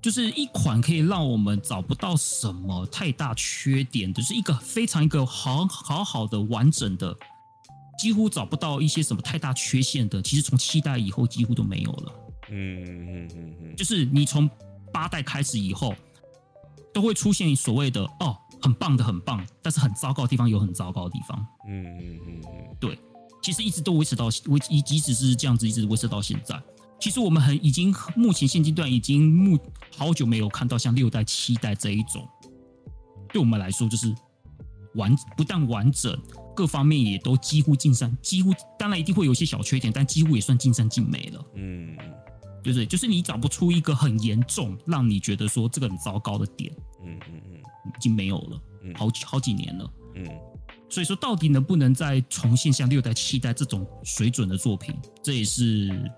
[0.00, 7.16] 就是一款可以让我们找不到什么太大缺点，就是一个非常一个好好好的完整的。
[7.98, 12.12] 几乎找不到一些什么太大缺陷的，其实从七代以后几乎都没有了。
[12.50, 14.50] 嗯嗯嗯嗯，就是你从
[14.92, 15.94] 八代开始以后，
[16.92, 21.46] 都会出现所谓的哦，很棒的很棒，但是很糟糕的地方有很糟糕的地方。
[21.68, 22.98] 嗯嗯嗯嗯，对，
[23.40, 26.60] 其实一直都维持到维，即使是这样子，一直维持到现在。
[27.02, 29.58] 其实我们很已经目前现阶段已经目
[29.96, 32.24] 好久没有看到像六代七代这一种，
[33.32, 34.14] 对我们来说就是
[34.94, 36.16] 完不但完整。
[36.54, 41.44] 各方面也都几乎尽善，几乎当然一定会有一些小缺点，但几乎也算尽善尽美了。
[41.56, 41.96] 嗯，
[42.62, 42.86] 对不对？
[42.86, 46.72] 就是你找不出一个很严重让你觉得说这个很糟糕的点。
[47.02, 48.62] 嗯嗯嗯，已经没有了，
[48.94, 49.92] 好几好几年了。
[50.14, 50.24] 嗯，
[50.88, 56.12] 所以说到底能不能再重现像六代、七代这种水准的作品，这也是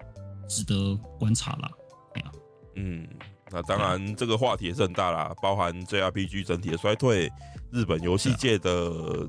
[0.48, 1.70] 值得观察了。
[2.14, 2.32] 哎呀，
[2.76, 3.08] 嗯，
[3.50, 7.30] 那当然这个话题也是很大啦，包含 JRPG 整体的衰退，
[7.70, 9.26] 日本游戏界的。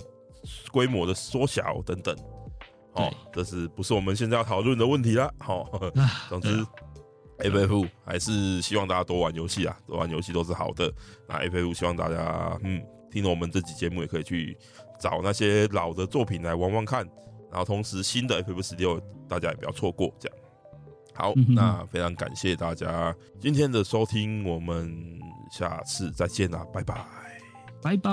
[0.72, 2.16] 规模的缩小等等，
[2.94, 5.28] 哦，这是不是我们现在要讨论的问题啦？
[5.40, 5.92] 好、哦，
[6.30, 6.64] 总之
[7.40, 10.94] ，FF 还是希望大家多玩游戏啊，多玩游戏都是好的。
[11.28, 12.80] 那 FF 希望大家，嗯，
[13.10, 14.56] 听了我们这期节目也可以去
[15.00, 17.04] 找那些老的作品来玩玩看，
[17.50, 20.14] 然后同时新的 FF 十六大家也不要错过。
[20.20, 20.38] 这样，
[21.16, 24.92] 好，那非常感谢大家今天的收听，我们
[25.50, 26.96] 下次再见啦，拜拜。
[27.82, 28.12] 拜拜。